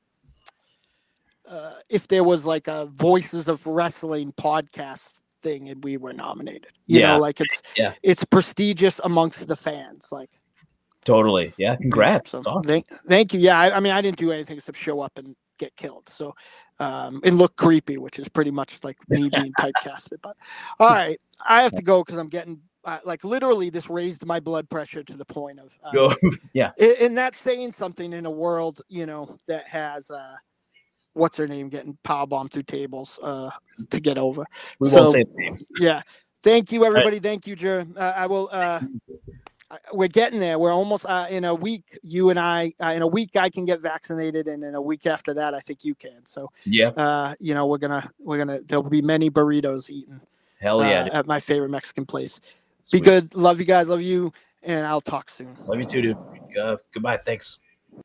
[1.48, 6.72] uh, if there was like a Voices of Wrestling podcast thing and we were nominated.
[6.88, 7.08] You yeah.
[7.14, 7.94] know, like it's yeah.
[8.04, 10.10] it's prestigious amongst the fans.
[10.12, 10.32] Like
[11.08, 11.54] Totally.
[11.58, 11.78] Yeah.
[11.78, 12.32] Congrats.
[12.32, 12.64] So, awesome.
[12.64, 13.40] thank, thank you.
[13.40, 13.58] Yeah.
[13.58, 16.10] I, I, mean, I didn't do anything except show up and get killed.
[16.10, 16.36] So,
[16.80, 20.18] um, and look creepy, which is pretty much like me being typecasted.
[20.22, 20.36] But
[20.82, 21.18] all right,
[21.48, 25.04] I have to go because I'm getting uh, like literally this raised my blood pressure
[25.04, 26.14] to the point of go.
[26.54, 26.72] yeah.
[27.02, 30.36] And that's saying something in a world, you know, that has uh,
[31.14, 33.50] what's her name getting power bombed through tables uh,
[33.90, 34.46] to get over.
[34.80, 35.60] We so, won't say name.
[35.80, 36.02] Yeah.
[36.44, 37.18] Thank you, everybody.
[37.18, 37.24] Right.
[37.24, 37.86] Thank you, Jer.
[37.98, 38.48] Uh, I will.
[38.52, 38.80] Uh,
[39.92, 40.58] we're getting there.
[40.58, 42.00] We're almost uh, in a week.
[42.04, 45.06] You and I, uh, in a week, I can get vaccinated, and in a week
[45.06, 46.26] after that, I think you can.
[46.26, 50.22] So yeah, uh, you know, we're gonna we're gonna there'll be many burritos eaten.
[50.62, 51.10] Hell yeah!
[51.12, 52.40] Uh, at my favorite Mexican place.
[52.88, 53.04] Sweet.
[53.04, 53.36] Be good.
[53.36, 53.90] Love you guys.
[53.90, 54.32] Love you,
[54.64, 55.58] and I'll talk soon.
[55.66, 56.18] Love you too, dude.
[56.58, 57.18] Uh, goodbye.
[57.18, 57.60] Thanks.